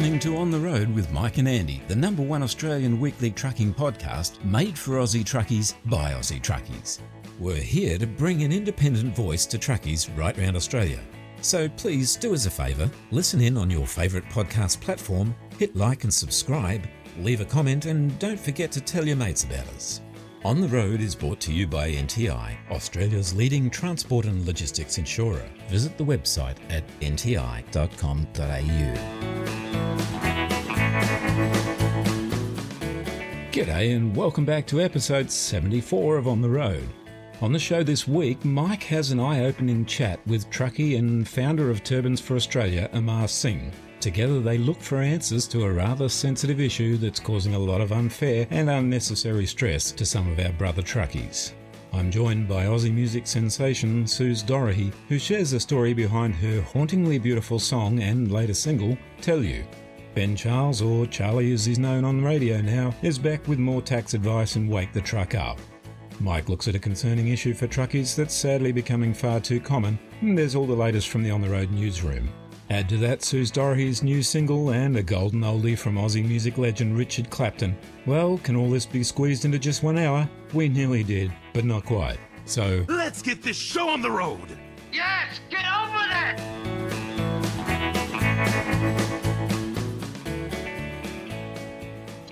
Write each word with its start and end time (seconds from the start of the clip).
listening 0.00 0.18
to 0.18 0.38
On 0.38 0.50
the 0.50 0.58
Road 0.58 0.88
with 0.94 1.12
Mike 1.12 1.36
and 1.36 1.46
Andy, 1.46 1.82
the 1.86 1.94
number 1.94 2.22
one 2.22 2.42
Australian 2.42 2.98
weekly 2.98 3.30
trucking 3.30 3.74
podcast 3.74 4.42
made 4.42 4.78
for 4.78 4.92
Aussie 4.92 5.22
truckies 5.22 5.74
by 5.90 6.12
Aussie 6.12 6.40
truckies. 6.40 7.00
We're 7.38 7.56
here 7.56 7.98
to 7.98 8.06
bring 8.06 8.42
an 8.42 8.50
independent 8.50 9.14
voice 9.14 9.44
to 9.44 9.58
truckies 9.58 10.08
right 10.16 10.34
round 10.38 10.56
Australia. 10.56 11.00
So 11.42 11.68
please 11.68 12.16
do 12.16 12.32
us 12.32 12.46
a 12.46 12.50
favour, 12.50 12.90
listen 13.10 13.42
in 13.42 13.58
on 13.58 13.68
your 13.68 13.86
favourite 13.86 14.26
podcast 14.30 14.80
platform, 14.80 15.36
hit 15.58 15.76
like 15.76 16.04
and 16.04 16.14
subscribe, 16.14 16.86
leave 17.18 17.42
a 17.42 17.44
comment, 17.44 17.84
and 17.84 18.18
don't 18.18 18.40
forget 18.40 18.72
to 18.72 18.80
tell 18.80 19.06
your 19.06 19.16
mates 19.16 19.44
about 19.44 19.68
us. 19.68 20.00
On 20.42 20.58
the 20.58 20.68
Road 20.68 21.02
is 21.02 21.14
brought 21.14 21.38
to 21.40 21.52
you 21.52 21.66
by 21.66 21.90
NTI, 21.90 22.56
Australia's 22.70 23.34
leading 23.34 23.68
transport 23.68 24.24
and 24.24 24.46
logistics 24.46 24.96
insurer. 24.96 25.44
Visit 25.68 25.98
the 25.98 26.04
website 26.04 26.56
at 26.70 26.82
nti.com.au. 27.00 28.24
G'day 33.52 33.94
and 33.94 34.16
welcome 34.16 34.46
back 34.46 34.66
to 34.68 34.80
episode 34.80 35.30
74 35.30 36.16
of 36.16 36.26
On 36.26 36.40
the 36.40 36.48
Road. 36.48 36.88
On 37.42 37.52
the 37.52 37.58
show 37.58 37.82
this 37.82 38.08
week, 38.08 38.42
Mike 38.42 38.84
has 38.84 39.10
an 39.10 39.20
eye 39.20 39.44
opening 39.44 39.84
chat 39.84 40.26
with 40.26 40.48
truckie 40.48 40.98
and 40.98 41.28
founder 41.28 41.68
of 41.68 41.84
Turbans 41.84 42.18
for 42.18 42.34
Australia, 42.34 42.88
Amar 42.94 43.28
Singh. 43.28 43.72
Together, 44.00 44.40
they 44.40 44.56
look 44.56 44.80
for 44.80 45.02
answers 45.02 45.46
to 45.48 45.64
a 45.64 45.72
rather 45.72 46.08
sensitive 46.08 46.58
issue 46.58 46.96
that's 46.96 47.20
causing 47.20 47.54
a 47.54 47.58
lot 47.58 47.82
of 47.82 47.92
unfair 47.92 48.46
and 48.50 48.70
unnecessary 48.70 49.44
stress 49.44 49.92
to 49.92 50.06
some 50.06 50.30
of 50.32 50.38
our 50.38 50.52
brother 50.52 50.80
truckies. 50.80 51.52
I'm 51.92 52.10
joined 52.10 52.48
by 52.48 52.64
Aussie 52.64 52.94
music 52.94 53.26
sensation 53.26 54.06
Suze 54.06 54.42
Dorahy, 54.42 54.90
who 55.08 55.18
shares 55.18 55.50
the 55.50 55.60
story 55.60 55.92
behind 55.92 56.34
her 56.36 56.62
hauntingly 56.62 57.18
beautiful 57.18 57.58
song 57.58 58.00
and 58.00 58.32
later 58.32 58.54
single, 58.54 58.96
Tell 59.20 59.44
You. 59.44 59.64
Ben 60.14 60.34
Charles, 60.34 60.80
or 60.80 61.06
Charlie 61.06 61.52
as 61.52 61.66
he's 61.66 61.78
known 61.78 62.04
on 62.04 62.24
radio 62.24 62.62
now, 62.62 62.94
is 63.02 63.18
back 63.18 63.46
with 63.46 63.58
more 63.58 63.82
tax 63.82 64.14
advice 64.14 64.56
and 64.56 64.70
Wake 64.70 64.94
the 64.94 65.00
Truck 65.02 65.34
Up. 65.34 65.58
Mike 66.20 66.48
looks 66.48 66.68
at 66.68 66.74
a 66.74 66.78
concerning 66.78 67.28
issue 67.28 67.52
for 67.52 67.66
truckies 67.66 68.16
that's 68.16 68.34
sadly 68.34 68.72
becoming 68.72 69.12
far 69.12 69.40
too 69.40 69.60
common, 69.60 69.98
and 70.22 70.38
there's 70.38 70.54
all 70.54 70.66
the 70.66 70.72
latest 70.72 71.08
from 71.08 71.22
the 71.22 71.30
On 71.30 71.42
the 71.42 71.50
Road 71.50 71.70
newsroom. 71.70 72.30
Add 72.70 72.88
to 72.90 72.96
that 72.98 73.24
Suze 73.24 73.50
Dorahy's 73.50 74.04
new 74.04 74.22
single 74.22 74.70
and 74.70 74.96
a 74.96 75.02
golden 75.02 75.40
oldie 75.40 75.76
from 75.76 75.96
Aussie 75.96 76.26
music 76.26 76.56
legend 76.56 76.96
Richard 76.96 77.28
Clapton. 77.28 77.76
Well, 78.06 78.38
can 78.38 78.54
all 78.54 78.70
this 78.70 78.86
be 78.86 79.02
squeezed 79.02 79.44
into 79.44 79.58
just 79.58 79.82
one 79.82 79.98
hour? 79.98 80.30
We 80.54 80.68
nearly 80.68 81.02
did, 81.02 81.32
but 81.52 81.64
not 81.64 81.84
quite. 81.84 82.18
So, 82.44 82.84
let's 82.88 83.22
get 83.22 83.42
this 83.42 83.56
show 83.56 83.88
on 83.88 84.02
the 84.02 84.10
road. 84.10 84.56
Yes, 84.92 85.40
get 85.50 85.64
on 85.66 85.92
with 85.92 86.79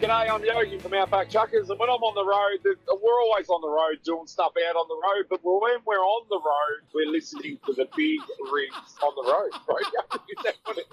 G'day, 0.00 0.30
I'm 0.30 0.44
Yogi 0.44 0.78
from 0.78 0.94
Outback 0.94 1.28
Truckers, 1.28 1.70
and 1.70 1.78
when 1.80 1.90
I'm 1.90 1.96
on 1.96 2.14
the 2.14 2.24
road, 2.24 2.76
we're 3.02 3.22
always 3.22 3.48
on 3.48 3.60
the 3.60 3.68
road 3.68 3.98
doing 4.04 4.28
stuff 4.28 4.52
out 4.68 4.76
on 4.76 4.86
the 4.86 4.94
road, 4.94 5.26
but 5.28 5.40
when 5.42 5.80
we're 5.84 5.96
on 5.96 6.24
the 6.30 6.36
road, 6.36 6.86
we're 6.94 7.10
listening 7.10 7.58
to 7.66 7.72
the 7.72 7.88
big 7.96 8.20
rigs 8.52 8.94
on 9.02 9.12
the 9.16 9.24
road, 9.28 9.50
right? 9.68 10.84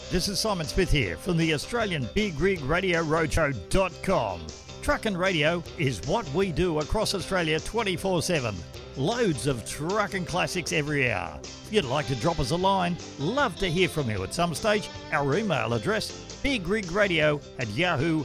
this 0.10 0.28
is 0.28 0.40
Simon 0.40 0.66
Smith 0.66 0.90
here 0.90 1.18
from 1.18 1.36
the 1.36 1.52
Australian 1.52 2.08
Big 2.14 2.40
Rig 2.40 2.62
Radio 2.62 3.04
Roadshow.com. 3.04 4.40
Truck 4.88 5.04
and 5.04 5.18
radio 5.18 5.62
is 5.76 6.00
what 6.06 6.26
we 6.32 6.50
do 6.50 6.78
across 6.78 7.14
Australia 7.14 7.60
24 7.60 8.22
7. 8.22 8.54
Loads 8.96 9.46
of 9.46 9.62
trucking 9.68 10.24
classics 10.24 10.72
every 10.72 11.12
hour. 11.12 11.38
If 11.42 11.68
you'd 11.70 11.84
like 11.84 12.06
to 12.06 12.16
drop 12.16 12.40
us 12.40 12.52
a 12.52 12.56
line, 12.56 12.96
love 13.18 13.54
to 13.56 13.68
hear 13.70 13.86
from 13.90 14.08
you 14.08 14.24
at 14.24 14.32
some 14.32 14.54
stage. 14.54 14.88
Our 15.12 15.36
email 15.36 15.74
address 15.74 16.10
bigrigradio 16.42 17.38
at 17.58 17.68
yahoo.com.au. 17.68 18.24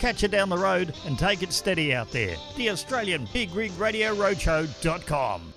Catch 0.00 0.22
you 0.22 0.28
down 0.28 0.48
the 0.48 0.56
road 0.56 0.94
and 1.04 1.18
take 1.18 1.42
it 1.42 1.52
steady 1.52 1.92
out 1.92 2.10
there. 2.10 2.36
The 2.56 2.70
Australian 2.70 3.28
Big 3.30 3.54
Rig 3.54 3.78
Radio 3.78 4.14
Roadshow.com. 4.14 5.52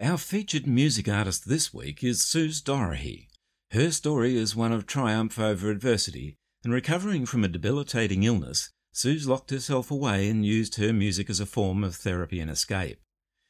Our 0.00 0.16
featured 0.16 0.66
music 0.66 1.06
artist 1.06 1.50
this 1.50 1.74
week 1.74 2.02
is 2.02 2.24
Suze 2.24 2.62
Dorahy. 2.62 3.28
Her 3.72 3.90
story 3.90 4.38
is 4.38 4.56
one 4.56 4.72
of 4.72 4.86
triumph 4.86 5.38
over 5.38 5.70
adversity, 5.70 6.37
and 6.68 6.74
recovering 6.74 7.24
from 7.24 7.44
a 7.44 7.48
debilitating 7.48 8.24
illness, 8.24 8.68
Suze 8.92 9.26
locked 9.26 9.50
herself 9.50 9.90
away 9.90 10.28
and 10.28 10.44
used 10.44 10.74
her 10.74 10.92
music 10.92 11.30
as 11.30 11.40
a 11.40 11.46
form 11.46 11.82
of 11.82 11.96
therapy 11.96 12.40
and 12.40 12.50
escape. 12.50 13.00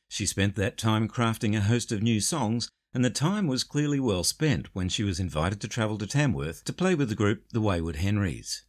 She 0.09 0.25
spent 0.25 0.55
that 0.55 0.79
time 0.79 1.09
crafting 1.09 1.57
a 1.57 1.63
host 1.63 1.91
of 1.91 2.01
new 2.01 2.21
songs 2.21 2.69
and 2.95 3.05
the 3.05 3.11
time 3.11 3.49
was 3.49 3.65
clearly 3.65 3.99
well 3.99 4.23
spent 4.23 4.73
when 4.73 4.89
she 4.89 5.03
was 5.03 5.19
invited 5.19 5.61
to 5.63 5.67
travel 5.67 5.99
to 5.99 6.07
Tamworth 6.07 6.63
to 6.63 6.73
play 6.73 6.95
with 6.95 7.09
the 7.09 7.17
group 7.17 7.43
The 7.51 7.61
Wayward 7.61 7.97
Henrys. 7.97 8.63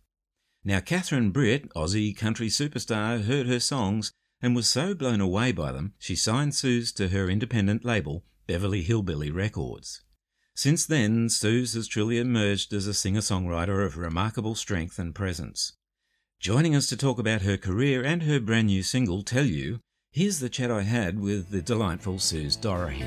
Now, 0.63 0.79
Catherine 0.79 1.29
Britt, 1.29 1.69
Aussie 1.75 2.17
country 2.17 2.47
superstar, 2.47 3.25
heard 3.25 3.45
her 3.45 3.59
songs 3.59 4.11
and 4.41 4.55
was 4.55 4.67
so 4.67 4.95
blown 4.95 5.21
away 5.21 5.51
by 5.51 5.71
them, 5.71 5.93
she 5.99 6.15
signed 6.15 6.55
Suze 6.55 6.91
to 6.93 7.09
her 7.09 7.29
independent 7.29 7.85
label, 7.85 8.23
Beverly 8.47 8.81
Hillbilly 8.81 9.29
Records. 9.29 10.01
Since 10.61 10.87
then, 10.87 11.29
Suze 11.29 11.73
has 11.75 11.87
truly 11.87 12.17
emerged 12.17 12.73
as 12.73 12.85
a 12.85 12.93
singer 12.93 13.21
songwriter 13.21 13.85
of 13.85 13.95
remarkable 13.95 14.55
strength 14.55 14.99
and 14.99 15.15
presence. 15.15 15.71
Joining 16.41 16.75
us 16.75 16.85
to 16.87 16.97
talk 16.97 17.17
about 17.17 17.43
her 17.43 17.55
career 17.55 18.03
and 18.03 18.23
her 18.23 18.41
brand 18.41 18.67
new 18.67 18.83
single, 18.83 19.23
Tell 19.23 19.45
You, 19.45 19.79
here's 20.11 20.39
the 20.39 20.49
chat 20.49 20.69
I 20.69 20.81
had 20.81 21.17
with 21.17 21.51
the 21.51 21.61
delightful 21.61 22.19
Suze 22.19 22.57
Dorahy. 22.57 23.05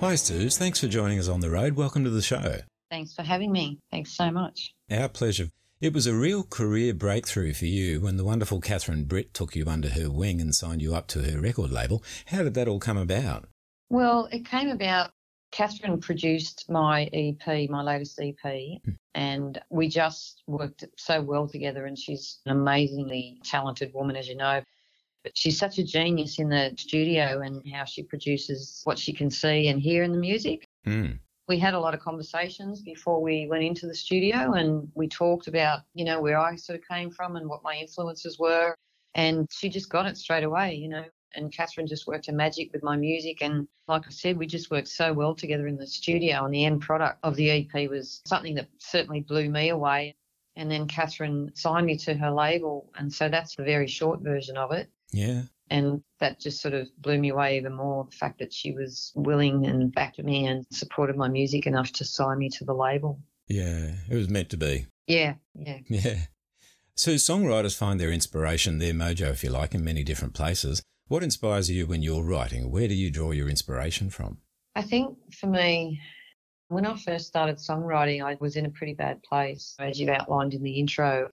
Hi, 0.00 0.14
Suze. 0.14 0.56
Thanks 0.56 0.80
for 0.80 0.88
joining 0.88 1.18
us 1.18 1.28
on 1.28 1.40
the 1.40 1.50
road. 1.50 1.74
Welcome 1.74 2.02
to 2.04 2.10
the 2.10 2.22
show. 2.22 2.60
Thanks 2.90 3.12
for 3.12 3.24
having 3.24 3.52
me. 3.52 3.78
Thanks 3.90 4.16
so 4.16 4.30
much. 4.30 4.72
Our 4.90 5.10
pleasure. 5.10 5.50
It 5.80 5.94
was 5.94 6.08
a 6.08 6.14
real 6.14 6.42
career 6.42 6.92
breakthrough 6.92 7.52
for 7.52 7.66
you 7.66 8.00
when 8.00 8.16
the 8.16 8.24
wonderful 8.24 8.60
Catherine 8.60 9.04
Britt 9.04 9.32
took 9.32 9.54
you 9.54 9.64
under 9.68 9.90
her 9.90 10.10
wing 10.10 10.40
and 10.40 10.52
signed 10.52 10.82
you 10.82 10.92
up 10.92 11.06
to 11.08 11.22
her 11.22 11.40
record 11.40 11.70
label. 11.70 12.02
How 12.26 12.42
did 12.42 12.54
that 12.54 12.66
all 12.66 12.80
come 12.80 12.96
about? 12.96 13.48
Well, 13.88 14.28
it 14.32 14.44
came 14.44 14.70
about. 14.70 15.12
Catherine 15.52 16.00
produced 16.00 16.68
my 16.68 17.04
EP, 17.12 17.70
my 17.70 17.82
latest 17.82 18.20
EP, 18.20 18.36
hmm. 18.42 18.90
and 19.14 19.60
we 19.70 19.88
just 19.88 20.42
worked 20.48 20.84
so 20.96 21.22
well 21.22 21.46
together. 21.46 21.86
And 21.86 21.96
she's 21.96 22.40
an 22.44 22.50
amazingly 22.50 23.40
talented 23.44 23.94
woman, 23.94 24.16
as 24.16 24.26
you 24.26 24.34
know. 24.34 24.60
But 25.22 25.38
she's 25.38 25.58
such 25.58 25.78
a 25.78 25.84
genius 25.84 26.40
in 26.40 26.48
the 26.48 26.74
studio 26.76 27.40
and 27.40 27.62
how 27.72 27.84
she 27.84 28.02
produces 28.02 28.80
what 28.82 28.98
she 28.98 29.12
can 29.12 29.30
see 29.30 29.68
and 29.68 29.80
hear 29.80 30.02
in 30.02 30.10
the 30.10 30.18
music. 30.18 30.66
Mm. 30.84 31.20
We 31.48 31.58
had 31.58 31.74
a 31.74 31.80
lot 31.80 31.94
of 31.94 32.00
conversations 32.00 32.82
before 32.82 33.22
we 33.22 33.46
went 33.48 33.64
into 33.64 33.86
the 33.86 33.94
studio 33.94 34.52
and 34.52 34.90
we 34.94 35.08
talked 35.08 35.48
about, 35.48 35.80
you 35.94 36.04
know, 36.04 36.20
where 36.20 36.38
I 36.38 36.56
sort 36.56 36.78
of 36.78 36.86
came 36.86 37.10
from 37.10 37.36
and 37.36 37.48
what 37.48 37.62
my 37.62 37.74
influences 37.74 38.38
were. 38.38 38.74
And 39.14 39.48
she 39.50 39.68
just 39.68 39.88
got 39.88 40.06
it 40.06 40.16
straight 40.16 40.44
away, 40.44 40.74
you 40.74 40.88
know. 40.88 41.04
And 41.34 41.52
Catherine 41.52 41.86
just 41.86 42.06
worked 42.06 42.26
her 42.26 42.32
magic 42.32 42.72
with 42.72 42.82
my 42.82 42.96
music. 42.96 43.42
And 43.42 43.66
like 43.86 44.06
I 44.06 44.10
said, 44.10 44.36
we 44.36 44.46
just 44.46 44.70
worked 44.70 44.88
so 44.88 45.12
well 45.12 45.34
together 45.34 45.66
in 45.66 45.76
the 45.76 45.86
studio. 45.86 46.44
And 46.44 46.52
the 46.52 46.64
end 46.64 46.82
product 46.82 47.18
of 47.22 47.36
the 47.36 47.50
EP 47.50 47.88
was 47.88 48.22
something 48.26 48.54
that 48.54 48.68
certainly 48.78 49.20
blew 49.20 49.50
me 49.50 49.70
away. 49.70 50.16
And 50.56 50.70
then 50.70 50.86
Catherine 50.86 51.50
signed 51.54 51.86
me 51.86 51.96
to 51.98 52.14
her 52.14 52.30
label. 52.30 52.90
And 52.96 53.12
so 53.12 53.28
that's 53.28 53.56
the 53.56 53.62
very 53.62 53.86
short 53.86 54.20
version 54.20 54.56
of 54.56 54.72
it. 54.72 54.90
Yeah. 55.12 55.42
And 55.70 56.02
that 56.20 56.40
just 56.40 56.60
sort 56.60 56.74
of 56.74 56.88
blew 56.98 57.18
me 57.18 57.28
away 57.30 57.56
even 57.56 57.74
more. 57.74 58.06
The 58.10 58.16
fact 58.16 58.38
that 58.38 58.52
she 58.52 58.72
was 58.72 59.12
willing 59.14 59.66
and 59.66 59.92
backed 59.92 60.18
me 60.18 60.46
and 60.46 60.64
supported 60.70 61.16
my 61.16 61.28
music 61.28 61.66
enough 61.66 61.92
to 61.92 62.04
sign 62.04 62.38
me 62.38 62.48
to 62.50 62.64
the 62.64 62.74
label. 62.74 63.20
Yeah, 63.48 63.92
it 64.10 64.14
was 64.14 64.28
meant 64.28 64.50
to 64.50 64.56
be. 64.56 64.86
Yeah, 65.06 65.34
yeah. 65.54 65.78
Yeah. 65.88 66.18
So 66.94 67.12
songwriters 67.12 67.76
find 67.76 68.00
their 68.00 68.10
inspiration, 68.10 68.78
their 68.78 68.92
mojo, 68.92 69.30
if 69.30 69.44
you 69.44 69.50
like, 69.50 69.72
in 69.72 69.84
many 69.84 70.02
different 70.02 70.34
places. 70.34 70.82
What 71.06 71.22
inspires 71.22 71.70
you 71.70 71.86
when 71.86 72.02
you're 72.02 72.24
writing? 72.24 72.72
Where 72.72 72.88
do 72.88 72.94
you 72.94 73.10
draw 73.10 73.30
your 73.30 73.48
inspiration 73.48 74.10
from? 74.10 74.38
I 74.74 74.82
think 74.82 75.16
for 75.32 75.46
me, 75.46 76.00
when 76.68 76.84
I 76.84 76.96
first 76.96 77.26
started 77.26 77.56
songwriting, 77.56 78.22
I 78.22 78.36
was 78.40 78.56
in 78.56 78.66
a 78.66 78.70
pretty 78.70 78.94
bad 78.94 79.22
place, 79.22 79.74
as 79.78 79.98
you've 79.98 80.10
outlined 80.10 80.54
in 80.54 80.62
the 80.62 80.72
intro. 80.72 81.30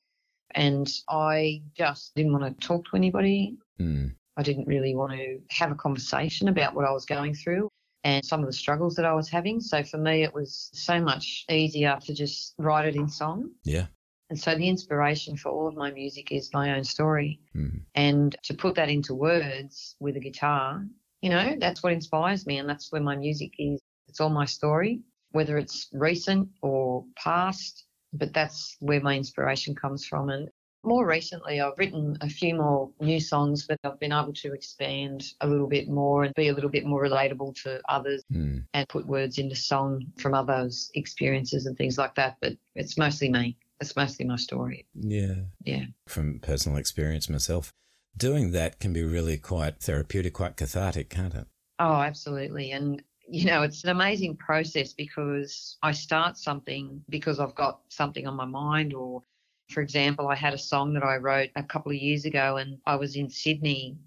And 0.51 0.89
I 1.09 1.61
just 1.75 2.15
didn't 2.15 2.31
want 2.31 2.59
to 2.59 2.67
talk 2.67 2.85
to 2.85 2.95
anybody. 2.95 3.57
Mm. 3.79 4.15
I 4.37 4.43
didn't 4.43 4.67
really 4.67 4.95
want 4.95 5.13
to 5.13 5.39
have 5.49 5.71
a 5.71 5.75
conversation 5.75 6.47
about 6.47 6.75
what 6.75 6.85
I 6.85 6.91
was 6.91 7.05
going 7.05 7.33
through 7.33 7.69
and 8.03 8.23
some 8.23 8.41
of 8.41 8.45
the 8.45 8.53
struggles 8.53 8.95
that 8.95 9.05
I 9.05 9.13
was 9.13 9.29
having. 9.29 9.59
So 9.59 9.83
for 9.83 9.97
me, 9.97 10.23
it 10.23 10.33
was 10.33 10.69
so 10.73 11.01
much 11.01 11.45
easier 11.49 11.97
to 12.05 12.13
just 12.13 12.53
write 12.57 12.87
it 12.87 12.95
in 12.95 13.09
song. 13.09 13.49
Yeah. 13.63 13.87
And 14.29 14.39
so 14.39 14.55
the 14.55 14.67
inspiration 14.67 15.37
for 15.37 15.49
all 15.49 15.67
of 15.67 15.75
my 15.75 15.91
music 15.91 16.31
is 16.31 16.49
my 16.53 16.75
own 16.75 16.83
story. 16.83 17.39
Mm. 17.55 17.81
And 17.93 18.35
to 18.43 18.53
put 18.53 18.75
that 18.75 18.89
into 18.89 19.13
words 19.13 19.95
with 19.99 20.17
a 20.17 20.19
guitar, 20.19 20.83
you 21.21 21.29
know, 21.29 21.55
that's 21.59 21.83
what 21.83 21.93
inspires 21.93 22.45
me. 22.45 22.57
And 22.57 22.67
that's 22.67 22.91
where 22.91 23.01
my 23.01 23.15
music 23.15 23.53
is. 23.59 23.79
It's 24.07 24.19
all 24.19 24.29
my 24.29 24.45
story, 24.45 25.01
whether 25.31 25.57
it's 25.57 25.89
recent 25.91 26.49
or 26.61 27.05
past, 27.17 27.85
but 28.13 28.33
that's 28.33 28.77
where 28.79 29.01
my 29.01 29.15
inspiration 29.15 29.75
comes 29.75 30.05
from. 30.05 30.29
And 30.29 30.49
More 30.85 31.07
recently, 31.07 31.59
I've 31.59 31.77
written 31.77 32.17
a 32.21 32.29
few 32.29 32.55
more 32.55 32.91
new 32.99 33.19
songs, 33.19 33.65
but 33.67 33.79
I've 33.83 33.99
been 33.99 34.11
able 34.11 34.33
to 34.33 34.53
expand 34.53 35.33
a 35.41 35.47
little 35.47 35.67
bit 35.67 35.89
more 35.89 36.23
and 36.23 36.33
be 36.35 36.49
a 36.49 36.53
little 36.53 36.69
bit 36.69 36.85
more 36.85 37.03
relatable 37.03 37.61
to 37.63 37.81
others 37.89 38.23
Hmm. 38.31 38.59
and 38.73 38.87
put 38.87 39.07
words 39.07 39.39
into 39.39 39.55
song 39.55 40.05
from 40.17 40.35
others' 40.35 40.91
experiences 40.93 41.65
and 41.65 41.75
things 41.75 41.97
like 41.97 42.13
that. 42.15 42.37
But 42.39 42.53
it's 42.75 42.97
mostly 42.97 43.29
me. 43.29 43.57
It's 43.81 43.95
mostly 43.95 44.25
my 44.25 44.35
story. 44.35 44.85
Yeah. 44.93 45.35
Yeah. 45.63 45.85
From 46.07 46.39
personal 46.39 46.77
experience 46.77 47.29
myself, 47.29 47.71
doing 48.15 48.51
that 48.51 48.79
can 48.79 48.93
be 48.93 49.03
really 49.03 49.38
quite 49.38 49.79
therapeutic, 49.79 50.33
quite 50.33 50.55
cathartic, 50.55 51.09
can't 51.09 51.33
it? 51.33 51.47
Oh, 51.79 51.95
absolutely. 51.95 52.71
And, 52.71 53.03
you 53.27 53.45
know, 53.45 53.63
it's 53.63 53.83
an 53.83 53.89
amazing 53.89 54.38
process 54.38 54.93
because 54.93 55.77
I 55.81 55.91
start 55.91 56.38
something 56.38 57.03
because 57.09 57.39
I've 57.39 57.55
got 57.55 57.81
something 57.89 58.27
on 58.27 58.35
my 58.35 58.45
mind. 58.45 58.93
Or, 58.93 59.23
for 59.69 59.81
example, 59.81 60.27
I 60.27 60.35
had 60.35 60.53
a 60.53 60.57
song 60.57 60.94
that 60.94 61.03
I 61.03 61.17
wrote 61.17 61.50
a 61.56 61.63
couple 61.63 61.91
of 61.91 61.97
years 61.97 62.25
ago 62.25 62.57
and 62.57 62.77
I 62.85 62.95
was 62.95 63.15
in 63.15 63.29
Sydney 63.29 63.97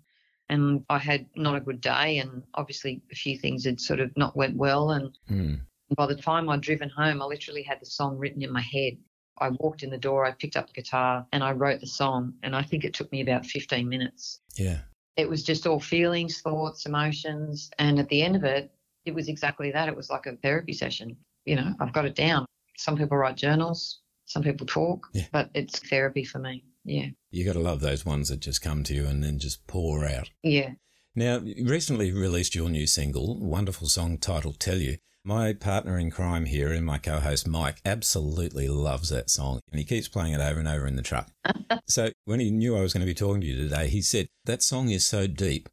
and 0.49 0.85
I 0.89 0.99
had 0.99 1.27
not 1.37 1.57
a 1.57 1.61
good 1.61 1.81
day. 1.81 2.19
And 2.19 2.43
obviously, 2.55 3.03
a 3.13 3.15
few 3.15 3.37
things 3.39 3.65
had 3.65 3.81
sort 3.81 4.01
of 4.01 4.17
not 4.17 4.37
went 4.37 4.57
well. 4.57 4.93
And 4.93 5.19
Hmm. 5.27 5.55
by 5.97 6.07
the 6.07 6.15
time 6.17 6.49
I'd 6.49 6.61
driven 6.61 6.89
home, 6.89 7.21
I 7.21 7.25
literally 7.25 7.63
had 7.63 7.81
the 7.81 7.87
song 7.87 8.17
written 8.19 8.43
in 8.43 8.53
my 8.53 8.61
head. 8.61 8.97
I 9.41 9.51
walked 9.61 9.83
in 9.83 9.91
the 9.91 9.99
door, 9.99 10.25
I 10.25 10.33
picked 10.33 10.57
up 10.57 10.67
the 10.67 10.73
guitar, 10.73 11.25
and 11.33 11.45
I 11.45 11.53
wrote 11.53 11.81
the 11.81 11.87
song. 11.87 12.35
And 12.43 12.57
I 12.57 12.63
think 12.63 12.85
it 12.85 12.95
took 12.95 13.11
me 13.13 13.21
about 13.21 13.47
15 13.47 13.89
minutes 13.89 14.41
Yeah. 14.57 14.81
it 15.17 15.29
was 15.29 15.43
just 15.43 15.67
all 15.67 15.81
feelings, 15.81 16.41
thoughts, 16.41 16.87
emotions. 16.87 17.71
And 17.79 17.99
at 17.99 18.09
the 18.09 18.23
end 18.23 18.37
of 18.37 18.45
it, 18.45 18.71
it 19.05 19.13
was 19.15 19.29
exactly 19.29 19.71
that. 19.73 19.89
It 19.89 19.97
was 19.97 20.11
like 20.11 20.27
a 20.27 20.37
therapy 20.37 20.73
session. 20.73 21.17
You 21.45 21.57
know, 21.57 21.75
I've 21.81 21.93
got 21.93 22.05
it 22.05 22.15
down. 22.15 22.47
Some 22.77 22.97
people 22.97 23.17
write 23.17 23.37
journals, 23.37 24.01
some 24.29 24.43
people 24.43 24.67
talk, 24.67 25.09
Yeah. 25.13 25.27
but 25.33 25.51
it's 25.55 25.79
therapy 25.81 26.23
for 26.23 26.39
me. 26.39 26.63
Yeah. 26.85 27.07
You 27.31 27.45
got 27.45 27.55
to 27.55 27.59
love 27.61 27.81
those 27.81 28.07
ones 28.07 28.29
that 28.29 28.41
just 28.41 28.63
come 28.63 28.85
to 28.85 28.95
you 28.95 29.07
and 29.07 29.23
then 29.25 29.39
just 29.39 29.67
pour 29.67 30.05
out. 30.05 30.31
Yeah. 30.43 30.73
Now, 31.15 31.39
you 31.39 31.67
recently 31.67 32.13
released 32.13 32.55
your 32.55 32.69
new 32.69 32.87
single, 32.87 33.41
wonderful 33.41 33.89
song 33.89 34.19
titled 34.19 34.61
Tell 34.61 34.77
You. 34.77 34.99
My 35.25 35.53
partner 35.53 35.99
in 35.99 36.11
crime 36.11 36.45
here 36.45 36.71
and 36.73 36.87
my 36.87 36.99
co 36.99 37.21
host 37.21 37.49
Mike 37.49 37.81
absolutely 37.85 38.69
loves 38.69 39.09
that 39.09 39.31
song 39.31 39.61
and 39.71 39.79
he 39.79 39.85
keeps 39.85 40.09
playing 40.09 40.33
it 40.35 40.41
over 40.41 40.59
and 40.59 40.69
over 40.69 40.87
in 40.87 40.97
the 40.97 41.03
truck. 41.03 41.31
so, 41.89 42.11
when 42.25 42.41
he 42.41 42.51
knew 42.51 42.77
I 42.77 42.83
was 42.83 42.93
going 42.93 43.01
to 43.01 43.07
be 43.07 43.15
talking 43.15 43.41
to 43.41 43.47
you 43.47 43.57
today, 43.57 43.89
he 43.89 44.03
said, 44.03 44.29
That 44.45 44.63
song 44.63 44.91
is 44.91 45.07
so 45.07 45.27
deep. 45.27 45.69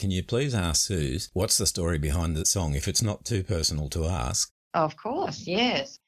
Can 0.00 0.10
you 0.10 0.24
please 0.24 0.54
ask 0.54 0.86
Suze 0.86 1.30
what's 1.32 1.58
the 1.58 1.66
story 1.66 1.98
behind 1.98 2.36
the 2.36 2.44
song 2.44 2.74
if 2.74 2.88
it's 2.88 3.02
not 3.02 3.24
too 3.24 3.42
personal 3.44 3.88
to 3.90 4.06
ask? 4.06 4.50
Of 4.74 4.96
course. 4.96 5.46
Yes. 5.46 5.99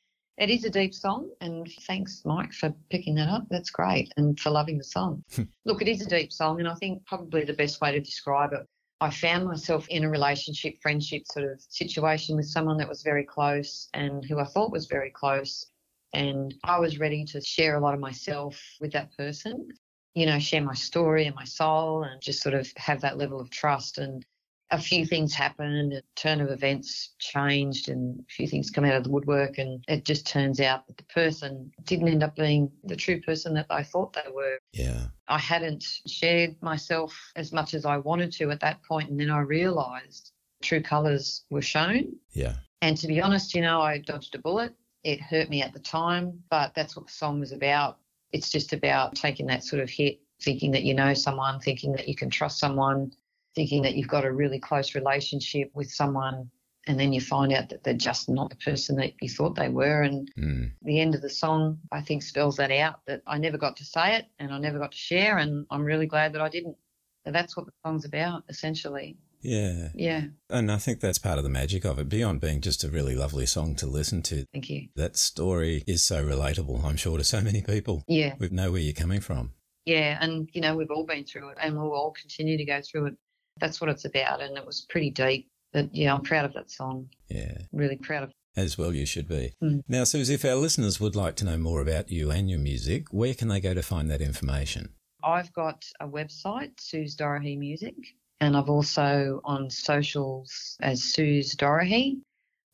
It 0.42 0.50
is 0.50 0.64
a 0.64 0.70
deep 0.70 0.92
song. 0.92 1.30
And 1.40 1.70
thanks, 1.86 2.22
Mike, 2.24 2.52
for 2.52 2.74
picking 2.90 3.14
that 3.14 3.28
up. 3.28 3.44
That's 3.48 3.70
great. 3.70 4.12
And 4.16 4.38
for 4.40 4.50
loving 4.50 4.76
the 4.76 4.84
song. 4.84 5.24
Hmm. 5.34 5.44
Look, 5.64 5.80
it 5.80 5.88
is 5.88 6.02
a 6.02 6.08
deep 6.08 6.32
song. 6.32 6.58
And 6.58 6.68
I 6.68 6.74
think 6.74 7.06
probably 7.06 7.44
the 7.44 7.52
best 7.54 7.80
way 7.80 7.92
to 7.92 8.00
describe 8.00 8.52
it 8.52 8.66
I 9.00 9.10
found 9.10 9.46
myself 9.46 9.86
in 9.88 10.04
a 10.04 10.10
relationship, 10.10 10.74
friendship 10.80 11.22
sort 11.26 11.50
of 11.50 11.60
situation 11.60 12.36
with 12.36 12.46
someone 12.46 12.76
that 12.78 12.88
was 12.88 13.02
very 13.02 13.24
close 13.24 13.88
and 13.94 14.24
who 14.24 14.38
I 14.38 14.44
thought 14.44 14.70
was 14.70 14.86
very 14.86 15.10
close. 15.10 15.66
And 16.12 16.54
I 16.62 16.78
was 16.78 17.00
ready 17.00 17.24
to 17.24 17.40
share 17.40 17.76
a 17.76 17.80
lot 17.80 17.94
of 17.94 18.00
myself 18.00 18.60
with 18.80 18.92
that 18.92 19.16
person, 19.16 19.68
you 20.14 20.26
know, 20.26 20.38
share 20.38 20.62
my 20.62 20.74
story 20.74 21.26
and 21.26 21.34
my 21.34 21.44
soul 21.44 22.04
and 22.04 22.20
just 22.20 22.42
sort 22.42 22.54
of 22.54 22.70
have 22.76 23.00
that 23.00 23.18
level 23.18 23.40
of 23.40 23.50
trust. 23.50 23.98
And 23.98 24.24
a 24.72 24.78
few 24.78 25.04
things 25.04 25.34
happened, 25.34 25.92
a 25.92 26.02
turn 26.16 26.40
of 26.40 26.50
events 26.50 27.10
changed, 27.18 27.90
and 27.90 28.18
a 28.20 28.32
few 28.32 28.48
things 28.48 28.70
come 28.70 28.84
out 28.84 28.94
of 28.94 29.04
the 29.04 29.10
woodwork. 29.10 29.58
And 29.58 29.84
it 29.86 30.04
just 30.04 30.26
turns 30.26 30.60
out 30.60 30.86
that 30.86 30.96
the 30.96 31.04
person 31.04 31.70
didn't 31.84 32.08
end 32.08 32.22
up 32.22 32.34
being 32.34 32.72
the 32.82 32.96
true 32.96 33.20
person 33.20 33.52
that 33.54 33.66
I 33.68 33.82
thought 33.82 34.14
they 34.14 34.30
were. 34.32 34.58
Yeah. 34.72 35.04
I 35.28 35.38
hadn't 35.38 35.84
shared 36.06 36.56
myself 36.62 37.14
as 37.36 37.52
much 37.52 37.74
as 37.74 37.84
I 37.84 37.98
wanted 37.98 38.32
to 38.32 38.50
at 38.50 38.60
that 38.60 38.82
point, 38.82 39.10
and 39.10 39.20
then 39.20 39.30
I 39.30 39.40
realised 39.40 40.32
true 40.62 40.82
colours 40.82 41.44
were 41.50 41.62
shown. 41.62 42.16
Yeah. 42.32 42.54
And 42.80 42.96
to 42.96 43.06
be 43.06 43.20
honest, 43.20 43.54
you 43.54 43.60
know, 43.60 43.82
I 43.82 43.98
dodged 43.98 44.34
a 44.34 44.38
bullet. 44.38 44.74
It 45.04 45.20
hurt 45.20 45.50
me 45.50 45.62
at 45.62 45.74
the 45.74 45.80
time, 45.80 46.42
but 46.48 46.74
that's 46.74 46.96
what 46.96 47.06
the 47.06 47.12
song 47.12 47.40
was 47.40 47.52
about. 47.52 47.98
It's 48.32 48.50
just 48.50 48.72
about 48.72 49.14
taking 49.14 49.46
that 49.48 49.64
sort 49.64 49.82
of 49.82 49.90
hit, 49.90 50.20
thinking 50.40 50.70
that 50.70 50.84
you 50.84 50.94
know 50.94 51.12
someone, 51.12 51.60
thinking 51.60 51.92
that 51.92 52.08
you 52.08 52.14
can 52.14 52.30
trust 52.30 52.58
someone, 52.58 53.12
thinking 53.54 53.82
that 53.82 53.94
you've 53.94 54.08
got 54.08 54.24
a 54.24 54.32
really 54.32 54.58
close 54.58 54.94
relationship 54.94 55.70
with 55.74 55.90
someone, 55.90 56.50
and 56.86 56.98
then 56.98 57.12
you 57.12 57.20
find 57.20 57.52
out 57.52 57.68
that 57.68 57.84
they're 57.84 57.94
just 57.94 58.28
not 58.28 58.50
the 58.50 58.56
person 58.56 58.96
that 58.96 59.12
you 59.20 59.28
thought 59.28 59.54
they 59.54 59.68
were. 59.68 60.02
And 60.02 60.28
Mm. 60.38 60.72
the 60.82 61.00
end 61.00 61.14
of 61.14 61.22
the 61.22 61.30
song, 61.30 61.78
I 61.92 62.00
think, 62.02 62.22
spells 62.22 62.56
that 62.56 62.72
out 62.72 63.00
that 63.06 63.22
I 63.26 63.38
never 63.38 63.58
got 63.58 63.76
to 63.76 63.84
say 63.84 64.16
it 64.16 64.26
and 64.38 64.52
I 64.52 64.58
never 64.58 64.78
got 64.78 64.92
to 64.92 64.98
share, 64.98 65.38
and 65.38 65.66
I'm 65.70 65.84
really 65.84 66.06
glad 66.06 66.32
that 66.34 66.40
I 66.42 66.48
didn't. 66.48 66.76
So 67.24 67.30
that's 67.32 67.56
what 67.56 67.66
the 67.66 67.72
song's 67.86 68.04
about, 68.04 68.42
essentially. 68.48 69.16
Yeah. 69.42 69.88
Yeah, 69.94 70.22
And 70.50 70.70
I 70.70 70.76
think 70.78 71.00
that's 71.00 71.18
part 71.18 71.36
of 71.38 71.42
the 71.44 71.50
magic 71.50 71.84
of 71.84 71.98
it, 71.98 72.08
beyond 72.08 72.40
being 72.40 72.60
just 72.60 72.84
a 72.84 72.88
really 72.88 73.16
lovely 73.16 73.44
song 73.46 73.74
to 73.76 73.86
listen 73.88 74.22
to. 74.22 74.44
thank 74.52 74.70
you. 74.70 74.88
That 74.96 75.16
story 75.16 75.82
is 75.86 76.04
so 76.04 76.24
relatable, 76.24 76.84
I'm 76.84 76.96
sure, 76.96 77.18
to 77.18 77.24
so 77.24 77.40
many 77.40 77.60
people. 77.60 78.04
Yeah, 78.08 78.34
We 78.38 78.48
know 78.50 78.70
where 78.72 78.80
you're 78.80 78.92
coming 78.92 79.20
from. 79.20 79.52
yeah, 79.84 80.16
and 80.20 80.48
you 80.52 80.60
know, 80.60 80.76
we've 80.76 80.90
all 80.92 81.04
been 81.06 81.24
through 81.24 81.48
it 81.50 81.58
and 81.60 81.76
we'll 81.76 81.92
all 81.92 82.12
continue 82.12 82.56
to 82.56 82.64
go 82.64 82.80
through 82.82 83.06
it. 83.06 83.14
That's 83.60 83.80
what 83.80 83.90
it's 83.90 84.04
about, 84.04 84.40
and 84.40 84.56
it 84.56 84.66
was 84.66 84.86
pretty 84.88 85.10
deep. 85.10 85.48
But 85.72 85.94
yeah, 85.94 86.14
I'm 86.14 86.22
proud 86.22 86.44
of 86.44 86.52
that 86.54 86.70
song. 86.70 87.08
Yeah. 87.28 87.58
Really 87.72 87.96
proud 87.96 88.24
of. 88.24 88.32
As 88.54 88.76
well, 88.76 88.92
you 88.92 89.06
should 89.06 89.28
be. 89.28 89.54
Mm. 89.62 89.82
Now, 89.88 90.04
Suze, 90.04 90.28
if 90.28 90.44
our 90.44 90.56
listeners 90.56 91.00
would 91.00 91.16
like 91.16 91.36
to 91.36 91.44
know 91.46 91.56
more 91.56 91.80
about 91.80 92.10
you 92.10 92.30
and 92.30 92.50
your 92.50 92.58
music, 92.58 93.06
where 93.10 93.32
can 93.32 93.48
they 93.48 93.60
go 93.60 93.72
to 93.72 93.82
find 93.82 94.10
that 94.10 94.20
information? 94.20 94.90
I've 95.24 95.52
got 95.54 95.84
a 96.00 96.06
website, 96.06 96.72
Suze 96.78 97.14
Dorahy 97.14 97.56
Music, 97.56 97.94
and 98.40 98.56
I've 98.56 98.68
also 98.68 99.40
on 99.44 99.70
socials 99.70 100.76
as 100.82 101.02
Suze 101.02 101.54
Dorahy 101.54 102.18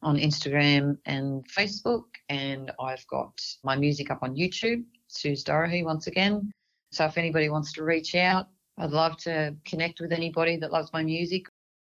on 0.03 0.17
Instagram 0.17 0.97
and 1.07 1.47
Facebook, 1.49 2.05
and 2.29 2.73
I've 2.81 3.07
got 3.07 3.39
my 3.63 3.77
music 3.77 4.11
up 4.11 4.23
on 4.23 4.35
YouTube, 4.35 4.85
Suze 5.09 5.45
Dorahy 5.45 5.85
once 5.85 6.07
again. 6.07 6.51
So 6.91 7.05
if 7.05 7.19
anybody 7.19 7.51
wants 7.51 7.73
to 7.75 7.85
reach 7.85 8.15
out, 8.15 8.49
I'd 8.79 8.91
love 8.91 9.17
to 9.19 9.55
connect 9.65 10.01
with 10.01 10.13
anybody 10.13 10.57
that 10.57 10.73
loves 10.73 10.93
my 10.93 11.03
music. 11.03 11.47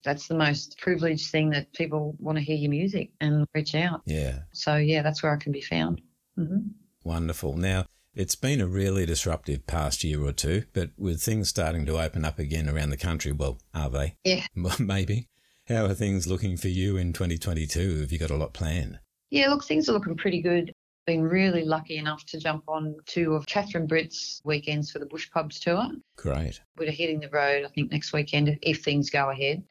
That's 0.04 0.27
the 0.27 0.36
most 0.36 0.77
privileged 0.77 1.32
thing 1.32 1.50
that 1.50 1.74
people 1.74 2.15
want 2.20 2.38
to 2.38 2.44
hear 2.44 2.56
your 2.56 2.70
music 2.70 3.10
and 3.20 3.48
reach 3.56 3.74
out. 3.74 4.01
Yeah, 4.06 4.39
So 4.54 4.75
yeah, 4.77 5.01
that's 5.01 5.24
where 5.24 5.34
I 5.34 5.38
can 5.38 5.51
be 5.51 5.62
found. 5.62 6.01
hmm 6.36 6.60
wonderful. 7.04 7.56
Now, 7.56 7.86
it's 8.15 8.36
been 8.36 8.62
a 8.62 8.68
really 8.68 9.06
disruptive 9.06 9.68
past 9.68 10.04
year 10.04 10.24
or 10.24 10.32
two, 10.32 10.63
but 10.74 10.92
with 10.98 11.22
things 11.22 11.50
starting 11.50 11.86
to 11.86 12.00
open 12.01 12.25
up 12.25 12.39
again 12.39 12.68
around 12.70 12.89
the 12.89 12.98
country, 12.98 13.32
well, 13.32 13.60
are 13.74 13.89
they? 13.89 14.15
Yeah. 14.24 14.46
Maybe. 14.80 15.27
How 15.68 15.86
are 15.86 15.94
things 15.94 16.27
looking 16.27 16.58
for 16.58 16.68
you 16.68 16.98
in 16.98 17.13
2022? 17.13 18.01
Have 18.01 18.12
you 18.12 18.18
got 18.20 18.32
a 18.32 18.36
lot 18.38 18.54
planned? 18.54 19.00
Yeah, 19.32 19.50
look, 19.50 19.63
things 19.65 19.89
are 19.89 19.94
looking 19.94 20.15
pretty 20.15 20.42
good. 20.42 20.72
Been 21.05 21.21
really 21.21 21.63
lucky 21.63 21.97
enough 21.97 22.25
to 22.25 22.39
jump 22.39 22.63
on 22.67 22.95
two 23.05 23.35
of 23.35 23.45
Catherine 23.45 23.85
Britt's 23.85 24.41
weekends 24.43 24.89
for 24.89 24.97
the 24.97 25.05
Bush 25.05 25.29
Pubs 25.29 25.59
tour. 25.59 25.91
Great. 26.17 26.59
We're 26.77 26.89
hitting 26.89 27.19
the 27.19 27.29
road, 27.29 27.63
I 27.63 27.67
think, 27.67 27.91
next 27.91 28.12
weekend 28.12 28.57
if 28.63 28.81
things 28.83 29.12
go 29.12 29.29
ahead, 29.29 29.63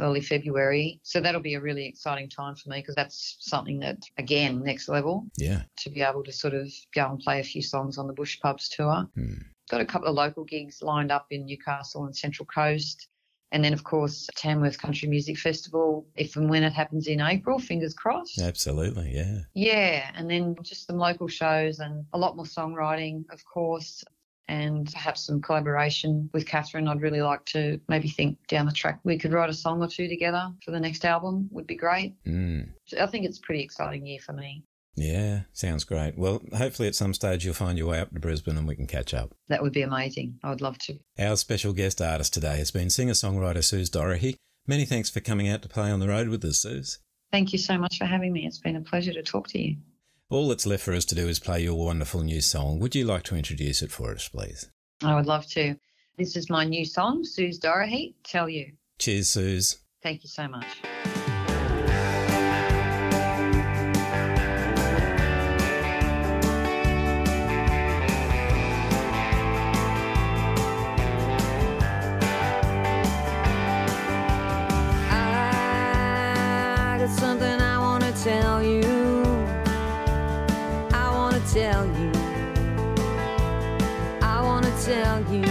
early 0.00 0.22
February. 0.22 0.98
So 1.02 1.20
that'll 1.20 1.42
be 1.42 1.54
a 1.54 1.60
really 1.60 1.84
exciting 1.84 2.30
time 2.30 2.54
for 2.56 2.70
me 2.70 2.78
because 2.80 2.94
that's 2.94 3.36
something 3.40 3.78
that, 3.80 3.98
again, 4.16 4.62
next 4.62 4.88
level 4.88 5.26
Yeah. 5.36 5.64
to 5.76 5.90
be 5.90 6.00
able 6.00 6.24
to 6.24 6.32
sort 6.32 6.54
of 6.54 6.72
go 6.94 7.10
and 7.10 7.18
play 7.20 7.40
a 7.40 7.44
few 7.44 7.60
songs 7.60 7.98
on 7.98 8.06
the 8.06 8.14
Bush 8.14 8.40
Pubs 8.40 8.70
tour. 8.70 9.06
Hmm. 9.14 9.34
Got 9.68 9.82
a 9.82 9.86
couple 9.86 10.08
of 10.08 10.14
local 10.14 10.44
gigs 10.44 10.80
lined 10.80 11.12
up 11.12 11.26
in 11.30 11.44
Newcastle 11.44 12.06
and 12.06 12.16
Central 12.16 12.46
Coast. 12.46 13.08
And 13.50 13.64
then, 13.64 13.72
of 13.72 13.82
course, 13.82 14.28
Tamworth 14.36 14.78
Country 14.78 15.08
Music 15.08 15.38
Festival, 15.38 16.06
if 16.16 16.36
and 16.36 16.50
when 16.50 16.62
it 16.62 16.72
happens 16.72 17.06
in 17.06 17.20
April, 17.20 17.58
fingers 17.58 17.94
crossed. 17.94 18.40
Absolutely. 18.40 19.12
Yeah. 19.14 19.38
Yeah, 19.54 20.10
and 20.14 20.30
then 20.30 20.54
just 20.62 20.86
some 20.86 20.98
local 20.98 21.28
shows 21.28 21.78
and 21.78 22.04
a 22.12 22.18
lot 22.18 22.36
more 22.36 22.44
songwriting, 22.44 23.24
of 23.30 23.42
course, 23.46 24.04
and 24.48 24.90
perhaps 24.92 25.26
some 25.26 25.40
collaboration 25.40 26.28
with 26.32 26.46
Catherine. 26.46 26.88
I'd 26.88 27.00
really 27.00 27.22
like 27.22 27.44
to 27.46 27.80
maybe 27.88 28.08
think 28.08 28.38
down 28.48 28.66
the 28.66 28.72
track 28.72 29.00
we 29.04 29.18
could 29.18 29.32
write 29.32 29.50
a 29.50 29.54
song 29.54 29.82
or 29.82 29.88
two 29.88 30.08
together 30.08 30.50
for 30.64 30.70
the 30.70 30.80
next 30.80 31.04
album, 31.04 31.48
would 31.50 31.66
be 31.66 31.76
great. 31.76 32.14
Mm. 32.26 32.70
So 32.86 32.98
I 32.98 33.06
think 33.06 33.24
it's 33.24 33.38
a 33.38 33.42
pretty 33.42 33.62
exciting 33.62 34.06
year 34.06 34.20
for 34.20 34.32
me. 34.32 34.62
Yeah. 35.00 35.42
Sounds 35.52 35.84
great. 35.84 36.18
Well, 36.18 36.42
hopefully 36.56 36.88
at 36.88 36.94
some 36.94 37.14
stage 37.14 37.44
you'll 37.44 37.54
find 37.54 37.78
your 37.78 37.88
way 37.88 38.00
up 38.00 38.12
to 38.12 38.20
Brisbane 38.20 38.56
and 38.56 38.66
we 38.66 38.76
can 38.76 38.86
catch 38.86 39.14
up. 39.14 39.34
That 39.48 39.62
would 39.62 39.72
be 39.72 39.82
amazing. 39.82 40.38
I 40.42 40.50
would 40.50 40.60
love 40.60 40.78
to. 40.78 40.98
Our 41.18 41.36
special 41.36 41.72
guest 41.72 42.00
artist 42.00 42.34
today 42.34 42.56
has 42.58 42.70
been 42.70 42.90
singer 42.90 43.12
songwriter 43.12 43.64
Suze 43.64 43.90
Dorahy. 43.90 44.36
Many 44.66 44.84
thanks 44.84 45.08
for 45.08 45.20
coming 45.20 45.48
out 45.48 45.62
to 45.62 45.68
play 45.68 45.90
on 45.90 46.00
the 46.00 46.08
road 46.08 46.28
with 46.28 46.44
us, 46.44 46.58
Suze. 46.58 46.98
Thank 47.32 47.52
you 47.52 47.58
so 47.58 47.78
much 47.78 47.98
for 47.98 48.04
having 48.06 48.32
me. 48.32 48.46
It's 48.46 48.58
been 48.58 48.76
a 48.76 48.80
pleasure 48.80 49.12
to 49.12 49.22
talk 49.22 49.48
to 49.48 49.60
you. 49.60 49.76
All 50.30 50.48
that's 50.48 50.66
left 50.66 50.84
for 50.84 50.92
us 50.92 51.06
to 51.06 51.14
do 51.14 51.26
is 51.26 51.38
play 51.38 51.62
your 51.62 51.74
wonderful 51.74 52.22
new 52.22 52.40
song. 52.42 52.78
Would 52.80 52.94
you 52.94 53.04
like 53.04 53.22
to 53.24 53.36
introduce 53.36 53.80
it 53.80 53.90
for 53.90 54.12
us, 54.12 54.28
please? 54.28 54.68
I 55.02 55.14
would 55.14 55.26
love 55.26 55.46
to. 55.48 55.76
This 56.18 56.36
is 56.36 56.50
my 56.50 56.64
new 56.64 56.84
song, 56.84 57.24
Suze 57.24 57.58
Dorahy, 57.58 58.14
Tell 58.24 58.48
You. 58.48 58.72
Cheers, 58.98 59.30
Suze. 59.30 59.78
Thank 60.02 60.24
you 60.24 60.28
so 60.28 60.48
much. 60.48 60.66
you. 78.62 78.82
I 80.92 81.10
wanna 81.10 81.40
tell 81.52 81.86
you. 82.00 82.12
I 84.22 84.40
wanna 84.42 84.72
tell 84.84 85.20
you. 85.32 85.47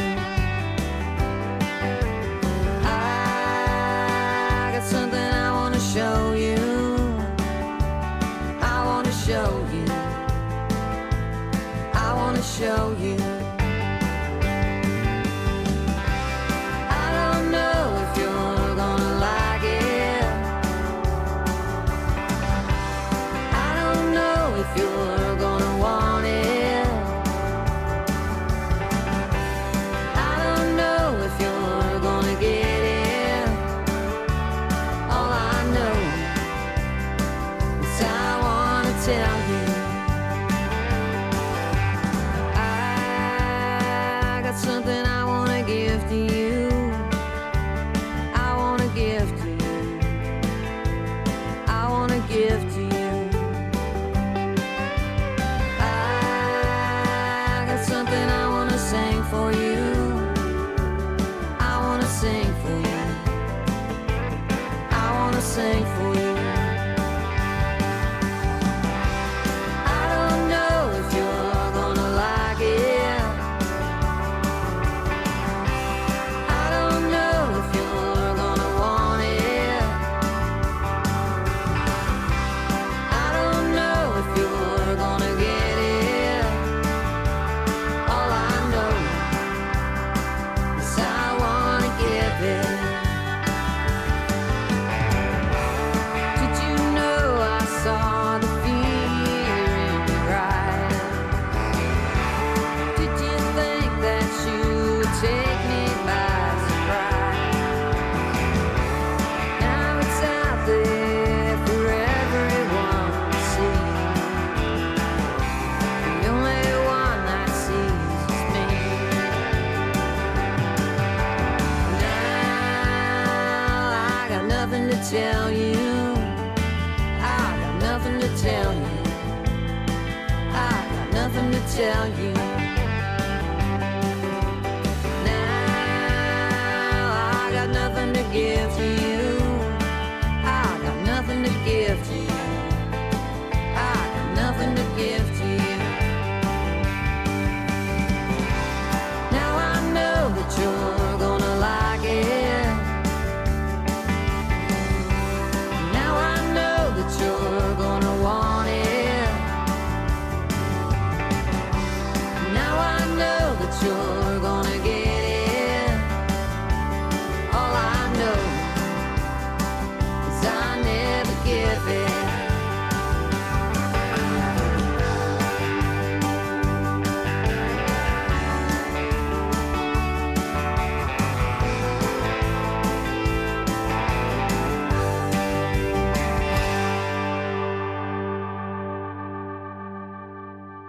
Tell 131.77 132.09
you. 132.19 132.56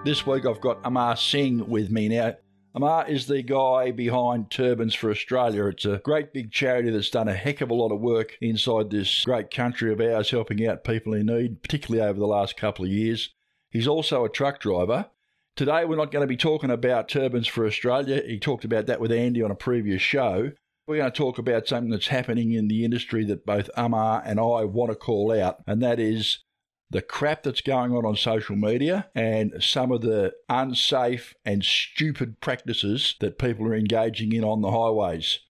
This 0.09 0.27
week 0.27 0.47
I've 0.47 0.63
got 0.63 0.81
Amar 0.85 1.19
Singh 1.19 1.69
with 1.69 1.91
me 1.91 2.09
now. 2.09 2.35
Amar 2.75 3.07
is 3.11 3.27
the 3.27 3.43
guy 3.43 3.91
behind 3.91 4.51
Turbans 4.51 4.95
for 4.95 5.11
Australia. 5.11 5.67
It's 5.67 5.85
a 5.85 6.01
great 6.03 6.33
big 6.33 6.51
charity 6.51 6.89
that's 6.89 7.11
done 7.11 7.29
a 7.29 7.35
heck 7.35 7.61
of 7.61 7.69
a 7.69 7.75
lot 7.75 7.93
of 7.93 8.01
work 8.01 8.39
inside 8.41 8.89
this 8.89 9.23
great 9.27 9.51
country 9.51 9.93
of 9.93 10.01
ours, 10.01 10.31
helping 10.31 10.67
out 10.67 10.83
people 10.83 11.13
in 11.13 11.27
need, 11.27 11.61
particularly 11.61 12.09
over 12.09 12.19
the 12.19 12.27
last 12.27 12.57
couple 12.57 12.87
of 12.87 12.91
years. 12.91 13.35
He's 13.69 13.87
also 13.87 14.25
a 14.25 14.31
truck 14.31 14.61
driver. 14.61 15.11
Today 15.57 15.85
we're 15.85 15.97
not 15.97 16.11
going 16.11 16.23
to 16.23 16.27
be 16.27 16.39
talking 16.39 16.71
about 16.71 17.11
Turbans 17.11 17.47
for 17.47 17.67
Australia. 17.67 18.23
He 18.27 18.39
talked 18.39 18.65
about 18.65 18.87
that 18.87 19.03
with 19.03 19.13
Andy 19.13 19.43
on 19.43 19.51
a 19.51 19.55
previous 19.55 20.01
show. 20.01 20.53
We're 20.87 20.97
going 20.97 21.13
to 21.13 21.19
talk 21.19 21.37
about 21.37 21.69
something 21.69 21.91
that's 21.91 22.09
happening 22.09 22.53
in 22.53 22.69
the 22.69 22.83
industry 22.83 23.27
that 23.27 23.45
both 23.45 23.69
Amar 23.77 24.23
and 24.25 24.41
I 24.41 24.65
want 24.65 24.91
to 24.91 24.97
call 24.97 25.39
out, 25.39 25.59
and 25.67 25.83
that 25.83 26.01
is 26.01 26.39
the 26.91 27.03
crap 27.03 27.43
that's 27.43 27.61
going 27.61 27.93
on 27.93 28.07
on 28.07 28.17
social 28.17 28.57
media 28.57 29.09
and 29.15 29.55
some 29.61 29.93
of 29.93 30.01
the 30.01 30.33
unsafe 30.49 31.35
and 31.45 31.63
stupid 31.63 32.41
practices 32.41 33.15
that 33.21 33.39
people 33.39 33.67
are 33.67 33.75
engaging 33.75 34.33
in 34.33 34.45
on 34.45 34.63
the 34.63 34.71
highways. 34.71 35.41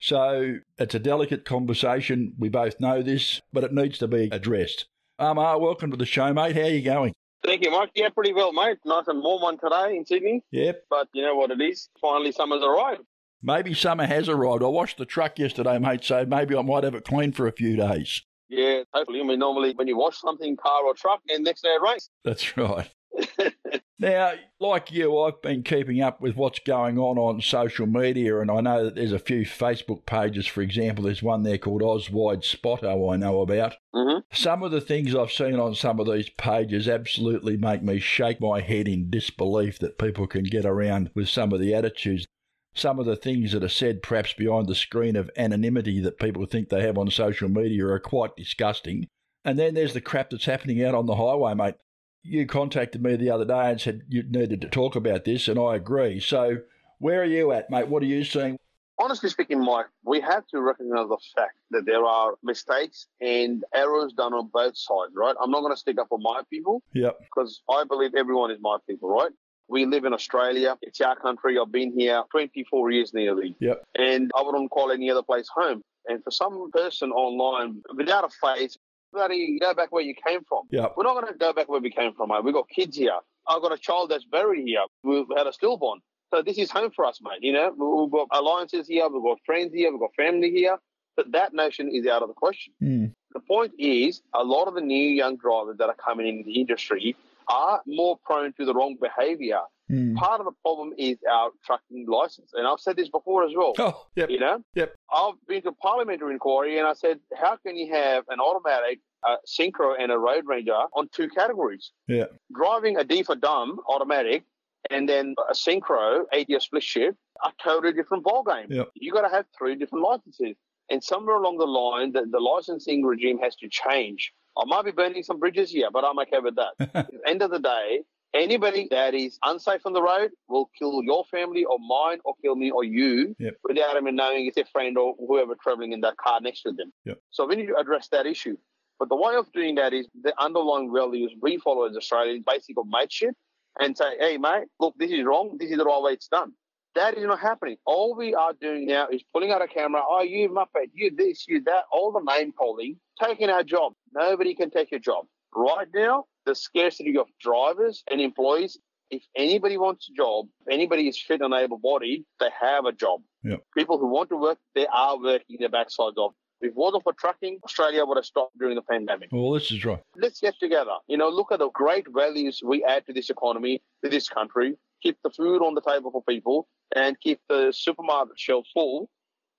So 0.00 0.56
it's 0.78 0.94
a 0.94 0.98
delicate 0.98 1.44
conversation. 1.44 2.32
We 2.38 2.48
both 2.48 2.80
know 2.80 3.02
this, 3.02 3.40
but 3.52 3.64
it 3.64 3.72
needs 3.72 3.98
to 3.98 4.08
be 4.08 4.28
addressed. 4.32 4.86
Amar, 5.18 5.60
welcome 5.60 5.90
to 5.90 5.96
the 5.96 6.06
show, 6.06 6.32
mate. 6.32 6.56
How 6.56 6.62
are 6.62 6.70
you 6.70 6.82
going? 6.82 7.12
Thank 7.44 7.64
you, 7.64 7.70
Mike. 7.70 7.90
Yeah, 7.94 8.08
pretty 8.08 8.32
well, 8.32 8.52
mate. 8.52 8.78
Nice 8.84 9.08
and 9.08 9.22
warm 9.22 9.42
one 9.42 9.58
today 9.58 9.96
in 9.96 10.04
Sydney. 10.04 10.42
Yep. 10.50 10.84
But 10.90 11.08
you 11.12 11.22
know 11.22 11.36
what 11.36 11.50
it 11.50 11.60
is? 11.60 11.88
Finally, 12.00 12.32
summer's 12.32 12.62
arrived. 12.62 13.02
Maybe 13.42 13.72
summer 13.72 14.06
has 14.06 14.28
arrived. 14.28 14.62
I 14.62 14.66
washed 14.66 14.98
the 14.98 15.06
truck 15.06 15.38
yesterday, 15.38 15.78
mate, 15.78 16.04
so 16.04 16.26
maybe 16.26 16.56
I 16.56 16.62
might 16.62 16.84
have 16.84 16.94
it 16.94 17.04
clean 17.04 17.32
for 17.32 17.46
a 17.46 17.52
few 17.52 17.76
days. 17.76 18.22
Yeah, 18.50 18.82
hopefully. 18.92 19.20
I 19.20 19.24
mean, 19.24 19.38
normally 19.38 19.72
when 19.74 19.86
you 19.86 19.96
wash 19.96 20.18
something, 20.20 20.56
car 20.56 20.84
or 20.84 20.92
truck, 20.94 21.20
and 21.30 21.44
next 21.44 21.62
day 21.62 21.70
it 21.70 21.80
rains. 21.80 22.10
That's 22.24 22.56
right. 22.56 22.90
Now, 24.00 24.32
like 24.58 24.90
you, 24.90 25.18
I've 25.18 25.42
been 25.42 25.62
keeping 25.62 26.00
up 26.00 26.22
with 26.22 26.34
what's 26.34 26.58
going 26.60 26.96
on 26.98 27.18
on 27.18 27.42
social 27.42 27.86
media, 27.86 28.40
and 28.40 28.50
I 28.50 28.62
know 28.62 28.84
that 28.84 28.94
there's 28.94 29.12
a 29.12 29.18
few 29.18 29.44
Facebook 29.44 30.06
pages, 30.06 30.46
for 30.46 30.62
example, 30.62 31.04
there's 31.04 31.22
one 31.22 31.42
there 31.42 31.58
called 31.58 31.82
Oswide 31.82 32.42
Spotto 32.42 33.10
I 33.10 33.16
know 33.16 33.42
about. 33.42 33.74
Mhm. 33.94 34.22
Some 34.32 34.62
of 34.62 34.70
the 34.70 34.80
things 34.80 35.14
I've 35.14 35.30
seen 35.30 35.60
on 35.60 35.74
some 35.74 36.00
of 36.00 36.06
these 36.06 36.30
pages 36.30 36.88
absolutely 36.88 37.58
make 37.58 37.82
me 37.82 37.98
shake 37.98 38.40
my 38.40 38.62
head 38.62 38.88
in 38.88 39.10
disbelief 39.10 39.78
that 39.80 39.98
people 39.98 40.26
can 40.26 40.44
get 40.44 40.64
around 40.64 41.10
with 41.14 41.28
some 41.28 41.52
of 41.52 41.60
the 41.60 41.74
attitudes. 41.74 42.26
Some 42.74 42.98
of 42.98 43.06
the 43.06 43.16
things 43.16 43.52
that 43.52 43.64
are 43.64 43.68
said, 43.68 44.02
perhaps 44.02 44.32
behind 44.32 44.68
the 44.68 44.74
screen 44.74 45.16
of 45.16 45.30
anonymity 45.36 46.00
that 46.00 46.20
people 46.20 46.46
think 46.46 46.68
they 46.68 46.82
have 46.82 46.98
on 46.98 47.10
social 47.10 47.48
media, 47.48 47.86
are 47.86 47.98
quite 47.98 48.36
disgusting. 48.36 49.08
And 49.44 49.58
then 49.58 49.74
there's 49.74 49.94
the 49.94 50.00
crap 50.00 50.30
that's 50.30 50.44
happening 50.44 50.84
out 50.84 50.94
on 50.94 51.06
the 51.06 51.16
highway, 51.16 51.54
mate 51.54 51.74
you 52.22 52.46
contacted 52.46 53.02
me 53.02 53.16
the 53.16 53.30
other 53.30 53.44
day 53.44 53.70
and 53.70 53.80
said 53.80 54.02
you 54.08 54.22
needed 54.22 54.60
to 54.60 54.68
talk 54.68 54.96
about 54.96 55.24
this, 55.24 55.48
and 55.48 55.58
I 55.58 55.76
agree. 55.76 56.20
So, 56.20 56.58
where 56.98 57.22
are 57.22 57.24
you 57.26 57.52
at, 57.52 57.70
mate? 57.70 57.88
What 57.88 58.02
are 58.02 58.06
you 58.06 58.24
seeing? 58.24 58.58
honestly 59.00 59.30
speaking, 59.30 59.64
Mike, 59.64 59.86
we 60.04 60.20
have 60.20 60.46
to 60.48 60.60
recognize 60.60 61.08
the 61.08 61.16
fact 61.34 61.54
that 61.70 61.86
there 61.86 62.04
are 62.04 62.34
mistakes 62.42 63.06
and 63.20 63.64
errors 63.74 64.12
done 64.12 64.34
on 64.34 64.50
both 64.52 64.76
sides, 64.76 65.12
right? 65.16 65.34
I'm 65.42 65.50
not 65.50 65.60
going 65.60 65.72
to 65.72 65.78
stick 65.78 65.98
up 65.98 66.08
for 66.10 66.18
my 66.18 66.42
people 66.50 66.82
Yep. 66.92 67.18
because 67.20 67.62
I 67.70 67.84
believe 67.84 68.14
everyone 68.14 68.50
is 68.50 68.58
my 68.60 68.76
people, 68.86 69.08
right? 69.08 69.30
We 69.70 69.86
live 69.86 70.04
in 70.04 70.12
Australia. 70.12 70.76
It's 70.82 71.00
our 71.00 71.14
country. 71.14 71.56
I've 71.56 71.70
been 71.70 71.92
here 71.92 72.24
24 72.32 72.90
years 72.90 73.14
nearly. 73.14 73.54
Yep. 73.60 73.84
And 73.94 74.30
I 74.36 74.42
wouldn't 74.42 74.70
call 74.70 74.90
any 74.90 75.10
other 75.10 75.22
place 75.22 75.48
home. 75.54 75.82
And 76.06 76.24
for 76.24 76.32
some 76.32 76.70
person 76.72 77.12
online 77.12 77.80
without 77.96 78.24
a 78.24 78.28
face, 78.28 78.76
bloody 79.12 79.58
go 79.60 79.72
back 79.72 79.92
where 79.92 80.02
you 80.02 80.14
came 80.26 80.40
from. 80.48 80.64
Yep. 80.70 80.94
We're 80.96 81.04
not 81.04 81.20
going 81.20 81.32
to 81.32 81.38
go 81.38 81.52
back 81.52 81.68
where 81.68 81.80
we 81.80 81.90
came 81.90 82.14
from, 82.14 82.30
mate. 82.30 82.42
We've 82.42 82.52
got 82.52 82.68
kids 82.68 82.96
here. 82.96 83.18
I've 83.48 83.62
got 83.62 83.72
a 83.72 83.78
child 83.78 84.10
that's 84.10 84.24
buried 84.24 84.66
here. 84.66 84.82
We've 85.04 85.26
had 85.36 85.46
a 85.46 85.52
stillborn. 85.52 86.00
So 86.34 86.42
this 86.42 86.58
is 86.58 86.70
home 86.70 86.90
for 86.94 87.04
us, 87.04 87.20
mate. 87.22 87.38
You 87.40 87.52
know, 87.52 87.70
we've 87.70 88.10
got 88.10 88.26
alliances 88.32 88.88
here. 88.88 89.08
We've 89.08 89.22
got 89.22 89.38
friends 89.46 89.72
here. 89.72 89.92
We've 89.92 90.00
got 90.00 90.14
family 90.16 90.50
here. 90.50 90.78
But 91.16 91.32
that 91.32 91.54
notion 91.54 91.90
is 91.92 92.06
out 92.06 92.22
of 92.22 92.28
the 92.28 92.34
question. 92.34 92.72
Mm. 92.82 93.14
The 93.34 93.40
point 93.40 93.72
is, 93.78 94.22
a 94.34 94.42
lot 94.42 94.66
of 94.66 94.74
the 94.74 94.80
new 94.80 95.08
young 95.08 95.36
drivers 95.36 95.76
that 95.78 95.88
are 95.88 95.94
coming 95.94 96.26
into 96.26 96.44
the 96.44 96.60
industry 96.60 97.14
are 97.50 97.82
more 97.86 98.18
prone 98.24 98.52
to 98.54 98.64
the 98.64 98.72
wrong 98.72 98.96
behaviour. 99.00 99.60
Mm. 99.90 100.14
Part 100.14 100.40
of 100.40 100.46
the 100.46 100.52
problem 100.62 100.92
is 100.96 101.18
our 101.30 101.50
trucking 101.66 102.06
license. 102.08 102.52
And 102.54 102.66
I've 102.66 102.78
said 102.78 102.96
this 102.96 103.08
before 103.08 103.44
as 103.44 103.50
well. 103.56 103.72
Oh, 103.78 104.06
yep. 104.14 104.30
You 104.30 104.38
know? 104.38 104.62
Yep. 104.74 104.94
I've 105.12 105.34
been 105.48 105.62
to 105.62 105.70
a 105.70 105.72
parliamentary 105.72 106.32
inquiry 106.32 106.78
and 106.78 106.86
I 106.86 106.92
said, 106.92 107.18
how 107.34 107.56
can 107.56 107.76
you 107.76 107.92
have 107.92 108.24
an 108.28 108.38
automatic, 108.38 109.00
a 109.24 109.36
synchro, 109.48 109.94
and 109.98 110.12
a 110.12 110.18
road 110.18 110.44
ranger 110.46 110.78
on 110.94 111.08
two 111.12 111.28
categories? 111.28 111.90
Yeah. 112.06 112.26
Driving 112.54 112.98
a 112.98 113.04
D 113.04 113.24
for 113.24 113.34
dumb 113.34 113.80
automatic 113.88 114.44
and 114.90 115.08
then 115.08 115.34
a 115.50 115.54
synchro 115.54 116.22
ATS 116.32 116.66
split 116.66 116.84
shift 116.84 117.18
are 117.42 117.52
totally 117.62 117.92
different 117.92 118.24
ballgame. 118.24 118.66
Yep. 118.68 118.90
You 118.94 119.12
got 119.12 119.22
to 119.22 119.34
have 119.34 119.46
three 119.58 119.74
different 119.74 120.04
licenses. 120.04 120.56
And 120.88 121.02
somewhere 121.02 121.36
along 121.36 121.58
the 121.58 121.66
line, 121.66 122.12
the, 122.12 122.26
the 122.30 122.40
licensing 122.40 123.04
regime 123.04 123.38
has 123.38 123.56
to 123.56 123.68
change. 123.68 124.32
I 124.58 124.64
might 124.66 124.84
be 124.84 124.90
burning 124.90 125.22
some 125.22 125.38
bridges 125.38 125.70
here, 125.70 125.88
but 125.92 126.04
I'm 126.04 126.18
okay 126.20 126.38
with 126.42 126.56
that. 126.56 126.72
At 126.94 127.10
the 127.10 127.20
end 127.26 127.42
of 127.42 127.50
the 127.50 127.58
day, 127.60 128.00
anybody 128.34 128.88
that 128.90 129.14
is 129.14 129.38
unsafe 129.44 129.82
on 129.86 129.92
the 129.92 130.02
road 130.02 130.30
will 130.48 130.70
kill 130.78 131.02
your 131.02 131.24
family 131.24 131.64
or 131.64 131.78
mine 131.78 132.18
or 132.24 132.34
kill 132.42 132.56
me 132.56 132.70
or 132.70 132.84
you 132.84 133.34
Yep. 133.38 133.54
without 133.64 133.96
even 133.96 134.16
knowing 134.16 134.46
it's 134.46 134.56
their 134.56 134.64
friend 134.66 134.98
or 134.98 135.14
whoever 135.18 135.54
traveling 135.62 135.92
in 135.92 136.00
that 136.02 136.16
car 136.16 136.40
next 136.40 136.62
to 136.62 136.72
them. 136.72 136.92
Yep. 137.04 137.18
So 137.30 137.46
we 137.46 137.56
need 137.56 137.66
to 137.66 137.76
address 137.76 138.08
that 138.08 138.26
issue. 138.26 138.56
But 138.98 139.08
the 139.08 139.16
way 139.16 139.34
of 139.34 139.50
doing 139.52 139.76
that 139.76 139.94
is 139.94 140.06
the 140.22 140.34
underlying 140.38 140.92
values 140.92 141.32
we 141.40 141.56
follow 141.58 141.86
as 141.88 141.96
Australians, 141.96 142.44
basic 142.46 142.76
of 142.78 142.84
mateship, 142.86 143.34
and 143.78 143.96
say, 143.96 144.18
hey, 144.18 144.36
mate, 144.36 144.64
look, 144.78 144.94
this 144.98 145.10
is 145.10 145.24
wrong. 145.24 145.56
This 145.58 145.70
is 145.70 145.78
the 145.78 145.84
right 145.84 146.02
way 146.02 146.12
it's 146.12 146.28
done. 146.28 146.52
That 146.96 147.16
is 147.16 147.24
not 147.24 147.38
happening. 147.38 147.76
All 147.86 148.16
we 148.16 148.34
are 148.34 148.52
doing 148.60 148.86
now 148.86 149.08
is 149.08 149.22
pulling 149.32 149.52
out 149.52 149.62
a 149.62 149.68
camera. 149.68 150.02
Oh, 150.08 150.22
you 150.22 150.48
Muppet, 150.48 150.90
you 150.92 151.10
this, 151.14 151.44
you 151.46 151.62
that, 151.64 151.84
all 151.92 152.10
the 152.10 152.20
name 152.20 152.52
calling, 152.52 152.96
taking 153.22 153.48
our 153.48 153.62
job. 153.62 153.92
Nobody 154.12 154.54
can 154.54 154.70
take 154.70 154.90
your 154.90 155.00
job. 155.00 155.26
Right 155.54 155.86
now, 155.94 156.24
the 156.46 156.54
scarcity 156.54 157.16
of 157.16 157.26
drivers 157.40 158.02
and 158.10 158.20
employees, 158.20 158.78
if 159.10 159.22
anybody 159.36 159.76
wants 159.78 160.08
a 160.10 160.14
job, 160.14 160.46
if 160.66 160.72
anybody 160.72 161.08
is 161.08 161.20
fit 161.20 161.40
and 161.42 161.54
able 161.54 161.78
bodied, 161.78 162.24
they 162.40 162.48
have 162.60 162.86
a 162.86 162.92
job. 162.92 163.20
Yep. 163.44 163.60
People 163.76 163.98
who 163.98 164.06
want 164.08 164.28
to 164.30 164.36
work, 164.36 164.58
they 164.74 164.86
are 164.88 165.16
working 165.20 165.58
their 165.60 165.68
backsides 165.68 166.16
off. 166.16 166.34
If 166.60 166.70
it 166.70 166.76
wasn't 166.76 167.04
for 167.04 167.12
trucking, 167.14 167.60
Australia 167.64 168.04
would 168.04 168.18
have 168.18 168.26
stopped 168.26 168.58
during 168.58 168.74
the 168.74 168.82
pandemic 168.82 169.30
Well, 169.32 169.52
this 169.52 169.70
is 169.70 169.82
right. 169.84 169.98
let's 170.16 170.40
get 170.40 170.54
together. 170.60 170.92
You 171.06 171.16
know, 171.16 171.28
look 171.28 171.52
at 171.52 171.60
the 171.60 171.70
great 171.70 172.06
values 172.12 172.60
we 172.64 172.84
add 172.84 173.06
to 173.06 173.12
this 173.12 173.30
economy, 173.30 173.80
to 174.04 174.10
this 174.10 174.28
country. 174.28 174.74
Keep 175.02 175.18
the 175.24 175.30
food 175.30 175.62
on 175.62 175.74
the 175.74 175.80
table 175.80 176.10
for 176.10 176.22
people 176.22 176.68
and 176.94 177.18
keep 177.20 177.40
the 177.48 177.72
supermarket 177.72 178.38
shelves 178.38 178.68
full. 178.72 179.08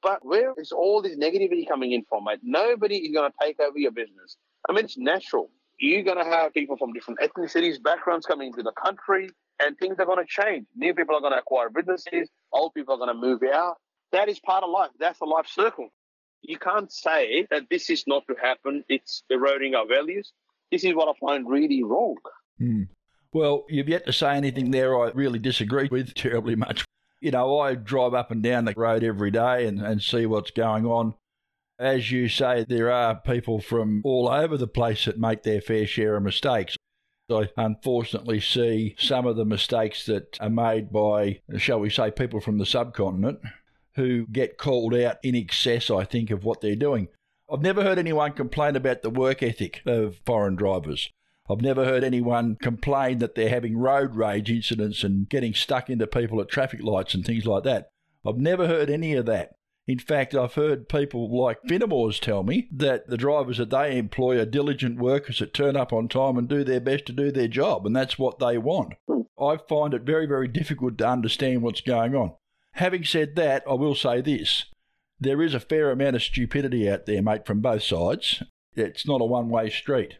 But 0.01 0.25
where 0.25 0.53
is 0.57 0.71
all 0.71 1.01
this 1.01 1.15
negativity 1.15 1.67
coming 1.67 1.91
in 1.91 2.03
from, 2.09 2.25
mate? 2.25 2.39
Nobody 2.41 2.97
is 2.97 3.13
going 3.13 3.31
to 3.31 3.45
take 3.45 3.59
over 3.59 3.77
your 3.77 3.91
business. 3.91 4.37
I 4.67 4.73
mean, 4.73 4.85
it's 4.85 4.97
natural. 4.97 5.49
You're 5.79 6.03
going 6.03 6.17
to 6.17 6.23
have 6.23 6.53
people 6.53 6.77
from 6.77 6.93
different 6.93 7.19
ethnicities, 7.19 7.81
backgrounds 7.81 8.25
coming 8.25 8.47
into 8.47 8.63
the 8.63 8.71
country, 8.71 9.29
and 9.59 9.77
things 9.77 9.97
are 9.99 10.05
going 10.05 10.25
to 10.25 10.25
change. 10.27 10.65
New 10.75 10.93
people 10.93 11.15
are 11.15 11.21
going 11.21 11.33
to 11.33 11.39
acquire 11.39 11.69
businesses. 11.69 12.29
Old 12.51 12.73
people 12.73 12.95
are 12.95 12.97
going 12.97 13.15
to 13.15 13.27
move 13.27 13.41
out. 13.53 13.77
That 14.11 14.27
is 14.27 14.39
part 14.39 14.63
of 14.63 14.69
life. 14.69 14.89
That's 14.99 15.19
the 15.19 15.25
life 15.25 15.47
circle. 15.47 15.89
You 16.41 16.57
can't 16.57 16.91
say 16.91 17.47
that 17.51 17.63
this 17.69 17.89
is 17.89 18.03
not 18.07 18.23
to 18.27 18.35
happen. 18.41 18.83
It's 18.89 19.23
eroding 19.29 19.75
our 19.75 19.87
values. 19.87 20.33
This 20.71 20.83
is 20.83 20.95
what 20.95 21.07
I 21.07 21.13
find 21.19 21.47
really 21.47 21.83
wrong. 21.83 22.17
Hmm. 22.57 22.83
Well, 23.33 23.65
you've 23.69 23.87
yet 23.87 24.05
to 24.07 24.13
say 24.13 24.35
anything 24.35 24.71
there 24.71 24.99
I 24.99 25.11
really 25.13 25.39
disagree 25.39 25.87
with 25.89 26.13
terribly 26.15 26.55
much. 26.55 26.83
You 27.21 27.31
know, 27.31 27.59
I 27.59 27.75
drive 27.75 28.15
up 28.15 28.31
and 28.31 28.41
down 28.41 28.65
the 28.65 28.73
road 28.75 29.03
every 29.03 29.29
day 29.29 29.67
and, 29.67 29.79
and 29.79 30.01
see 30.01 30.25
what's 30.25 30.51
going 30.51 30.85
on. 30.85 31.13
As 31.77 32.11
you 32.11 32.27
say, 32.27 32.65
there 32.67 32.91
are 32.91 33.15
people 33.15 33.61
from 33.61 34.01
all 34.03 34.27
over 34.27 34.57
the 34.57 34.67
place 34.67 35.05
that 35.05 35.19
make 35.19 35.43
their 35.43 35.61
fair 35.61 35.85
share 35.85 36.15
of 36.15 36.23
mistakes. 36.23 36.75
I 37.31 37.49
unfortunately 37.55 38.39
see 38.39 38.95
some 38.97 39.25
of 39.25 39.35
the 39.35 39.45
mistakes 39.45 40.05
that 40.07 40.37
are 40.41 40.49
made 40.49 40.91
by, 40.91 41.41
shall 41.57 41.79
we 41.79 41.89
say, 41.89 42.11
people 42.11 42.41
from 42.41 42.57
the 42.57 42.65
subcontinent 42.65 43.39
who 43.95 44.25
get 44.27 44.57
called 44.57 44.93
out 44.95 45.17
in 45.23 45.35
excess, 45.35 45.89
I 45.89 46.03
think, 46.03 46.31
of 46.31 46.43
what 46.43 46.61
they're 46.61 46.75
doing. 46.75 47.07
I've 47.51 47.61
never 47.61 47.83
heard 47.83 47.99
anyone 47.99 48.33
complain 48.33 48.75
about 48.75 49.01
the 49.01 49.09
work 49.09 49.43
ethic 49.43 49.81
of 49.85 50.19
foreign 50.25 50.55
drivers. 50.55 51.09
I've 51.51 51.61
never 51.61 51.85
heard 51.85 52.03
anyone 52.03 52.57
complain 52.61 53.19
that 53.19 53.35
they're 53.35 53.49
having 53.49 53.77
road 53.77 54.15
rage 54.15 54.49
incidents 54.49 55.03
and 55.03 55.27
getting 55.27 55.53
stuck 55.53 55.89
into 55.89 56.07
people 56.07 56.39
at 56.39 56.49
traffic 56.49 56.81
lights 56.81 57.13
and 57.13 57.25
things 57.25 57.45
like 57.45 57.63
that. 57.63 57.89
I've 58.25 58.37
never 58.37 58.67
heard 58.67 58.89
any 58.89 59.13
of 59.13 59.25
that. 59.25 59.55
In 59.87 59.99
fact, 59.99 60.35
I've 60.35 60.53
heard 60.53 60.87
people 60.87 61.35
like 61.37 61.63
Finemore's 61.67 62.19
tell 62.19 62.43
me 62.43 62.69
that 62.71 63.07
the 63.07 63.17
drivers 63.17 63.57
that 63.57 63.71
they 63.71 63.97
employ 63.97 64.39
are 64.39 64.45
diligent 64.45 64.99
workers 64.99 65.39
that 65.39 65.53
turn 65.53 65.75
up 65.75 65.91
on 65.91 66.07
time 66.07 66.37
and 66.37 66.47
do 66.47 66.63
their 66.63 66.79
best 66.79 67.07
to 67.07 67.13
do 67.13 67.31
their 67.31 67.47
job, 67.47 67.85
and 67.85 67.95
that's 67.95 68.19
what 68.19 68.39
they 68.39 68.57
want. 68.57 68.93
I 69.39 69.57
find 69.67 69.93
it 69.93 70.03
very, 70.03 70.27
very 70.27 70.47
difficult 70.47 70.97
to 70.99 71.07
understand 71.07 71.63
what's 71.63 71.81
going 71.81 72.15
on. 72.15 72.33
Having 72.73 73.05
said 73.05 73.35
that, 73.35 73.63
I 73.69 73.73
will 73.73 73.95
say 73.95 74.21
this 74.21 74.65
there 75.19 75.41
is 75.41 75.53
a 75.53 75.59
fair 75.59 75.91
amount 75.91 76.15
of 76.15 76.23
stupidity 76.23 76.89
out 76.89 77.05
there, 77.05 77.21
mate, 77.21 77.45
from 77.45 77.59
both 77.59 77.83
sides. 77.83 78.43
It's 78.75 79.05
not 79.05 79.21
a 79.21 79.25
one 79.25 79.49
way 79.49 79.69
street. 79.69 80.19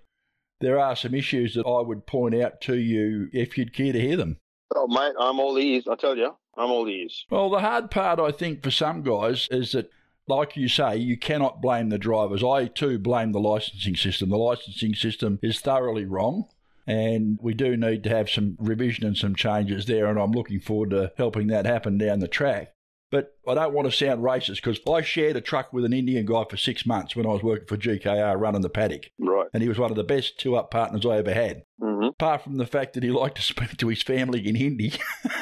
There 0.61 0.79
are 0.79 0.95
some 0.95 1.13
issues 1.13 1.55
that 1.55 1.65
I 1.65 1.81
would 1.81 2.05
point 2.05 2.35
out 2.35 2.61
to 2.61 2.75
you 2.75 3.29
if 3.33 3.57
you'd 3.57 3.73
care 3.73 3.93
to 3.93 3.99
hear 3.99 4.15
them. 4.15 4.37
Oh, 4.75 4.87
mate, 4.87 5.13
I'm 5.19 5.39
all 5.39 5.57
ears. 5.57 5.87
I 5.89 5.95
tell 5.95 6.15
you, 6.15 6.35
I'm 6.55 6.69
all 6.69 6.87
ears. 6.87 7.25
Well, 7.29 7.49
the 7.49 7.59
hard 7.59 7.91
part, 7.91 8.19
I 8.19 8.31
think, 8.31 8.63
for 8.63 8.71
some 8.71 9.01
guys 9.01 9.47
is 9.51 9.73
that, 9.73 9.89
like 10.27 10.55
you 10.55 10.69
say, 10.69 10.95
you 10.95 11.17
cannot 11.17 11.61
blame 11.61 11.89
the 11.89 11.97
drivers. 11.97 12.43
I 12.43 12.67
too 12.67 12.99
blame 12.99 13.31
the 13.31 13.39
licensing 13.39 13.95
system. 13.95 14.29
The 14.29 14.37
licensing 14.37 14.95
system 14.95 15.39
is 15.41 15.59
thoroughly 15.59 16.05
wrong. 16.05 16.45
And 16.87 17.37
we 17.41 17.53
do 17.53 17.77
need 17.77 18.03
to 18.03 18.09
have 18.09 18.29
some 18.29 18.57
revision 18.59 19.05
and 19.05 19.15
some 19.15 19.35
changes 19.35 19.85
there, 19.85 20.07
and 20.07 20.19
I'm 20.19 20.31
looking 20.31 20.59
forward 20.59 20.89
to 20.89 21.11
helping 21.15 21.47
that 21.47 21.65
happen 21.65 21.97
down 21.97 22.19
the 22.19 22.27
track. 22.27 22.73
But 23.11 23.35
I 23.47 23.53
don't 23.53 23.73
want 23.73 23.91
to 23.91 23.95
sound 23.95 24.23
racist 24.23 24.63
because 24.63 24.79
I 24.87 25.01
shared 25.01 25.35
a 25.35 25.41
truck 25.41 25.73
with 25.73 25.83
an 25.83 25.93
Indian 25.93 26.25
guy 26.25 26.45
for 26.49 26.57
six 26.57 26.85
months 26.85 27.15
when 27.15 27.25
I 27.25 27.29
was 27.29 27.43
working 27.43 27.67
for 27.67 27.77
GKR 27.77 28.39
running 28.39 28.61
the 28.61 28.69
paddock. 28.69 29.11
Right. 29.19 29.47
And 29.53 29.61
he 29.61 29.69
was 29.69 29.77
one 29.77 29.91
of 29.91 29.97
the 29.97 30.03
best 30.03 30.39
two 30.39 30.55
up 30.55 30.71
partners 30.71 31.05
I 31.05 31.17
ever 31.17 31.33
had. 31.33 31.63
Mm-hmm. 31.81 32.05
Apart 32.05 32.43
from 32.43 32.57
the 32.57 32.65
fact 32.65 32.93
that 32.93 33.03
he 33.03 33.11
liked 33.11 33.35
to 33.35 33.41
speak 33.41 33.77
to 33.77 33.89
his 33.89 34.01
family 34.01 34.47
in 34.47 34.55
Hindi. 34.55 34.93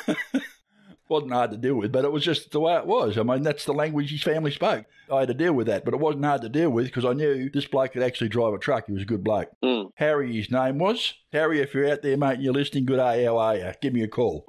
wasn't 1.10 1.34
hard 1.34 1.52
to 1.52 1.58
deal 1.58 1.76
with, 1.76 1.92
but 1.92 2.06
it 2.06 2.12
was 2.12 2.24
just 2.24 2.52
the 2.52 2.60
way 2.60 2.76
it 2.76 2.86
was. 2.86 3.18
I 3.18 3.24
mean, 3.24 3.42
that's 3.42 3.66
the 3.66 3.74
language 3.74 4.12
his 4.12 4.22
family 4.22 4.52
spoke. 4.52 4.86
I 5.12 5.22
had 5.22 5.30
to 5.30 5.34
deal 5.34 5.54
with 5.54 5.68
that, 5.68 5.84
but 5.84 5.94
it 5.94 6.00
wasn't 6.00 6.26
hard 6.26 6.44
to 6.44 6.50
deal 6.50 6.70
with 6.70 6.86
because 6.86 7.04
I 7.04 7.14
knew 7.14 7.50
this 7.50 7.66
bloke 7.66 7.94
could 7.94 8.04
actually 8.04 8.30
drive 8.30 8.54
a 8.54 8.60
truck. 8.60 8.86
He 8.86 8.94
was 8.94 9.02
a 9.02 9.08
good 9.08 9.24
bloke. 9.24 9.50
Mm. 9.64 9.90
Harry, 9.96 10.36
his 10.36 10.52
name 10.52 10.78
was. 10.78 11.16
Harry, 11.34 11.62
if 11.62 11.74
you're 11.74 11.92
out 11.92 12.04
there, 12.04 12.16
mate, 12.16 12.36
and 12.36 12.44
you're 12.44 12.54
listening, 12.54 12.86
good 12.86 12.98
day, 12.98 13.26
how 13.26 13.38
are 13.38 13.58
you? 13.58 13.72
Give 13.82 13.94
me 13.94 14.04
a 14.04 14.08
call. 14.08 14.46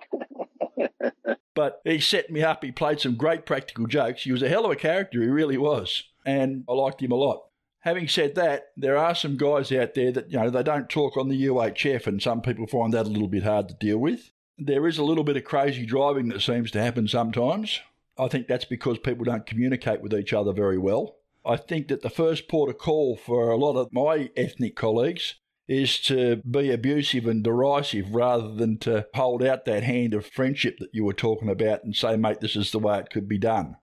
But 1.61 1.83
he 1.85 2.01
set 2.01 2.31
me 2.31 2.43
up. 2.43 2.65
He 2.65 2.73
played 2.73 3.01
some 3.01 3.17
great 3.17 3.45
practical 3.45 3.87
jokes. 3.87 4.23
He 4.23 4.33
was 4.33 4.43
a 4.43 4.49
hell 4.49 4.65
of 4.65 4.71
a 4.71 4.77
character. 4.77 5.21
He 5.21 5.29
really 5.29 5.59
was. 5.59 6.05
And 6.25 6.65
I 6.67 6.73
liked 6.73 7.03
him 7.03 7.13
a 7.13 7.17
lot. 7.17 7.49
Having 7.81 8.09
said 8.09 8.35
that, 8.37 8.69
there 8.79 8.97
are 8.97 9.15
some 9.15 9.37
guys 9.37 9.71
out 9.71 9.93
there 9.93 10.11
that, 10.11 10.31
you 10.31 10.39
know, 10.39 10.49
they 10.49 10.63
don't 10.63 10.89
talk 10.89 11.19
on 11.19 11.29
the 11.29 11.45
UHF, 11.45 12.07
and 12.07 12.23
some 12.23 12.41
people 12.41 12.67
find 12.67 12.95
that 12.95 13.05
a 13.05 13.11
little 13.11 13.29
bit 13.29 13.43
hard 13.43 13.69
to 13.69 13.75
deal 13.75 13.99
with. 13.99 14.31
There 14.57 14.89
is 14.89 14.97
a 14.97 15.05
little 15.05 15.23
bit 15.23 15.37
of 15.37 15.45
crazy 15.45 15.85
driving 15.85 16.31
that 16.31 16.41
seems 16.41 16.71
to 16.71 16.81
happen 16.81 17.07
sometimes. 17.09 17.81
I 18.19 18.29
think 18.29 18.47
that's 18.49 18.65
because 18.65 18.97
people 18.99 19.27
don't 19.27 19.45
communicate 19.45 20.01
with 20.01 20.15
each 20.15 20.33
other 20.33 20.55
very 20.55 20.79
well. 20.79 21.17
I 21.45 21.59
think 21.59 21.89
that 21.89 22.01
the 22.01 22.09
first 22.09 22.49
port 22.49 22.71
of 22.71 22.79
call 22.79 23.19
for 23.19 23.51
a 23.51 23.57
lot 23.59 23.77
of 23.77 23.93
my 23.93 24.31
ethnic 24.35 24.77
colleagues 24.77 25.35
is 25.71 26.01
to 26.01 26.43
be 26.51 26.73
abusive 26.73 27.27
and 27.27 27.45
derisive 27.45 28.13
rather 28.13 28.53
than 28.53 28.77
to 28.77 29.07
hold 29.15 29.41
out 29.41 29.65
that 29.65 29.85
hand 29.85 30.13
of 30.13 30.27
friendship 30.27 30.77
that 30.81 30.91
you 30.93 31.05
were 31.05 31.13
talking 31.13 31.49
about 31.49 31.85
and 31.85 31.95
say, 31.95 32.17
mate, 32.17 32.41
this 32.41 32.57
is 32.57 32.73
the 32.73 32.79
way 32.81 32.99
it 32.99 33.09
could 33.09 33.29
be 33.29 33.39
done. 33.39 33.77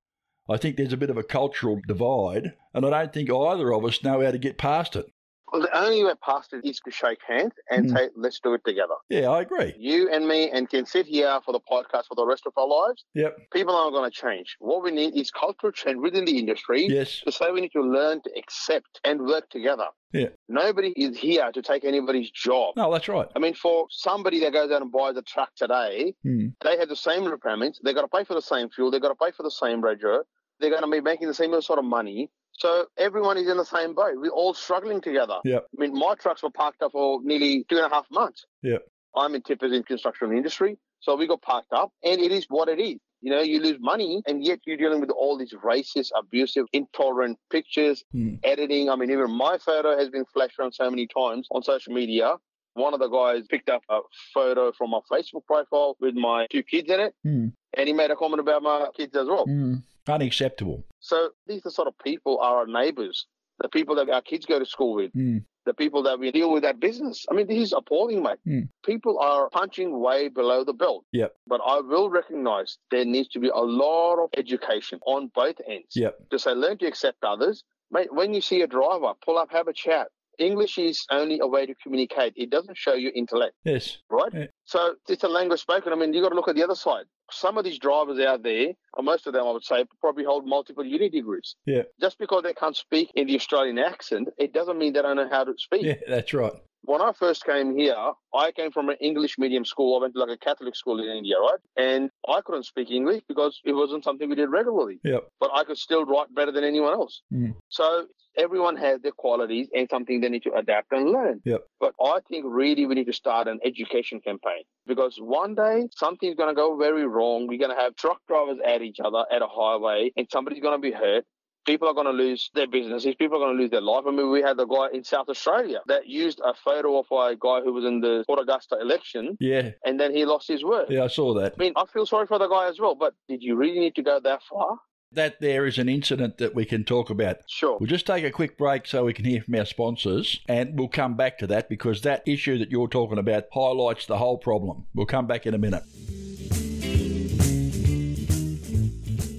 I 0.50 0.58
think 0.58 0.76
there's 0.76 0.92
a 0.92 0.98
bit 0.98 1.10
of 1.10 1.16
a 1.16 1.24
cultural 1.24 1.80
divide, 1.88 2.52
and 2.74 2.86
I 2.86 2.90
don't 2.90 3.14
think 3.14 3.32
either 3.32 3.74
of 3.74 3.86
us 3.86 4.04
know 4.04 4.22
how 4.22 4.32
to 4.32 4.38
get 4.38 4.58
past 4.58 4.98
it. 4.98 5.06
Well, 5.52 5.62
the 5.62 5.78
only 5.78 6.04
way 6.04 6.12
past 6.22 6.52
it 6.54 6.66
is 6.66 6.80
to 6.82 6.92
shake 6.92 7.20
hands 7.26 7.54
and 7.70 7.86
Mm. 7.90 7.94
say, 7.98 8.10
let's 8.16 8.40
do 8.40 8.54
it 8.54 8.62
together. 8.66 8.96
Yeah, 9.10 9.30
I 9.30 9.42
agree. 9.42 9.74
You 9.78 10.10
and 10.12 10.28
me 10.28 10.50
and 10.52 10.70
can 10.70 10.86
sit 10.86 11.06
here 11.06 11.40
for 11.46 11.54
the 11.54 11.60
podcast 11.62 12.08
for 12.08 12.16
the 12.16 12.26
rest 12.26 12.44
of 12.46 12.54
our 12.58 12.68
lives. 12.68 13.06
Yep. 13.14 13.38
People 13.54 13.76
aren't 13.76 13.94
going 13.94 14.10
to 14.10 14.16
change. 14.16 14.58
What 14.60 14.84
we 14.84 14.92
need 14.92 15.16
is 15.16 15.32
cultural 15.32 15.72
change 15.72 16.00
within 16.02 16.26
the 16.26 16.38
industry 16.38 16.86
Yes. 16.88 17.22
to 17.22 17.32
say 17.32 17.52
we 17.52 17.62
need 17.62 17.72
to 17.72 17.82
learn 17.82 18.22
to 18.24 18.32
accept 18.38 19.00
and 19.06 19.22
work 19.26 19.50
together. 19.50 19.88
Yeah. 20.14 20.30
Nobody 20.50 20.90
is 20.98 21.18
here 21.18 21.52
to 21.52 21.62
take 21.62 21.86
anybody's 21.86 22.32
job. 22.32 22.76
No, 22.76 22.92
that's 22.92 23.08
right. 23.08 23.28
I 23.36 23.40
mean, 23.40 23.54
for 23.54 23.88
somebody 23.90 24.40
that 24.42 24.54
goes 24.54 24.72
out 24.72 24.82
and 24.82 24.92
buys 24.92 25.16
a 25.18 25.22
truck 25.22 25.54
today, 25.56 26.14
Hmm. 26.24 26.48
they 26.62 26.78
have 26.78 26.90
the 26.90 26.96
same 26.96 27.26
requirements. 27.26 27.80
They've 27.84 27.96
got 27.96 28.02
to 28.02 28.08
pay 28.08 28.24
for 28.24 28.34
the 28.34 28.42
same 28.42 28.70
fuel. 28.70 28.92
They've 28.92 29.02
got 29.02 29.10
to 29.10 29.16
pay 29.26 29.32
for 29.32 29.44
the 29.44 29.52
same 29.52 29.82
radio. 29.82 30.24
They're 30.60 30.72
going 30.72 30.82
to 30.84 30.90
be 30.90 31.02
making 31.02 31.28
the 31.28 31.34
same 31.34 31.60
sort 31.62 31.78
of 31.80 31.86
money. 31.86 32.32
So 32.58 32.86
everyone 32.98 33.38
is 33.38 33.48
in 33.48 33.58
the 33.58 33.66
same 33.66 33.94
boat. 33.94 34.14
We're 34.16 34.30
all 34.30 34.54
struggling 34.54 35.00
together. 35.02 35.38
Yep. 35.46 35.68
I 35.78 35.82
mean, 35.82 35.94
my 35.98 36.16
trucks 36.16 36.42
were 36.44 36.50
parked 36.50 36.82
up 36.82 36.92
for 36.92 37.22
nearly 37.24 37.66
two 37.70 37.78
and 37.78 37.86
a 37.86 37.90
half 37.90 38.06
months. 38.12 38.46
Yep. 38.64 38.84
I'm 39.16 39.36
in 39.36 39.42
tippers 39.44 39.72
in 39.72 39.84
construction 39.84 40.36
industry, 40.36 40.78
so 41.00 41.16
we 41.16 41.28
got 41.28 41.42
parked 41.42 41.72
up, 41.74 41.92
and 42.04 42.20
it 42.20 42.32
is 42.32 42.46
what 42.50 42.68
it 42.70 42.80
is. 42.80 42.98
You 43.22 43.32
know, 43.32 43.42
you 43.42 43.60
lose 43.60 43.78
money, 43.80 44.22
and 44.28 44.44
yet 44.46 44.60
you're 44.66 44.78
dealing 44.78 45.02
with 45.02 45.10
all 45.10 45.38
these 45.38 45.54
racist, 45.64 46.10
abusive, 46.18 46.66
intolerant 46.74 47.38
pictures, 47.52 48.04
Hmm. 48.12 48.36
editing. 48.44 48.90
I 48.90 48.96
mean, 48.96 49.10
even 49.12 49.32
my 49.32 49.58
photo 49.58 49.98
has 49.98 50.10
been 50.10 50.26
flashed 50.26 50.60
around 50.60 50.74
so 50.74 50.90
many 50.90 51.08
times 51.08 51.48
on 51.52 51.64
social 51.64 51.94
media. 51.94 52.36
One 52.74 52.94
of 52.94 53.00
the 53.00 53.08
guys 53.08 53.48
picked 53.50 53.70
up 53.70 53.82
a 53.90 54.02
photo 54.36 54.72
from 54.72 54.92
my 54.92 55.00
Facebook 55.12 55.46
profile 55.48 55.98
with 56.00 56.14
my 56.14 56.46
two 56.52 56.62
kids 56.62 56.92
in 56.92 57.00
it, 57.00 57.16
Hmm. 57.24 57.48
and 57.74 57.88
he 57.88 57.94
made 57.94 58.12
a 58.12 58.16
comment 58.16 58.40
about 58.40 58.62
my 58.62 58.88
kids 58.96 59.16
as 59.16 59.26
well. 59.28 59.46
Hmm. 59.46 59.76
Unacceptable. 60.10 60.84
So 61.00 61.30
these 61.48 61.66
are 61.66 61.70
sort 61.72 61.88
of 61.88 61.98
people 62.04 62.40
are 62.40 62.58
our 62.60 62.68
neighbours, 62.68 63.26
the 63.60 63.70
people 63.70 63.96
that 63.96 64.10
our 64.10 64.22
kids 64.22 64.46
go 64.46 64.60
to 64.60 64.66
school 64.66 64.94
with, 64.96 65.12
Hmm. 65.14 65.40
the 65.66 65.74
people 65.74 66.02
that 66.04 66.18
we 66.20 66.32
deal 66.32 66.52
with 66.52 66.64
at 66.64 66.80
business. 66.80 67.26
I 67.30 67.34
mean, 67.34 67.48
this 67.48 67.58
is 67.60 67.74
appalling, 67.74 68.24
mate. 68.24 68.40
Hmm. 68.46 68.62
People 68.86 69.20
are 69.20 69.50
punching 69.50 70.00
way 70.00 70.30
below 70.30 70.64
the 70.64 70.74
belt. 70.74 71.04
Yep. 71.12 71.36
But 71.46 71.62
I 71.66 71.80
will 71.82 72.10
recognise 72.10 72.78
there 72.92 73.04
needs 73.06 73.28
to 73.30 73.40
be 73.40 73.50
a 73.50 73.58
lot 73.60 74.24
of 74.24 74.30
education 74.38 75.00
on 75.06 75.30
both 75.36 75.56
ends. 75.68 75.96
Yep. 75.96 76.30
To 76.30 76.40
say, 76.40 76.52
learn 76.54 76.78
to 76.80 76.86
accept 76.88 77.24
others. 77.24 77.64
Mate, 77.92 78.14
when 78.14 78.34
you 78.34 78.42
see 78.42 78.62
a 78.62 78.68
driver, 78.68 79.14
pull 79.26 79.38
up, 79.38 79.50
have 79.52 79.68
a 79.68 79.74
chat. 79.74 80.08
English 80.40 80.78
is 80.78 81.06
only 81.12 81.40
a 81.40 81.48
way 81.48 81.66
to 81.66 81.76
communicate. 81.82 82.34
It 82.36 82.50
doesn't 82.50 82.78
show 82.78 82.94
your 82.94 83.12
intellect 83.16 83.54
Yes. 83.64 83.98
right? 84.10 84.32
Yeah. 84.34 84.46
So 84.66 84.96
it's 85.08 85.24
a 85.24 85.28
language 85.28 85.60
spoken. 85.62 85.94
I 85.94 85.96
mean, 85.96 86.14
you've 86.14 86.24
got 86.24 86.30
to 86.30 86.36
look 86.36 86.48
at 86.48 86.56
the 86.56 86.64
other 86.64 86.76
side. 86.76 87.06
Some 87.32 87.58
of 87.58 87.66
these 87.66 87.80
drivers 87.80 88.20
out 88.20 88.44
there, 88.44 88.68
or 88.94 89.04
most 89.04 89.28
of 89.28 89.34
them, 89.34 89.46
I 89.46 89.52
would 89.52 89.64
say, 89.64 89.86
probably 90.00 90.24
hold 90.24 90.46
multiple 90.48 90.86
uni 90.86 91.10
degrees. 91.10 91.56
Yeah. 91.66 91.84
Just 92.00 92.18
because 92.20 92.44
they 92.44 92.54
can't 92.54 92.76
speak 92.76 93.12
in 93.16 93.28
the 93.28 93.36
Australian 93.36 93.80
accent, 93.80 94.30
it 94.38 94.54
doesn't 94.54 94.78
mean 94.78 94.94
they 94.94 95.02
don't 95.02 95.18
know 95.18 95.30
how 95.30 95.44
to 95.44 95.54
speak. 95.58 95.84
Yeah, 95.84 95.96
that's 96.08 96.34
right. 96.34 96.54
When 96.88 97.02
I 97.02 97.12
first 97.12 97.44
came 97.44 97.78
here, 97.78 98.14
I 98.34 98.54
came 98.54 98.72
from 98.72 98.88
an 98.88 98.96
English 99.02 99.38
medium 99.38 99.66
school. 99.66 99.98
I 99.98 100.04
went 100.04 100.14
to 100.14 100.22
like 100.22 100.30
a 100.30 100.38
Catholic 100.38 100.74
school 100.74 101.02
in 101.04 101.10
India, 101.18 101.36
right? 101.38 101.60
And 101.76 102.10
I 102.30 102.40
couldn't 102.40 102.64
speak 102.64 102.90
English 102.92 103.24
because 103.28 103.60
it 103.66 103.74
wasn't 103.74 104.06
something 104.06 104.30
we 104.30 104.36
did 104.36 104.50
regularly. 104.50 105.02
Yep. 105.04 105.28
But 105.42 105.52
I 105.54 105.66
could 105.66 105.78
still 105.78 106.06
write 106.06 106.34
better 106.34 106.54
than 106.54 106.64
anyone 106.64 106.94
else. 106.94 107.24
Mm. 107.34 107.56
So 107.68 108.06
everyone 108.38 108.78
has 108.78 109.02
their 109.02 109.12
qualities 109.12 109.68
and 109.76 109.90
something 109.90 110.22
they 110.22 110.30
need 110.30 110.44
to 110.44 110.54
adapt 110.54 110.94
and 110.94 111.10
learn. 111.10 111.42
Yep. 111.44 111.66
But 111.82 111.94
I 112.02 112.20
think 112.30 112.46
really 112.48 112.86
we 112.86 112.96
need 112.96 113.08
to 113.08 113.14
start 113.14 113.50
an 113.50 113.60
education 113.66 114.22
campaign 114.22 114.64
because 114.86 115.18
one 115.20 115.56
day 115.56 115.90
something's 115.94 116.36
going 116.36 116.56
to 116.56 116.56
go 116.56 116.78
very 116.78 117.06
wrong. 117.06 117.48
We're 117.48 117.60
going 117.60 117.76
to 117.76 117.82
have 117.82 117.98
truck 117.98 118.22
drivers 118.30 118.60
at 118.66 118.82
each 118.82 119.02
other 119.04 119.26
at 119.30 119.42
a 119.42 119.48
highway 119.48 120.14
and 120.16 120.26
somebody's 120.32 120.62
going 120.62 120.82
to 120.82 120.82
be 120.82 120.94
hurt. 120.94 121.26
People 121.68 121.90
are 121.90 121.94
going 121.94 122.06
to 122.08 122.14
lose 122.14 122.50
their 122.56 122.66
businesses. 122.66 123.14
People 123.16 123.38
are 123.38 123.46
going 123.46 123.58
to 123.58 123.62
lose 123.62 123.72
their 123.72 123.82
life. 123.82 124.06
I 124.08 124.12
mean, 124.12 124.32
we 124.32 124.42
had 124.42 124.56
the 124.56 124.66
guy 124.66 124.88
in 124.94 125.04
South 125.04 125.28
Australia 125.28 125.82
that 125.88 126.08
used 126.08 126.40
a 126.40 126.54
photo 126.54 126.98
of 127.00 127.06
a 127.12 127.36
guy 127.36 127.60
who 127.62 127.74
was 127.74 127.84
in 127.84 128.00
the 128.00 128.24
Port 128.26 128.40
Augusta 128.40 128.78
election 128.80 129.38
Yeah. 129.42 129.72
and 129.86 130.00
then 130.00 130.16
he 130.16 130.26
lost 130.26 130.48
his 130.48 130.64
work. 130.64 130.88
Yeah, 130.90 131.04
I 131.04 131.08
saw 131.08 131.34
that. 131.36 131.56
I 131.58 131.62
mean, 131.62 131.74
I 131.76 131.84
feel 131.94 132.06
sorry 132.06 132.26
for 132.26 132.40
the 132.40 132.48
guy 132.48 132.70
as 132.70 132.80
well, 132.80 132.96
but 132.96 133.14
did 133.28 133.44
you 133.44 133.58
really 133.58 133.80
need 133.80 133.96
to 133.96 134.02
go 134.02 134.20
that 134.22 134.42
far? 134.50 134.78
That 135.12 135.40
there 135.42 135.66
is 135.66 135.78
an 135.78 135.90
incident 135.90 136.38
that 136.38 136.56
we 136.56 136.64
can 136.66 136.84
talk 136.86 137.10
about. 137.10 137.38
Sure. 137.48 137.78
We'll 137.80 137.88
just 137.90 138.08
take 138.08 138.24
a 138.24 138.32
quick 138.32 138.58
break 138.58 138.86
so 138.88 139.06
we 139.06 139.14
can 139.14 139.26
hear 139.26 139.42
from 139.42 139.56
our 139.56 139.66
sponsors, 139.66 140.40
and 140.48 140.78
we'll 140.80 140.88
come 140.90 141.16
back 141.16 141.38
to 141.40 141.48
that 141.48 141.68
because 141.70 142.02
that 142.02 142.24
issue 142.26 142.58
that 142.60 142.72
you're 142.72 142.88
talking 142.90 143.18
about 143.18 143.46
highlights 143.54 144.06
the 144.06 144.18
whole 144.18 144.38
problem. 144.38 144.86
We'll 144.96 145.06
come 145.06 145.28
back 145.28 145.46
in 145.46 145.54
a 145.54 145.58
minute. 145.58 145.84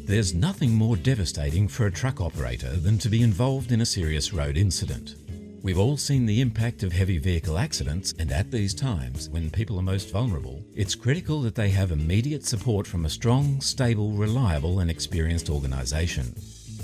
There's 0.08 0.32
nothing 0.32 0.72
more 0.72 0.96
devastating 0.96 1.68
for 1.68 1.84
a 1.84 1.92
truck 1.92 2.22
operator 2.22 2.70
than 2.70 2.96
to 2.96 3.10
be 3.10 3.20
involved 3.20 3.72
in 3.72 3.82
a 3.82 3.86
serious 3.86 4.32
road 4.32 4.56
incident. 4.56 5.16
We've 5.62 5.78
all 5.78 5.98
seen 5.98 6.24
the 6.24 6.40
impact 6.40 6.82
of 6.82 6.94
heavy 6.94 7.18
vehicle 7.18 7.58
accidents, 7.58 8.14
and 8.18 8.32
at 8.32 8.50
these 8.50 8.72
times, 8.72 9.28
when 9.28 9.50
people 9.50 9.78
are 9.78 9.82
most 9.82 10.10
vulnerable, 10.10 10.64
it's 10.74 10.94
critical 10.94 11.42
that 11.42 11.54
they 11.54 11.68
have 11.68 11.92
immediate 11.92 12.46
support 12.46 12.86
from 12.86 13.04
a 13.04 13.10
strong, 13.10 13.60
stable, 13.60 14.12
reliable, 14.12 14.80
and 14.80 14.90
experienced 14.90 15.50
organisation. 15.50 16.34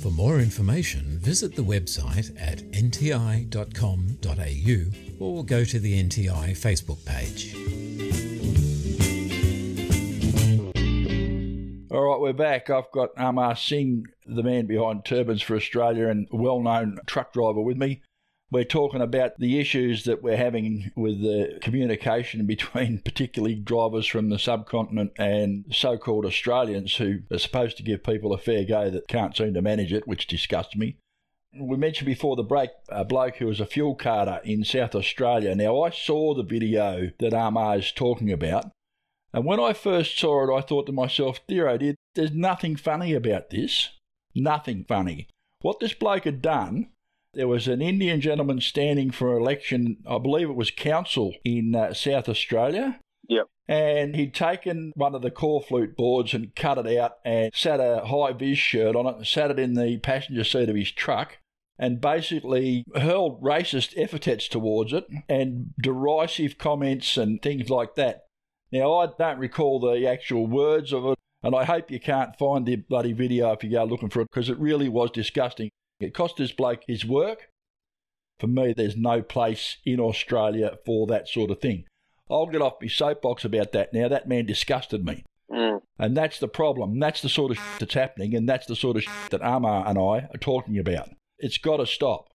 For 0.00 0.10
more 0.10 0.38
information, 0.40 1.18
visit 1.18 1.56
the 1.56 1.62
website 1.62 2.34
at 2.40 2.58
nti.com.au 2.70 3.64
or 5.24 5.44
go 5.44 5.64
to 5.64 5.78
the 5.78 6.02
NTI 6.02 6.50
Facebook 6.52 7.04
page. 7.04 7.54
All 11.90 12.02
right, 12.02 12.20
we're 12.20 12.34
back. 12.34 12.68
I've 12.68 12.90
got 12.92 13.10
Amar 13.16 13.56
Singh, 13.56 14.04
the 14.26 14.42
man 14.42 14.66
behind 14.66 15.04
Turbans 15.06 15.40
for 15.40 15.56
Australia 15.56 16.08
and 16.08 16.28
well 16.30 16.60
known 16.60 16.98
truck 17.06 17.32
driver, 17.32 17.62
with 17.62 17.78
me. 17.78 18.02
We're 18.50 18.64
talking 18.64 19.00
about 19.00 19.38
the 19.38 19.58
issues 19.58 20.04
that 20.04 20.22
we're 20.22 20.36
having 20.36 20.92
with 20.94 21.20
the 21.20 21.58
communication 21.60 22.46
between 22.46 22.98
particularly 23.04 23.56
drivers 23.56 24.06
from 24.06 24.28
the 24.28 24.38
subcontinent 24.38 25.12
and 25.18 25.64
so 25.72 25.98
called 25.98 26.24
Australians 26.24 26.94
who 26.96 27.20
are 27.30 27.38
supposed 27.38 27.76
to 27.78 27.82
give 27.82 28.04
people 28.04 28.32
a 28.32 28.38
fair 28.38 28.64
go 28.64 28.88
that 28.88 29.08
can't 29.08 29.36
seem 29.36 29.54
to 29.54 29.62
manage 29.62 29.92
it, 29.92 30.06
which 30.06 30.28
disgusts 30.28 30.76
me. 30.76 30.96
We 31.58 31.76
mentioned 31.76 32.06
before 32.06 32.36
the 32.36 32.44
break 32.44 32.70
a 32.88 33.04
bloke 33.04 33.36
who 33.36 33.46
was 33.46 33.60
a 33.60 33.66
fuel 33.66 33.96
carter 33.96 34.40
in 34.44 34.62
South 34.62 34.94
Australia. 34.94 35.54
Now, 35.54 35.82
I 35.82 35.90
saw 35.90 36.34
the 36.34 36.42
video 36.42 37.10
that 37.18 37.32
Amar 37.32 37.78
is 37.78 37.90
talking 37.90 38.30
about, 38.30 38.66
and 39.32 39.44
when 39.44 39.58
I 39.58 39.72
first 39.72 40.18
saw 40.18 40.48
it, 40.48 40.56
I 40.56 40.60
thought 40.60 40.86
to 40.86 40.92
myself, 40.92 41.40
dear 41.48 41.68
oh 41.68 41.78
dear, 41.78 41.94
there's 42.14 42.32
nothing 42.32 42.76
funny 42.76 43.12
about 43.12 43.50
this. 43.50 43.90
Nothing 44.34 44.84
funny. 44.86 45.28
What 45.62 45.80
this 45.80 45.94
bloke 45.94 46.24
had 46.24 46.42
done, 46.42 46.90
there 47.36 47.46
was 47.46 47.68
an 47.68 47.82
Indian 47.82 48.20
gentleman 48.20 48.60
standing 48.60 49.10
for 49.10 49.36
election, 49.36 49.98
I 50.08 50.18
believe 50.18 50.48
it 50.48 50.56
was 50.56 50.70
council 50.70 51.34
in 51.44 51.74
uh, 51.76 51.92
South 51.92 52.28
Australia. 52.28 52.98
Yep. 53.28 53.46
And 53.68 54.16
he'd 54.16 54.34
taken 54.34 54.92
one 54.96 55.14
of 55.14 55.22
the 55.22 55.30
corflute 55.30 55.96
boards 55.96 56.32
and 56.32 56.54
cut 56.56 56.78
it 56.78 56.98
out 56.98 57.16
and 57.24 57.52
sat 57.54 57.78
a 57.78 58.06
high 58.06 58.32
vis 58.32 58.58
shirt 58.58 58.96
on 58.96 59.06
it 59.06 59.16
and 59.16 59.26
sat 59.26 59.50
it 59.50 59.58
in 59.58 59.74
the 59.74 59.98
passenger 59.98 60.44
seat 60.44 60.68
of 60.68 60.76
his 60.76 60.92
truck 60.92 61.38
and 61.78 62.00
basically 62.00 62.84
hurled 62.94 63.42
racist 63.42 63.92
epithets 63.96 64.48
towards 64.48 64.92
it 64.92 65.06
and 65.28 65.74
derisive 65.78 66.56
comments 66.56 67.16
and 67.16 67.42
things 67.42 67.68
like 67.68 67.96
that. 67.96 68.24
Now, 68.72 68.94
I 68.94 69.08
don't 69.18 69.38
recall 69.38 69.78
the 69.78 70.06
actual 70.06 70.46
words 70.46 70.92
of 70.92 71.04
it, 71.06 71.18
and 71.42 71.54
I 71.54 71.64
hope 71.64 71.90
you 71.90 72.00
can't 72.00 72.36
find 72.38 72.64
the 72.64 72.76
bloody 72.76 73.12
video 73.12 73.52
if 73.52 73.62
you 73.62 73.70
go 73.70 73.84
looking 73.84 74.08
for 74.08 74.22
it 74.22 74.28
because 74.30 74.48
it 74.48 74.58
really 74.58 74.88
was 74.88 75.10
disgusting. 75.10 75.70
It 76.00 76.14
cost 76.14 76.36
this 76.36 76.52
bloke 76.52 76.82
his 76.86 77.04
work. 77.04 77.48
For 78.38 78.46
me, 78.46 78.74
there's 78.74 78.96
no 78.96 79.22
place 79.22 79.78
in 79.84 79.98
Australia 79.98 80.78
for 80.84 81.06
that 81.06 81.28
sort 81.28 81.50
of 81.50 81.60
thing. 81.60 81.84
I'll 82.30 82.46
get 82.46 82.60
off 82.60 82.74
my 82.80 82.88
soapbox 82.88 83.44
about 83.44 83.72
that 83.72 83.94
now. 83.94 84.08
That 84.08 84.28
man 84.28 84.46
disgusted 84.46 85.04
me. 85.04 85.24
Mm. 85.50 85.80
And 85.98 86.16
that's 86.16 86.38
the 86.38 86.48
problem. 86.48 86.98
That's 86.98 87.22
the 87.22 87.28
sort 87.28 87.52
of 87.52 87.56
shit 87.56 87.78
that's 87.78 87.94
happening, 87.94 88.34
and 88.34 88.48
that's 88.48 88.66
the 88.66 88.76
sort 88.76 88.96
of 88.96 89.04
shit 89.04 89.30
that 89.30 89.40
Amar 89.42 89.86
and 89.86 89.98
I 89.98 90.28
are 90.32 90.38
talking 90.40 90.78
about. 90.78 91.10
It's 91.38 91.58
got 91.58 91.78
to 91.78 91.86
stop. 91.86 92.28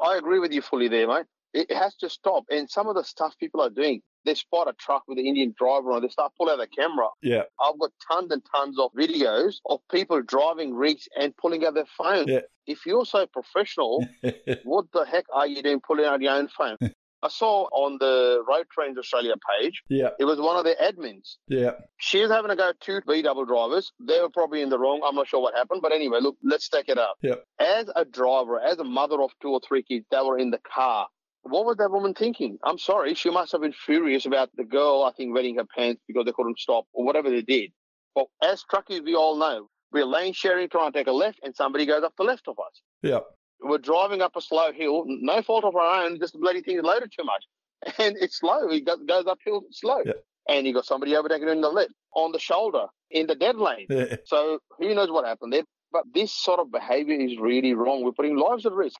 I 0.00 0.16
agree 0.16 0.38
with 0.38 0.52
you 0.52 0.62
fully 0.62 0.88
there, 0.88 1.08
mate. 1.08 1.26
It 1.54 1.72
has 1.72 1.96
to 1.96 2.10
stop. 2.10 2.44
And 2.50 2.70
some 2.70 2.86
of 2.86 2.94
the 2.94 3.04
stuff 3.04 3.34
people 3.40 3.60
are 3.62 3.70
doing, 3.70 4.02
they 4.24 4.34
spot 4.34 4.68
a 4.68 4.72
truck 4.74 5.02
with 5.08 5.18
an 5.18 5.26
Indian 5.26 5.54
driver 5.58 5.92
on, 5.92 6.02
they 6.02 6.08
start 6.08 6.32
pulling 6.36 6.52
out 6.54 6.58
the 6.58 6.66
camera. 6.66 7.08
Yeah. 7.22 7.42
I've 7.60 7.78
got 7.78 7.90
tons 8.10 8.30
and 8.32 8.42
tons 8.54 8.78
of 8.78 8.90
videos 8.92 9.56
of 9.66 9.80
people 9.90 10.20
driving 10.22 10.74
rigs 10.74 11.08
and 11.18 11.36
pulling 11.36 11.64
out 11.64 11.74
their 11.74 11.86
phone. 11.96 12.26
Yeah. 12.28 12.40
If 12.66 12.84
you're 12.86 13.06
so 13.06 13.26
professional, 13.26 14.06
what 14.64 14.86
the 14.92 15.04
heck 15.04 15.24
are 15.32 15.46
you 15.46 15.62
doing 15.62 15.80
pulling 15.80 16.04
out 16.04 16.20
your 16.20 16.34
own 16.34 16.48
phone? 16.48 16.76
I 17.20 17.28
saw 17.30 17.64
on 17.72 17.98
the 17.98 18.44
Road 18.48 18.66
Trains 18.70 18.96
Australia 18.96 19.34
page, 19.60 19.82
Yeah, 19.88 20.10
it 20.20 20.24
was 20.24 20.38
one 20.38 20.56
of 20.56 20.62
their 20.64 20.76
admins. 20.76 21.38
yeah, 21.48 21.72
She 21.96 22.20
was 22.22 22.30
having 22.30 22.50
to 22.50 22.56
go 22.56 22.70
two 22.78 23.00
B 23.08 23.22
double 23.22 23.44
drivers. 23.44 23.90
They 23.98 24.20
were 24.20 24.28
probably 24.28 24.62
in 24.62 24.68
the 24.68 24.78
wrong. 24.78 25.00
I'm 25.04 25.16
not 25.16 25.26
sure 25.26 25.40
what 25.42 25.56
happened. 25.56 25.82
But 25.82 25.90
anyway, 25.90 26.18
look, 26.20 26.36
let's 26.44 26.66
stack 26.66 26.84
it 26.86 26.96
up. 26.96 27.16
Yep. 27.22 27.42
As 27.58 27.90
a 27.96 28.04
driver, 28.04 28.60
as 28.60 28.78
a 28.78 28.84
mother 28.84 29.20
of 29.20 29.30
two 29.42 29.48
or 29.48 29.60
three 29.66 29.82
kids 29.82 30.06
that 30.12 30.24
were 30.24 30.38
in 30.38 30.50
the 30.52 30.60
car, 30.72 31.08
what 31.42 31.64
was 31.64 31.76
that 31.78 31.90
woman 31.90 32.14
thinking? 32.14 32.58
I'm 32.64 32.78
sorry. 32.78 33.14
She 33.14 33.30
must 33.30 33.52
have 33.52 33.60
been 33.60 33.72
furious 33.72 34.26
about 34.26 34.50
the 34.56 34.64
girl, 34.64 35.04
I 35.04 35.12
think, 35.16 35.34
wetting 35.34 35.56
her 35.56 35.64
pants 35.76 36.02
because 36.06 36.24
they 36.26 36.32
couldn't 36.32 36.58
stop 36.58 36.84
or 36.92 37.04
whatever 37.04 37.30
they 37.30 37.42
did. 37.42 37.70
But 38.14 38.26
as 38.42 38.64
truckers, 38.68 39.00
we 39.02 39.14
all 39.14 39.36
know, 39.36 39.68
we're 39.92 40.04
lane 40.04 40.32
sharing, 40.32 40.68
trying 40.68 40.92
to 40.92 40.98
take 40.98 41.06
a 41.06 41.12
left, 41.12 41.38
and 41.42 41.54
somebody 41.54 41.86
goes 41.86 42.02
up 42.02 42.12
the 42.18 42.24
left 42.24 42.48
of 42.48 42.58
us. 42.58 42.82
yeah, 43.02 43.20
We're 43.60 43.78
driving 43.78 44.20
up 44.22 44.36
a 44.36 44.40
slow 44.40 44.72
hill, 44.72 45.04
no 45.06 45.40
fault 45.42 45.64
of 45.64 45.76
our 45.76 46.04
own, 46.04 46.18
just 46.18 46.32
the 46.34 46.38
bloody 46.38 46.60
thing 46.62 46.76
is 46.78 46.82
loaded 46.82 47.12
too 47.16 47.24
much. 47.24 47.44
And 47.98 48.16
it's 48.20 48.38
slow. 48.40 48.68
It 48.70 48.84
goes, 48.84 48.98
goes 49.06 49.26
uphill 49.26 49.62
slow. 49.70 50.02
Yeah. 50.04 50.12
And 50.48 50.66
you 50.66 50.74
got 50.74 50.84
somebody 50.84 51.14
overtaking 51.14 51.48
in 51.48 51.60
the 51.60 51.68
left, 51.68 51.92
on 52.14 52.32
the 52.32 52.38
shoulder, 52.40 52.86
in 53.10 53.26
the 53.28 53.34
dead 53.36 53.56
lane. 53.56 53.86
yeah. 53.88 54.16
So 54.24 54.58
who 54.78 54.94
knows 54.94 55.10
what 55.10 55.24
happened 55.24 55.52
there? 55.52 55.62
But 55.92 56.04
this 56.12 56.32
sort 56.32 56.58
of 56.60 56.70
behavior 56.72 57.14
is 57.14 57.38
really 57.38 57.74
wrong. 57.74 58.02
We're 58.02 58.12
putting 58.12 58.36
lives 58.36 58.66
at 58.66 58.72
risk. 58.72 58.98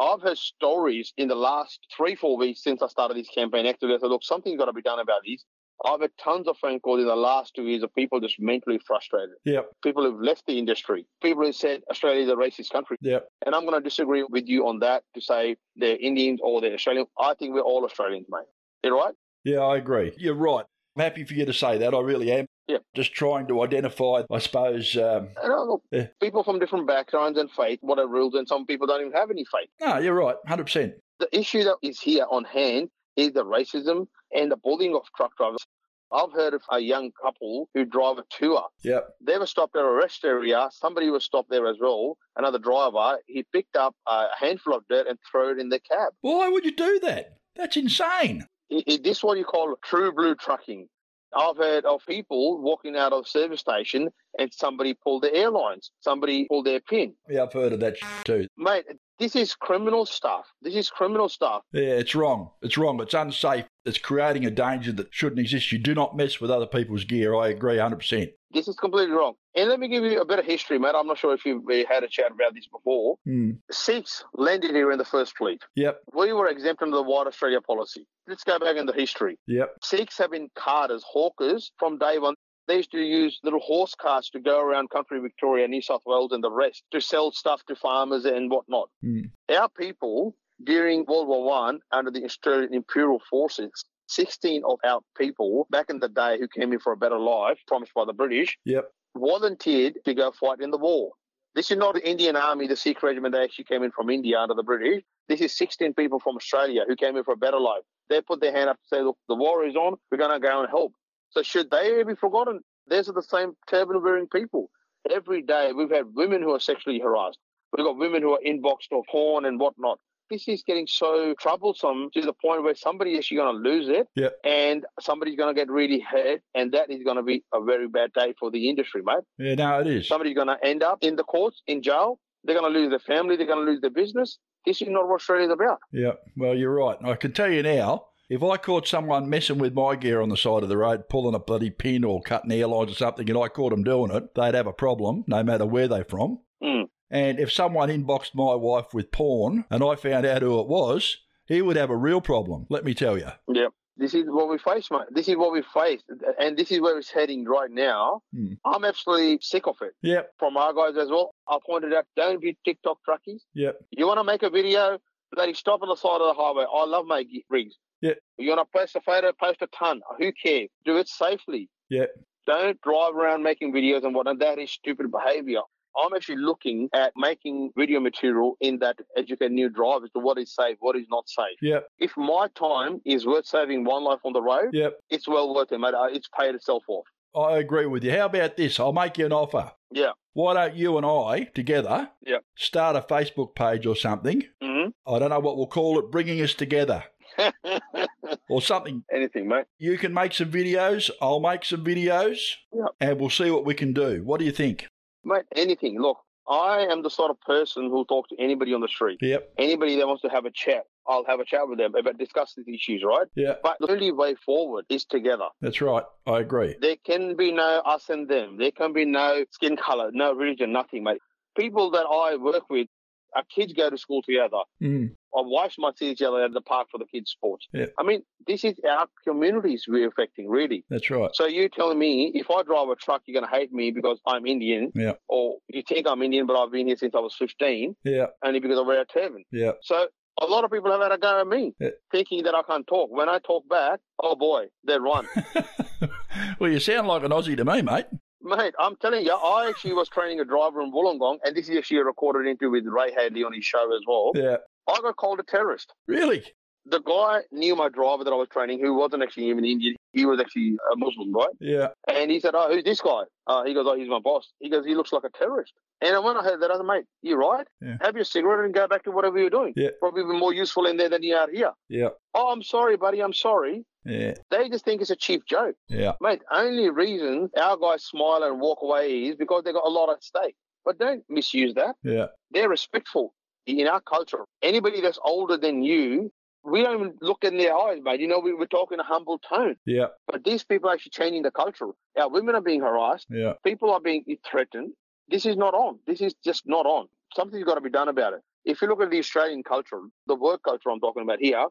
I've 0.00 0.22
heard 0.22 0.38
stories 0.38 1.12
in 1.16 1.28
the 1.28 1.34
last 1.34 1.80
three, 1.96 2.14
four 2.14 2.36
weeks 2.36 2.62
since 2.62 2.82
I 2.82 2.86
started 2.86 3.16
this 3.16 3.28
campaign. 3.28 3.66
Actually, 3.66 3.94
I 3.94 3.98
said, 3.98 4.06
look, 4.08 4.22
something's 4.24 4.58
got 4.58 4.66
to 4.66 4.72
be 4.72 4.82
done 4.82 5.00
about 5.00 5.22
this. 5.26 5.44
I've 5.84 6.00
had 6.00 6.10
tons 6.22 6.48
of 6.48 6.56
phone 6.58 6.80
calls 6.80 7.00
in 7.00 7.06
the 7.06 7.14
last 7.14 7.54
two 7.54 7.62
years 7.62 7.84
of 7.84 7.94
people 7.94 8.18
just 8.20 8.40
mentally 8.40 8.80
frustrated. 8.84 9.30
Yep, 9.44 9.70
People 9.84 10.04
who've 10.04 10.20
left 10.20 10.44
the 10.46 10.58
industry. 10.58 11.06
People 11.22 11.44
who 11.44 11.52
said 11.52 11.82
Australia 11.90 12.22
is 12.24 12.28
a 12.28 12.34
racist 12.34 12.70
country. 12.70 12.96
yep. 13.00 13.28
And 13.46 13.54
I'm 13.54 13.62
going 13.64 13.80
to 13.80 13.88
disagree 13.88 14.24
with 14.28 14.48
you 14.48 14.66
on 14.66 14.80
that 14.80 15.04
to 15.14 15.20
say 15.20 15.56
they're 15.76 15.96
Indians 15.96 16.40
or 16.42 16.60
they're 16.60 16.74
Australian. 16.74 17.06
I 17.20 17.34
think 17.34 17.54
we're 17.54 17.60
all 17.60 17.84
Australians, 17.84 18.26
mate. 18.28 18.46
You 18.82 18.96
right? 18.96 19.14
Yeah, 19.44 19.60
I 19.60 19.76
agree. 19.76 20.12
You're 20.18 20.34
right. 20.34 20.64
I'm 20.96 21.02
happy 21.02 21.22
for 21.24 21.34
you 21.34 21.44
to 21.46 21.52
say 21.52 21.78
that. 21.78 21.94
I 21.94 22.00
really 22.00 22.32
am. 22.32 22.46
Yep. 22.68 22.82
Just 22.94 23.12
trying 23.14 23.46
to 23.48 23.62
identify, 23.62 24.22
I 24.30 24.38
suppose. 24.38 24.96
Um, 24.96 25.30
look, 25.44 25.82
Yeah. 25.90 26.08
people 26.20 26.44
from 26.44 26.58
different 26.58 26.86
backgrounds 26.86 27.38
and 27.38 27.50
faith, 27.50 27.78
what 27.82 27.98
are 27.98 28.06
rules, 28.06 28.34
and 28.34 28.46
some 28.46 28.66
people 28.66 28.86
don't 28.86 29.00
even 29.00 29.12
have 29.12 29.30
any 29.30 29.44
faith. 29.44 29.70
no, 29.80 29.98
you're 29.98 30.14
right. 30.14 30.36
Hundred 30.46 30.64
percent. 30.64 30.94
The 31.18 31.28
issue 31.36 31.64
that 31.64 31.76
is 31.82 31.98
here 32.00 32.26
on 32.30 32.44
hand 32.44 32.90
is 33.16 33.32
the 33.32 33.44
racism 33.44 34.06
and 34.34 34.52
the 34.52 34.56
bullying 34.56 34.94
of 34.94 35.02
truck 35.16 35.36
drivers. 35.36 35.66
I've 36.12 36.32
heard 36.32 36.54
of 36.54 36.62
a 36.70 36.78
young 36.78 37.10
couple 37.22 37.68
who 37.74 37.84
drive 37.84 38.18
a 38.18 38.24
tour. 38.30 38.64
Yep. 38.82 39.08
They 39.20 39.36
were 39.36 39.46
stopped 39.46 39.76
at 39.76 39.84
a 39.84 39.90
rest 39.90 40.24
area. 40.24 40.68
Somebody 40.72 41.10
was 41.10 41.24
stopped 41.24 41.50
there 41.50 41.66
as 41.66 41.76
well. 41.80 42.16
Another 42.36 42.58
driver. 42.58 43.18
He 43.26 43.44
picked 43.52 43.76
up 43.76 43.94
a 44.06 44.26
handful 44.38 44.74
of 44.74 44.84
dirt 44.88 45.06
and 45.06 45.18
threw 45.30 45.50
it 45.52 45.58
in 45.58 45.68
the 45.68 45.80
cab. 45.80 46.12
Why 46.22 46.48
would 46.48 46.64
you 46.64 46.74
do 46.74 46.98
that? 47.00 47.34
That's 47.56 47.76
insane. 47.76 48.46
I- 48.72 48.84
I- 48.88 48.96
this 49.02 49.22
what 49.22 49.36
you 49.38 49.44
call 49.44 49.74
true 49.82 50.12
blue 50.12 50.34
trucking. 50.34 50.88
I've 51.36 51.56
heard 51.56 51.84
of 51.84 52.02
people 52.06 52.60
walking 52.60 52.96
out 52.96 53.12
of 53.12 53.28
service 53.28 53.60
station 53.60 54.08
and 54.38 54.52
somebody 54.54 54.94
pulled 54.94 55.22
the 55.22 55.34
airlines. 55.34 55.90
Somebody 56.00 56.46
pulled 56.48 56.66
their 56.66 56.80
pin. 56.80 57.14
Yeah, 57.28 57.42
I've 57.44 57.52
heard 57.52 57.72
of 57.72 57.80
that 57.80 57.96
too. 58.24 58.46
Mate, 58.56 58.84
this 59.18 59.34
is 59.34 59.54
criminal 59.54 60.06
stuff. 60.06 60.46
This 60.62 60.74
is 60.74 60.90
criminal 60.90 61.28
stuff. 61.28 61.62
Yeah, 61.72 61.94
it's 61.94 62.14
wrong. 62.14 62.50
It's 62.62 62.78
wrong. 62.78 63.00
It's 63.00 63.14
unsafe. 63.14 63.64
It's 63.84 63.98
creating 63.98 64.46
a 64.46 64.50
danger 64.50 64.92
that 64.92 65.08
shouldn't 65.10 65.40
exist. 65.40 65.72
You 65.72 65.78
do 65.78 65.94
not 65.94 66.16
mess 66.16 66.40
with 66.40 66.50
other 66.50 66.66
people's 66.66 67.04
gear. 67.04 67.34
I 67.34 67.48
agree 67.48 67.76
100%. 67.76 68.32
This 68.52 68.68
is 68.68 68.76
completely 68.76 69.14
wrong. 69.14 69.34
And 69.56 69.68
let 69.68 69.78
me 69.80 69.88
give 69.88 70.04
you 70.04 70.20
a 70.20 70.24
bit 70.24 70.38
of 70.38 70.44
history, 70.44 70.78
mate. 70.78 70.94
I'm 70.96 71.06
not 71.06 71.18
sure 71.18 71.34
if 71.34 71.44
you've 71.44 71.64
had 71.88 72.02
a 72.04 72.08
chat 72.08 72.30
about 72.30 72.54
this 72.54 72.66
before. 72.68 73.16
Hmm. 73.24 73.52
Sikhs 73.70 74.24
landed 74.34 74.70
here 74.70 74.90
in 74.92 74.98
the 74.98 75.04
first 75.04 75.36
fleet. 75.36 75.62
Yep, 75.74 76.00
We 76.14 76.32
were 76.32 76.48
exempt 76.48 76.80
under 76.82 76.96
the 76.96 77.02
White 77.02 77.26
Australia 77.26 77.60
policy. 77.60 78.06
Let's 78.26 78.44
go 78.44 78.58
back 78.58 78.76
into 78.76 78.92
history. 78.92 79.36
yep, 79.46 79.74
Sikhs 79.82 80.16
have 80.18 80.30
been 80.30 80.48
carters, 80.54 81.02
hawkers 81.06 81.72
from 81.78 81.98
day 81.98 82.18
one. 82.18 82.34
They 82.68 82.76
used 82.76 82.90
to 82.92 83.00
use 83.00 83.40
little 83.42 83.60
horse 83.60 83.94
carts 83.94 84.28
to 84.30 84.40
go 84.40 84.60
around 84.60 84.90
country 84.90 85.18
Victoria, 85.20 85.66
New 85.66 85.80
South 85.80 86.02
Wales, 86.04 86.32
and 86.32 86.44
the 86.44 86.50
rest 86.50 86.84
to 86.90 87.00
sell 87.00 87.32
stuff 87.32 87.64
to 87.66 87.74
farmers 87.74 88.26
and 88.26 88.50
whatnot. 88.50 88.90
Hmm. 89.02 89.22
Our 89.48 89.70
people, 89.70 90.36
during 90.62 91.06
World 91.06 91.28
War 91.28 91.44
One, 91.44 91.80
under 91.90 92.10
the 92.10 92.24
Australian 92.24 92.74
Imperial 92.74 93.22
Forces, 93.30 93.86
16 94.08 94.62
of 94.66 94.78
our 94.84 95.00
people 95.16 95.66
back 95.70 95.88
in 95.88 95.98
the 95.98 96.08
day 96.08 96.38
who 96.38 96.46
came 96.48 96.72
in 96.72 96.78
for 96.78 96.92
a 96.92 96.96
better 96.96 97.18
life, 97.18 97.58
promised 97.66 97.94
by 97.94 98.04
the 98.04 98.12
British, 98.12 98.58
yep, 98.64 98.90
volunteered 99.16 99.96
to 100.04 100.14
go 100.14 100.30
fight 100.32 100.60
in 100.60 100.70
the 100.70 100.78
war. 100.78 101.12
This 101.54 101.70
is 101.70 101.78
not 101.78 101.94
the 101.94 102.08
Indian 102.08 102.36
Army, 102.36 102.66
the 102.66 102.76
Sikh 102.76 103.02
regiment 103.02 103.34
that 103.34 103.42
actually 103.42 103.64
came 103.64 103.82
in 103.82 103.90
from 103.90 104.10
India 104.10 104.38
under 104.38 104.54
the 104.54 104.62
British. 104.62 105.02
This 105.28 105.40
is 105.40 105.56
16 105.56 105.94
people 105.94 106.20
from 106.20 106.36
Australia 106.36 106.84
who 106.86 106.96
came 106.96 107.16
in 107.16 107.24
for 107.24 107.34
a 107.34 107.36
better 107.36 107.58
life. 107.58 107.82
They 108.08 108.20
put 108.20 108.40
their 108.40 108.52
hand 108.52 108.70
up 108.70 108.76
to 108.76 108.96
say, 108.96 109.02
look, 109.02 109.18
the 109.28 109.34
war 109.34 109.66
is 109.66 109.74
on, 109.74 109.96
we're 110.10 110.18
going 110.18 110.40
to 110.40 110.46
go 110.46 110.60
and 110.60 110.68
help. 110.68 110.92
So 111.30 111.42
should 111.42 111.70
they 111.70 112.02
be 112.04 112.14
forgotten? 112.14 112.60
These 112.88 113.08
are 113.08 113.12
the 113.12 113.22
same 113.22 113.52
turban 113.68 114.02
wearing 114.02 114.26
people. 114.28 114.70
Every 115.10 115.42
day 115.42 115.72
we've 115.74 115.90
had 115.90 116.06
women 116.14 116.42
who 116.42 116.52
are 116.54 116.60
sexually 116.60 116.98
harassed. 117.00 117.38
We've 117.76 117.84
got 117.84 117.96
women 117.98 118.22
who 118.22 118.32
are 118.32 118.40
inboxed 118.46 118.90
or 118.90 119.02
porn 119.10 119.44
and 119.44 119.60
whatnot. 119.60 119.98
This 120.30 120.46
is 120.46 120.62
getting 120.66 120.86
so 120.86 121.34
troublesome 121.40 122.10
to 122.12 122.20
the 122.20 122.34
point 122.34 122.62
where 122.62 122.74
somebody 122.74 123.12
is 123.12 123.18
actually 123.20 123.38
going 123.38 123.54
to 123.62 123.70
lose 123.70 123.88
it 123.88 124.06
Yep. 124.14 124.34
and 124.44 124.84
somebody's 125.00 125.36
going 125.36 125.54
to 125.54 125.58
get 125.58 125.70
really 125.70 126.00
hurt. 126.00 126.40
And 126.54 126.72
that 126.72 126.90
is 126.90 127.02
going 127.02 127.16
to 127.16 127.22
be 127.22 127.44
a 127.54 127.62
very 127.62 127.88
bad 127.88 128.12
day 128.12 128.34
for 128.38 128.50
the 128.50 128.68
industry, 128.68 129.00
mate. 129.02 129.24
Yeah, 129.38 129.54
no, 129.54 129.80
it 129.80 129.86
is. 129.86 130.08
Somebody's 130.08 130.34
going 130.34 130.48
to 130.48 130.58
end 130.62 130.82
up 130.82 130.98
in 131.00 131.16
the 131.16 131.24
courts, 131.24 131.62
in 131.66 131.82
jail. 131.82 132.18
They're 132.44 132.58
going 132.58 132.70
to 132.72 132.78
lose 132.78 132.90
their 132.90 132.98
family. 132.98 133.36
They're 133.36 133.46
going 133.46 133.64
to 133.64 133.70
lose 133.70 133.80
their 133.80 133.90
business. 133.90 134.38
This 134.66 134.82
is 134.82 134.88
not 134.88 135.08
what 135.08 135.14
Australia's 135.16 135.50
about. 135.50 135.78
Yeah, 135.92 136.12
well, 136.36 136.54
you're 136.54 136.74
right. 136.74 136.98
I 137.02 137.14
can 137.14 137.32
tell 137.32 137.50
you 137.50 137.62
now, 137.62 138.04
if 138.28 138.42
I 138.42 138.56
caught 138.56 138.86
someone 138.86 139.30
messing 139.30 139.58
with 139.58 139.74
my 139.74 139.96
gear 139.96 140.20
on 140.20 140.28
the 140.28 140.36
side 140.36 140.62
of 140.62 140.68
the 140.68 140.76
road, 140.76 141.08
pulling 141.08 141.34
a 141.34 141.38
bloody 141.38 141.70
pin 141.70 142.04
or 142.04 142.20
cutting 142.20 142.52
airlines 142.52 142.92
or 142.92 142.94
something, 142.94 143.28
and 143.28 143.38
I 143.38 143.48
caught 143.48 143.70
them 143.70 143.84
doing 143.84 144.10
it, 144.10 144.34
they'd 144.34 144.54
have 144.54 144.66
a 144.66 144.72
problem, 144.72 145.24
no 145.26 145.42
matter 145.42 145.66
where 145.66 145.88
they're 145.88 146.04
from. 146.04 146.40
Mm. 146.62 146.88
And 147.10 147.40
if 147.40 147.50
someone 147.50 147.88
inboxed 147.88 148.34
my 148.34 148.54
wife 148.54 148.92
with 148.92 149.10
porn 149.10 149.64
and 149.70 149.82
I 149.82 149.94
found 149.96 150.26
out 150.26 150.42
who 150.42 150.60
it 150.60 150.68
was, 150.68 151.16
he 151.46 151.62
would 151.62 151.76
have 151.76 151.90
a 151.90 151.96
real 151.96 152.20
problem, 152.20 152.66
let 152.68 152.84
me 152.84 152.92
tell 152.94 153.16
you. 153.16 153.30
Yeah. 153.48 153.68
This 153.96 154.14
is 154.14 154.26
what 154.28 154.48
we 154.48 154.58
face, 154.58 154.88
mate. 154.92 155.08
This 155.10 155.26
is 155.28 155.36
what 155.36 155.50
we 155.52 155.60
face. 155.74 156.00
And 156.38 156.56
this 156.56 156.70
is 156.70 156.80
where 156.80 156.96
it's 156.98 157.10
heading 157.10 157.44
right 157.44 157.70
now. 157.70 158.22
Hmm. 158.32 158.52
I'm 158.64 158.84
absolutely 158.84 159.40
sick 159.42 159.66
of 159.66 159.74
it. 159.80 159.92
Yep, 160.02 160.34
From 160.38 160.56
our 160.56 160.72
guys 160.72 160.96
as 160.96 161.08
well, 161.08 161.34
I 161.48 161.58
pointed 161.66 161.92
out, 161.92 162.04
don't 162.14 162.40
be 162.40 162.56
TikTok 162.64 162.98
truckies. 163.08 163.40
yep, 163.54 163.76
You 163.90 164.06
want 164.06 164.20
to 164.20 164.24
make 164.24 164.44
a 164.44 164.50
video, 164.50 164.98
bloody 165.32 165.52
stop 165.54 165.82
on 165.82 165.88
the 165.88 165.96
side 165.96 166.20
of 166.20 166.28
the 166.28 166.40
highway. 166.40 166.64
I 166.72 166.84
love 166.84 167.06
my 167.06 167.24
rigs. 167.50 167.74
Yeah. 168.00 168.14
You 168.38 168.50
want 168.50 168.68
to 168.70 168.78
post 168.78 168.96
a 168.96 169.00
photo, 169.00 169.32
post 169.40 169.62
a 169.62 169.66
ton. 169.68 170.00
Who 170.18 170.32
cares? 170.32 170.68
Do 170.84 170.96
it 170.98 171.08
safely. 171.08 171.68
Yeah. 171.88 172.06
Don't 172.46 172.80
drive 172.80 173.14
around 173.14 173.42
making 173.42 173.72
videos 173.72 174.04
and 174.04 174.14
whatnot. 174.14 174.38
That 174.38 174.58
is 174.58 174.70
stupid 174.70 175.10
behavior. 175.10 175.60
I'm 176.00 176.14
actually 176.14 176.36
looking 176.36 176.88
at 176.94 177.12
making 177.16 177.72
video 177.76 177.98
material 177.98 178.56
in 178.60 178.78
that 178.78 178.96
educate 179.16 179.50
new 179.50 179.68
drivers 179.68 180.10
to 180.12 180.20
what 180.20 180.38
is 180.38 180.54
safe, 180.54 180.76
what 180.80 180.96
is 180.96 181.06
not 181.10 181.28
safe. 181.28 181.56
Yeah. 181.60 181.80
If 181.98 182.16
my 182.16 182.46
time 182.54 183.00
is 183.04 183.26
worth 183.26 183.46
saving 183.46 183.84
one 183.84 184.04
life 184.04 184.20
on 184.24 184.32
the 184.32 184.42
road, 184.42 184.70
yep. 184.72 184.98
it's 185.10 185.26
well 185.26 185.52
worth 185.54 185.72
it, 185.72 185.78
mate. 185.78 185.94
Uh, 185.94 186.04
It's 186.10 186.28
paid 186.38 186.54
itself 186.54 186.84
off. 186.88 187.06
I 187.36 187.58
agree 187.58 187.86
with 187.86 188.04
you. 188.04 188.12
How 188.12 188.26
about 188.26 188.56
this? 188.56 188.78
I'll 188.78 188.92
make 188.92 189.18
you 189.18 189.26
an 189.26 189.32
offer. 189.32 189.72
Yeah. 189.90 190.12
Why 190.34 190.54
don't 190.54 190.74
you 190.76 190.96
and 190.98 191.06
I 191.06 191.44
together 191.54 192.10
Yep. 192.26 192.44
start 192.56 192.96
a 192.96 193.00
Facebook 193.00 193.54
page 193.56 193.84
or 193.84 193.96
something? 193.96 194.44
hmm 194.62 194.88
I 195.06 195.18
don't 195.18 195.30
know 195.30 195.40
what 195.40 195.56
we'll 195.56 195.66
call 195.66 195.98
it, 195.98 196.10
bringing 196.10 196.40
us 196.42 196.54
together 196.54 197.02
or 198.50 198.62
something. 198.62 199.02
Anything, 199.12 199.48
mate. 199.48 199.64
You 199.78 199.98
can 199.98 200.12
make 200.14 200.32
some 200.32 200.50
videos, 200.50 201.10
I'll 201.20 201.40
make 201.40 201.64
some 201.64 201.84
videos, 201.84 202.38
Yep. 202.72 202.88
and 203.00 203.20
we'll 203.20 203.30
see 203.30 203.50
what 203.50 203.64
we 203.64 203.74
can 203.74 203.92
do. 203.92 204.22
What 204.24 204.38
do 204.40 204.44
you 204.46 204.52
think? 204.52 204.86
Mate, 205.24 205.44
anything. 205.54 206.00
Look, 206.00 206.18
I 206.48 206.86
am 206.90 207.02
the 207.02 207.10
sort 207.10 207.30
of 207.30 207.40
person 207.42 207.84
who'll 207.90 208.04
talk 208.06 208.28
to 208.30 208.36
anybody 208.40 208.72
on 208.72 208.80
the 208.80 208.88
street. 208.88 209.18
Yep, 209.20 209.50
Anybody 209.58 209.96
that 209.96 210.06
wants 210.06 210.22
to 210.22 210.28
have 210.30 210.46
a 210.46 210.50
chat, 210.50 210.84
I'll 211.06 211.24
have 211.26 211.40
a 211.40 211.44
chat 211.44 211.68
with 211.68 211.78
them 211.78 211.94
about 211.94 212.16
discuss 212.18 212.54
these 212.56 212.66
issues, 212.74 213.02
right? 213.04 213.26
yeah, 213.34 213.54
But 213.62 213.76
the 213.80 213.90
only 213.90 214.12
way 214.12 214.34
forward 214.46 214.84
is 214.88 215.04
together. 215.04 215.48
that's 215.60 215.80
right. 215.80 216.04
I 216.26 216.40
agree. 216.40 216.76
There 216.80 216.96
can 217.04 217.36
be 217.36 217.52
no 217.52 217.82
us 217.84 218.08
and 218.08 218.28
them. 218.28 218.56
There 218.58 218.70
can 218.70 218.92
be 218.92 219.04
no 219.04 219.44
skin 219.50 219.76
color, 219.76 220.10
no 220.12 220.32
religion, 220.32 220.72
nothing, 220.72 221.04
mate. 221.04 221.20
People 221.58 221.90
that 221.90 222.06
I 222.06 222.36
work 222.36 222.70
with, 222.70 222.86
our 223.36 223.44
kids 223.54 223.72
go 223.72 223.90
to 223.90 223.98
school 223.98 224.22
together. 224.22 224.58
Mm, 224.82 225.10
Our 225.34 225.44
wives 225.44 225.76
might 225.78 225.98
see 225.98 226.10
each 226.10 226.22
other 226.22 226.42
at 226.44 226.52
the 226.52 226.60
park 226.60 226.88
for 226.90 226.98
the 226.98 227.04
kids' 227.04 227.30
sports. 227.30 227.66
Yeah. 227.72 227.86
I 227.98 228.02
mean, 228.02 228.22
this 228.46 228.64
is 228.64 228.74
our 228.88 229.06
communities 229.26 229.84
we're 229.88 230.08
affecting, 230.08 230.48
really. 230.48 230.84
that's 230.88 231.10
right. 231.10 231.30
So 231.34 231.46
you 231.46 231.68
telling 231.68 231.98
me 231.98 232.32
if 232.34 232.50
I 232.50 232.62
drive 232.62 232.88
a 232.88 232.96
truck, 232.96 233.22
you're 233.26 233.40
going 233.40 233.50
to 233.50 233.56
hate 233.56 233.72
me 233.72 233.90
because 233.90 234.18
I'm 234.26 234.46
Indian, 234.46 234.90
Yeah, 234.94 235.12
or 235.28 235.56
you 235.68 235.82
think 235.86 236.06
I'm 236.08 236.22
Indian, 236.22 236.46
but 236.46 236.56
I've 236.60 236.72
been 236.72 236.86
here 236.86 236.96
since 236.96 237.14
I 237.14 237.20
was 237.20 237.34
15, 237.38 237.94
yeah, 238.04 238.26
only 238.44 238.60
because 238.60 238.78
I 238.78 238.82
wear 238.82 239.00
a 239.00 239.04
turban. 239.04 239.44
yeah. 239.52 239.72
So 239.82 240.08
a 240.40 240.46
lot 240.46 240.64
of 240.64 240.70
people 240.70 240.90
have 240.92 241.00
had 241.02 241.12
a 241.12 241.18
go 241.18 241.40
at 241.40 241.46
me, 241.46 241.74
Yeah. 241.80 241.90
thinking 242.12 242.44
that 242.44 242.54
I 242.54 242.62
can't 242.62 242.86
talk. 242.86 243.10
When 243.10 243.28
I 243.28 243.38
talk 243.40 243.68
back, 243.68 244.00
oh 244.22 244.36
boy, 244.36 244.66
they're 244.84 245.00
run. 245.00 245.26
well, 246.58 246.70
you 246.70 246.80
sound 246.80 247.08
like 247.08 247.22
an 247.24 247.30
Aussie 247.32 247.56
to 247.56 247.64
me, 247.64 247.82
mate. 247.82 248.06
Mate, 248.40 248.74
I'm 248.78 248.96
telling 248.96 249.24
you, 249.24 249.32
I 249.32 249.68
actually 249.68 249.94
was 249.94 250.08
training 250.08 250.40
a 250.40 250.44
driver 250.44 250.80
in 250.80 250.92
Wollongong, 250.92 251.38
and 251.44 251.56
this 251.56 251.68
is 251.68 251.76
actually 251.76 251.98
a 251.98 252.04
recorded 252.04 252.48
interview 252.48 252.70
with 252.70 252.86
Ray 252.86 253.12
Hadley 253.12 253.42
on 253.42 253.52
his 253.52 253.64
show 253.64 253.92
as 253.94 254.02
well. 254.06 254.32
Yeah, 254.34 254.56
I 254.88 255.00
got 255.02 255.16
called 255.16 255.40
a 255.40 255.42
terrorist. 255.42 255.92
really? 256.06 256.44
The 256.90 257.00
guy 257.00 257.40
knew 257.52 257.76
my 257.76 257.90
driver 257.90 258.24
that 258.24 258.30
I 258.32 258.36
was 258.36 258.48
training, 258.48 258.80
who 258.80 258.94
wasn't 258.94 259.22
actually 259.22 259.50
even 259.50 259.62
Indian. 259.66 259.94
He 260.14 260.24
was 260.24 260.40
actually 260.40 260.78
a 260.90 260.96
Muslim, 260.96 261.34
right? 261.34 261.50
Yeah. 261.60 261.88
And 262.10 262.30
he 262.30 262.40
said, 262.40 262.54
"Oh, 262.54 262.72
who's 262.72 262.82
this 262.84 263.02
guy?" 263.02 263.24
Uh, 263.46 263.62
he 263.64 263.74
goes, 263.74 263.84
"Oh, 263.86 263.94
he's 263.94 264.08
my 264.08 264.20
boss." 264.20 264.50
He 264.58 264.70
goes, 264.70 264.86
"He 264.86 264.94
looks 264.94 265.12
like 265.12 265.24
a 265.24 265.28
terrorist." 265.28 265.74
And 266.00 266.24
when 266.24 266.38
I 266.38 266.42
heard 266.42 266.62
that, 266.62 266.70
I 266.70 266.76
said, 266.78 266.86
"Mate, 266.86 267.04
you're 267.20 267.36
right? 267.36 267.66
Yeah. 267.82 267.98
Have 268.00 268.14
your 268.14 268.24
cigarette 268.24 268.64
and 268.64 268.72
go 268.72 268.88
back 268.88 269.02
to 269.02 269.10
whatever 269.10 269.38
you're 269.38 269.50
doing. 269.50 269.74
Yeah. 269.76 269.90
Probably 270.00 270.22
be 270.22 270.38
more 270.38 270.54
useful 270.54 270.86
in 270.86 270.96
there 270.96 271.10
than 271.10 271.22
you 271.22 271.34
are 271.36 271.50
here." 271.50 271.72
Yeah. 271.90 272.08
Oh, 272.34 272.48
I'm 272.52 272.62
sorry, 272.62 272.96
buddy. 272.96 273.20
I'm 273.20 273.34
sorry. 273.34 273.84
Yeah. 274.08 274.34
They 274.50 274.68
just 274.68 274.84
think 274.84 275.00
it's 275.00 275.10
a 275.10 275.16
cheap 275.16 275.44
joke. 275.46 275.76
Yeah. 275.88 276.12
Mate, 276.20 276.42
only 276.50 276.88
reason 276.90 277.50
our 277.60 277.76
guys 277.76 278.04
smile 278.04 278.42
and 278.42 278.60
walk 278.60 278.78
away 278.82 279.24
is 279.24 279.36
because 279.36 279.64
they 279.64 279.72
got 279.72 279.86
a 279.86 279.90
lot 279.90 280.10
at 280.10 280.24
stake. 280.24 280.56
But 280.84 280.98
don't 280.98 281.22
misuse 281.28 281.74
that. 281.74 281.96
Yeah. 282.02 282.26
They're 282.50 282.68
respectful 282.68 283.34
in 283.66 283.86
our 283.86 284.00
culture. 284.00 284.44
Anybody 284.62 285.00
that's 285.00 285.18
older 285.22 285.56
than 285.56 285.82
you, 285.82 286.32
we 286.64 286.82
don't 286.82 287.00
even 287.00 287.14
look 287.20 287.44
in 287.44 287.58
their 287.58 287.76
eyes, 287.76 288.00
mate. 288.02 288.20
You 288.20 288.28
know, 288.28 288.38
we, 288.38 288.54
we're 288.54 288.66
talking 288.66 288.98
a 288.98 289.02
humble 289.04 289.38
tone. 289.38 289.76
Yeah. 289.86 290.06
But 290.26 290.44
these 290.44 290.64
people 290.64 290.88
are 290.88 290.94
actually 290.94 291.10
changing 291.10 291.42
the 291.42 291.50
culture. 291.50 291.88
Our 292.18 292.30
women 292.30 292.54
are 292.54 292.60
being 292.60 292.80
harassed. 292.80 293.26
Yeah. 293.28 293.54
People 293.64 293.92
are 293.92 294.00
being 294.00 294.24
threatened. 294.48 294.92
This 295.28 295.44
is 295.44 295.56
not 295.56 295.74
on. 295.74 295.98
This 296.06 296.20
is 296.20 296.34
just 296.42 296.62
not 296.66 296.86
on. 296.86 297.06
Something's 297.34 297.64
got 297.64 297.74
to 297.74 297.80
be 297.82 297.90
done 297.90 298.08
about 298.08 298.32
it. 298.32 298.40
If 298.64 298.80
you 298.80 298.88
look 298.88 299.02
at 299.02 299.10
the 299.10 299.18
Australian 299.18 299.62
culture, 299.62 300.00
the 300.26 300.34
work 300.34 300.62
culture 300.62 300.90
I'm 300.90 301.00
talking 301.00 301.22
about 301.22 301.38
here, 301.40 301.66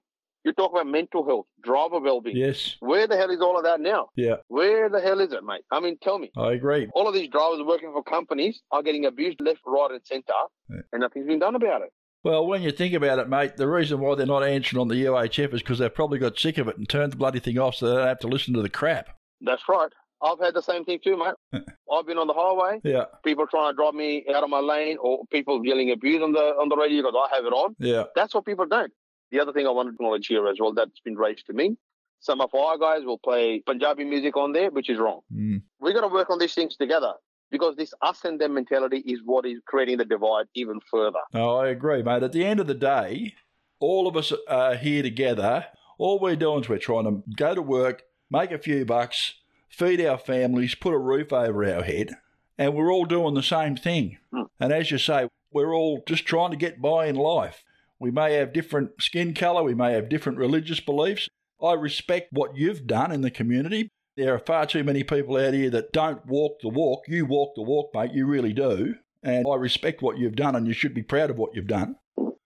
you 0.48 0.54
talk 0.54 0.72
about 0.72 0.88
mental 0.88 1.26
health, 1.26 1.46
driver 1.64 2.00
well-being. 2.00 2.36
Yes. 2.38 2.76
Where 2.80 3.06
the 3.08 3.16
hell 3.18 3.30
is 3.30 3.42
all 3.42 3.58
of 3.58 3.64
that 3.66 3.80
now? 3.80 4.10
Yeah. 4.16 4.38
Where 4.48 4.90
the 4.90 5.00
hell 5.00 5.20
is 5.20 5.34
it, 5.34 5.44
mate? 5.44 5.62
I 5.72 5.80
mean, 5.80 5.98
tell 6.02 6.18
me. 6.18 6.32
I 6.36 6.54
agree. 6.54 6.88
All 6.94 7.08
of 7.08 7.14
these 7.14 7.30
drivers 7.30 7.62
working 7.66 7.92
for 7.94 8.02
companies 8.04 8.62
are 8.72 8.82
getting 8.82 9.06
abused 9.06 9.40
left, 9.42 9.60
right, 9.66 9.92
and 9.92 10.02
centre, 10.06 10.34
Yeah. 10.70 10.78
and 10.94 11.02
nothing's 11.02 11.28
been 11.28 11.40
done 11.40 11.56
about 11.56 11.82
it. 11.84 11.90
Well, 12.24 12.46
when 12.48 12.62
you 12.62 12.72
think 12.72 12.94
about 12.94 13.20
it, 13.20 13.30
mate, 13.30 13.58
the 13.58 13.68
reason 13.68 14.00
why 14.00 14.16
they're 14.16 14.26
not 14.26 14.44
answering 14.44 14.82
on 14.82 14.88
the 14.88 14.96
UHF 15.06 15.54
is 15.54 15.62
because 15.62 15.80
they've 15.80 15.94
probably 15.94 16.20
got 16.20 16.38
sick 16.40 16.58
of 16.58 16.68
it 16.68 16.78
and 16.78 16.90
turned 16.90 17.14
the 17.14 17.18
bloody 17.18 17.40
thing 17.40 17.58
off 17.60 17.76
so 17.76 17.88
they 17.88 17.96
don't 17.96 18.08
have 18.08 18.20
to 18.20 18.28
listen 18.28 18.54
to 18.56 18.62
the 18.62 18.70
crap. 18.70 19.10
That's 19.42 19.62
right. 19.70 19.90
I've 20.22 20.40
had 20.40 20.56
the 20.56 20.64
same 20.64 20.84
thing 20.84 21.00
too, 21.04 21.16
mate. 21.16 21.36
I've 21.94 22.08
been 22.08 22.18
on 22.18 22.26
the 22.26 22.34
highway, 22.34 22.82
Yeah. 22.84 23.06
people 23.24 23.46
trying 23.46 23.72
to 23.72 23.76
drive 23.76 23.94
me 23.94 24.26
out 24.34 24.44
of 24.44 24.50
my 24.50 24.60
lane, 24.60 24.98
or 25.00 25.20
people 25.32 25.64
yelling 25.64 25.92
abuse 25.92 26.24
on 26.24 26.32
the 26.34 26.40
on 26.60 26.70
the 26.70 26.76
radio 26.76 27.04
because 27.04 27.14
I 27.32 27.36
have 27.36 27.46
it 27.46 27.54
on. 27.54 27.76
Yeah. 27.78 28.06
That's 28.16 28.34
what 28.34 28.44
people 28.46 28.66
don't. 28.66 28.92
The 29.32 29.40
other 29.40 29.54
thing 29.54 29.68
I 29.68 29.72
want 29.72 29.90
to 29.90 29.94
acknowledge 29.94 30.28
here 30.28 30.48
as 30.48 30.58
well 30.60 30.74
that's 30.74 31.00
been 31.02 31.16
raised 31.16 31.46
to 31.48 31.54
me. 31.54 31.78
Some 32.20 32.42
of 32.42 32.54
our 32.56 32.78
guys 32.78 33.04
will 33.06 33.20
play 33.20 33.62
Punjabi 33.66 34.04
music 34.04 34.36
on 34.38 34.52
there, 34.52 34.72
which 34.72 34.90
is 34.90 34.98
wrong. 34.98 35.22
Mm. 35.34 35.62
We 35.80 35.94
got 35.94 36.02
to 36.02 36.08
work 36.08 36.30
on 36.30 36.40
these 36.40 36.56
things 36.56 36.76
together 36.76 37.14
because 37.52 37.76
this 37.76 37.94
us 38.02 38.26
and 38.26 38.40
them 38.40 38.54
mentality 38.54 39.00
is 39.00 39.20
what 39.24 39.46
is 39.46 39.60
creating 39.66 39.98
the 39.98 40.06
divide 40.06 40.46
even 40.56 40.80
further. 40.92 41.20
No, 41.34 41.58
I 41.58 41.70
agree, 41.70 42.02
mate. 42.02 42.24
At 42.24 42.32
the 42.32 42.46
end 42.46 42.60
of 42.60 42.68
the 42.68 42.74
day, 42.74 43.36
all 43.80 44.08
of 44.08 44.18
us 44.18 44.34
are 44.48 44.76
here 44.76 45.04
together. 45.04 45.68
All 45.98 46.20
we're 46.20 46.36
doing 46.36 46.62
is 46.62 46.70
we're 46.70 46.78
trying 46.78 47.06
to 47.06 47.24
go 47.36 47.56
to 47.56 47.62
work, 47.62 48.04
make 48.30 48.52
a 48.52 48.58
few 48.58 48.86
bucks, 48.86 49.36
feed 49.70 50.04
our 50.06 50.18
families, 50.18 50.76
put 50.76 50.94
a 50.94 51.00
roof 51.00 51.32
over 51.32 51.64
our 51.66 51.84
head, 51.84 52.12
and 52.58 52.74
we're 52.74 52.92
all 52.92 53.06
doing 53.06 53.34
the 53.34 53.44
same 53.44 53.76
thing. 53.76 54.18
Hmm. 54.32 54.44
And 54.60 54.74
as 54.74 54.92
you 54.92 54.98
say, 54.98 55.30
we're 55.52 55.74
all 55.74 56.04
just 56.08 56.26
trying 56.26 56.52
to 56.52 56.58
get 56.58 56.82
by 56.82 57.06
in 57.06 57.16
life. 57.16 57.64
We 58.00 58.12
may 58.12 58.34
have 58.34 58.54
different 58.54 59.02
skin 59.02 59.34
colour, 59.34 59.64
we 59.64 59.74
may 59.74 59.94
have 59.94 60.10
different 60.10 60.38
religious 60.38 60.80
beliefs. 60.80 61.30
I 61.62 61.74
respect 61.74 62.30
what 62.32 62.56
you've 62.56 62.86
done 62.86 63.12
in 63.12 63.22
the 63.22 63.32
community. 63.32 63.90
There 64.16 64.34
are 64.34 64.40
far 64.40 64.66
too 64.66 64.84
many 64.84 65.04
people 65.04 65.38
out 65.38 65.54
here 65.54 65.70
that 65.72 65.92
don't 65.92 66.26
walk 66.26 66.62
the 66.62 66.70
walk. 66.70 67.04
You 67.08 67.26
walk 67.26 67.54
the 67.56 67.64
walk, 67.64 67.92
mate, 67.94 68.14
you 68.14 68.26
really 68.26 68.54
do. 68.54 68.96
And 69.24 69.46
I 69.50 69.56
respect 69.56 70.02
what 70.02 70.18
you've 70.18 70.36
done, 70.36 70.56
and 70.56 70.68
you 70.68 70.74
should 70.74 70.94
be 70.94 71.04
proud 71.04 71.30
of 71.30 71.38
what 71.38 71.56
you've 71.56 71.68
done. 71.68 71.96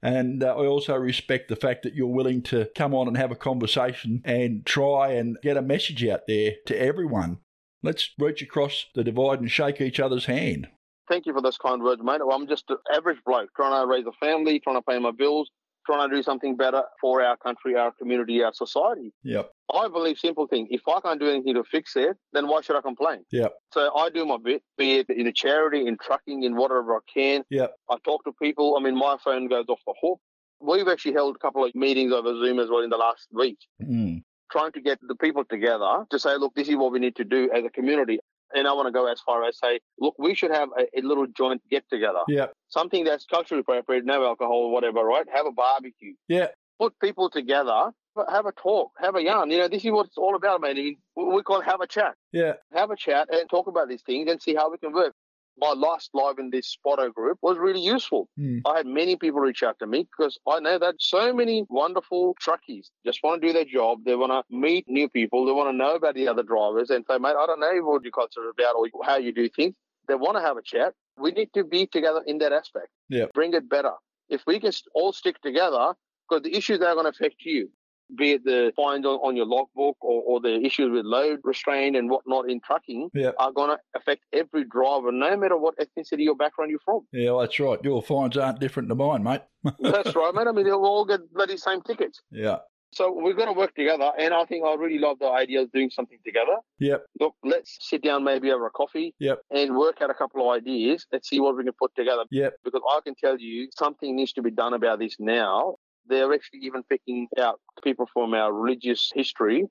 And 0.01 0.43
uh, 0.43 0.47
I 0.47 0.65
also 0.65 0.95
respect 0.95 1.47
the 1.47 1.55
fact 1.55 1.83
that 1.83 1.93
you're 1.93 2.07
willing 2.07 2.41
to 2.43 2.69
come 2.75 2.93
on 2.93 3.07
and 3.07 3.17
have 3.17 3.31
a 3.31 3.35
conversation 3.35 4.21
and 4.25 4.65
try 4.65 5.11
and 5.13 5.37
get 5.43 5.57
a 5.57 5.61
message 5.61 6.03
out 6.05 6.21
there 6.27 6.53
to 6.65 6.79
everyone. 6.79 7.37
Let's 7.83 8.09
reach 8.17 8.41
across 8.41 8.87
the 8.95 9.03
divide 9.03 9.39
and 9.39 9.51
shake 9.51 9.79
each 9.79 9.99
other's 9.99 10.25
hand. 10.25 10.67
Thank 11.11 11.25
you 11.25 11.33
for 11.33 11.41
those 11.41 11.57
kind 11.57 11.83
words, 11.83 12.01
mate. 12.01 12.25
Well, 12.25 12.31
I'm 12.37 12.47
just 12.47 12.63
an 12.69 12.77
average 12.95 13.17
bloke 13.25 13.49
trying 13.53 13.83
to 13.83 13.85
raise 13.85 14.05
a 14.05 14.13
family, 14.25 14.61
trying 14.61 14.77
to 14.77 14.81
pay 14.81 14.97
my 14.97 15.11
bills, 15.11 15.51
trying 15.85 16.09
to 16.09 16.15
do 16.15 16.23
something 16.23 16.55
better 16.55 16.83
for 17.01 17.21
our 17.21 17.35
country, 17.35 17.75
our 17.75 17.91
community, 17.91 18.41
our 18.41 18.53
society. 18.53 19.11
Yep. 19.23 19.51
I 19.73 19.89
believe 19.89 20.17
simple 20.17 20.47
thing. 20.47 20.67
If 20.71 20.83
I 20.87 21.01
can't 21.01 21.19
do 21.19 21.27
anything 21.29 21.55
to 21.55 21.65
fix 21.65 21.97
it, 21.97 22.15
then 22.31 22.47
why 22.47 22.61
should 22.61 22.77
I 22.77 22.81
complain? 22.81 23.25
Yep. 23.33 23.53
So 23.73 23.93
I 23.93 24.09
do 24.09 24.25
my 24.25 24.37
bit, 24.41 24.63
be 24.77 24.99
it 24.99 25.09
in 25.09 25.27
a 25.27 25.33
charity, 25.33 25.85
in 25.85 25.97
trucking, 26.01 26.43
in 26.43 26.55
whatever 26.55 26.95
I 26.95 26.99
can. 27.13 27.43
Yep. 27.49 27.75
I 27.89 27.97
talk 28.05 28.23
to 28.23 28.31
people. 28.41 28.77
I 28.79 28.81
mean, 28.81 28.97
my 28.97 29.17
phone 29.21 29.49
goes 29.49 29.65
off 29.67 29.81
the 29.85 29.93
hook. 30.01 30.21
We've 30.61 30.87
actually 30.87 31.13
held 31.13 31.35
a 31.35 31.39
couple 31.39 31.65
of 31.65 31.75
meetings 31.75 32.13
over 32.13 32.33
Zoom 32.35 32.57
as 32.59 32.69
well 32.69 32.83
in 32.83 32.89
the 32.89 32.95
last 32.95 33.27
week, 33.33 33.57
Mm. 33.81 34.23
trying 34.49 34.71
to 34.71 34.79
get 34.81 34.99
the 35.05 35.15
people 35.15 35.43
together 35.43 36.05
to 36.09 36.17
say, 36.19 36.37
look, 36.37 36.53
this 36.55 36.69
is 36.69 36.77
what 36.77 36.93
we 36.93 36.99
need 36.99 37.17
to 37.17 37.25
do 37.25 37.49
as 37.53 37.65
a 37.65 37.69
community. 37.69 38.19
And 38.55 38.67
I 38.67 38.73
want 38.73 38.87
to 38.87 38.91
go 38.91 39.05
as 39.11 39.19
far 39.21 39.43
as 39.45 39.57
say, 39.59 39.79
look, 39.99 40.15
we 40.17 40.35
should 40.35 40.51
have 40.51 40.69
a, 40.77 40.83
a 40.99 41.01
little 41.01 41.27
joint 41.27 41.61
get 41.69 41.83
together, 41.89 42.19
Yep. 42.27 42.53
something 42.69 43.03
that's 43.03 43.25
culturally 43.25 43.61
appropriate, 43.61 44.05
no 44.05 44.23
alcohol, 44.25 44.71
whatever, 44.71 45.03
right? 45.03 45.25
Have 45.33 45.45
a 45.45 45.51
barbecue, 45.51 46.13
Yeah. 46.27 46.47
put 46.79 46.97
people 46.99 47.29
together, 47.29 47.91
have 48.29 48.45
a 48.45 48.51
talk, 48.51 48.91
have 48.99 49.15
a 49.15 49.23
yarn. 49.23 49.51
You 49.51 49.59
know, 49.59 49.67
this 49.67 49.85
is 49.85 49.91
what 49.91 50.07
it's 50.07 50.17
all 50.17 50.35
about, 50.35 50.61
mate. 50.61 50.71
I 50.71 50.73
mean, 50.81 50.97
we 51.15 51.41
call 51.43 51.61
it 51.61 51.65
have 51.65 51.81
a 51.81 51.87
chat 51.87 52.15
Yeah. 52.33 52.53
have 52.73 52.91
a 52.91 52.95
chat 52.95 53.29
and 53.33 53.49
talk 53.49 53.67
about 53.67 53.87
these 53.89 54.01
things 54.01 54.29
and 54.29 54.41
see 54.41 54.55
how 54.55 54.69
we 54.71 54.77
can 54.77 54.91
work. 54.93 55.13
My 55.57 55.73
last 55.73 56.09
live 56.13 56.39
in 56.39 56.49
this 56.49 56.67
spotter 56.67 57.09
group 57.09 57.37
was 57.41 57.57
really 57.57 57.81
useful. 57.81 58.29
Mm. 58.39 58.61
I 58.65 58.77
had 58.77 58.85
many 58.85 59.15
people 59.15 59.39
reach 59.39 59.63
out 59.63 59.77
to 59.79 59.87
me 59.87 60.07
because 60.09 60.39
I 60.47 60.59
know 60.59 60.79
that 60.79 60.95
so 60.99 61.33
many 61.33 61.65
wonderful 61.69 62.35
truckies 62.41 62.87
just 63.05 63.19
want 63.23 63.41
to 63.41 63.47
do 63.47 63.53
their 63.53 63.65
job. 63.65 63.99
They 64.05 64.15
want 64.15 64.31
to 64.31 64.55
meet 64.55 64.85
new 64.87 65.09
people. 65.09 65.45
They 65.45 65.51
want 65.51 65.69
to 65.69 65.77
know 65.77 65.95
about 65.95 66.15
the 66.15 66.27
other 66.27 66.43
drivers 66.43 66.89
and 66.89 67.05
say, 67.09 67.17
mate, 67.17 67.35
I 67.37 67.45
don't 67.45 67.59
know 67.59 67.71
what 67.83 68.03
your 68.03 68.11
culture 68.11 68.41
is 68.43 68.53
about 68.57 68.75
or 68.75 68.87
how 69.03 69.17
you 69.17 69.31
do 69.33 69.49
things. 69.49 69.75
They 70.07 70.15
want 70.15 70.37
to 70.37 70.41
have 70.41 70.57
a 70.57 70.61
chat. 70.61 70.93
We 71.17 71.31
need 71.31 71.49
to 71.53 71.63
be 71.63 71.85
together 71.85 72.23
in 72.25 72.39
that 72.39 72.53
aspect. 72.53 72.87
Yeah. 73.09 73.25
Bring 73.33 73.53
it 73.53 73.69
better. 73.69 73.93
If 74.29 74.41
we 74.47 74.59
can 74.59 74.71
all 74.93 75.13
stick 75.13 75.41
together, 75.41 75.93
because 76.27 76.43
the 76.43 76.55
issues 76.55 76.79
that 76.79 76.87
are 76.87 76.95
going 76.95 77.05
to 77.05 77.09
affect 77.09 77.35
you, 77.45 77.69
be 78.17 78.31
it 78.33 78.43
the 78.43 78.71
fines 78.75 79.05
on, 79.05 79.15
on 79.15 79.35
your 79.35 79.45
logbook 79.45 79.97
or, 80.01 80.21
or 80.23 80.39
the 80.39 80.55
issues 80.65 80.91
with 80.91 81.05
load 81.05 81.39
restraint 81.43 81.95
and 81.95 82.09
whatnot 82.09 82.49
in 82.49 82.59
trucking, 82.61 83.09
Yeah. 83.13 83.31
are 83.39 83.51
going 83.51 83.69
to 83.69 83.77
affect 83.95 84.23
every 84.33 84.65
driver, 84.65 85.11
no 85.11 85.35
matter 85.37 85.57
what 85.57 85.75
ethnicity 85.77 86.27
or 86.27 86.35
background 86.35 86.71
you're 86.71 86.79
from. 86.83 87.01
Yeah, 87.11 87.37
that's 87.39 87.59
right. 87.59 87.79
Your 87.83 88.01
fines 88.01 88.37
aren't 88.37 88.59
different 88.59 88.89
to 88.89 88.95
mine, 88.95 89.23
mate. 89.23 89.41
That's 89.79 90.15
right, 90.15 90.33
mate. 90.33 90.47
I 90.47 90.51
mean, 90.51 90.65
they'll 90.65 90.83
all 90.83 91.05
get 91.05 91.31
bloody 91.33 91.55
same 91.57 91.81
tickets. 91.83 92.19
Yeah. 92.31 92.57
So 92.93 93.09
we're 93.13 93.31
going 93.33 93.47
to 93.47 93.53
work 93.57 93.73
together, 93.73 94.11
and 94.19 94.33
I 94.33 94.43
think 94.43 94.65
I 94.65 94.73
really 94.73 94.97
love 94.99 95.17
the 95.19 95.29
idea 95.29 95.61
of 95.61 95.71
doing 95.71 95.89
something 95.89 96.17
together. 96.25 96.57
Yep. 96.79 97.05
Look, 97.21 97.35
let's 97.41 97.77
sit 97.79 98.03
down 98.03 98.25
maybe 98.25 98.51
over 98.51 98.65
a 98.65 98.69
coffee 98.71 99.15
Yep. 99.19 99.39
and 99.49 99.77
work 99.77 100.01
out 100.01 100.09
a 100.09 100.13
couple 100.13 100.41
of 100.49 100.53
ideas 100.57 101.05
and 101.13 101.23
see 101.23 101.39
what 101.39 101.55
we 101.55 101.63
can 101.63 101.71
put 101.79 101.95
together. 101.95 102.23
Yep. 102.31 102.55
Because 102.65 102.81
I 102.91 102.99
can 103.05 103.15
tell 103.15 103.37
you 103.39 103.69
something 103.77 104.13
needs 104.13 104.33
to 104.33 104.41
be 104.41 104.51
done 104.51 104.73
about 104.73 104.99
this 104.99 105.15
now. 105.19 105.75
They're 106.07 106.33
actually 106.33 106.59
even 106.63 106.83
picking 106.83 107.27
out 107.39 107.59
people 107.83 108.07
from 108.13 108.33
our 108.33 108.51
religious 108.53 109.11
history 109.13 109.65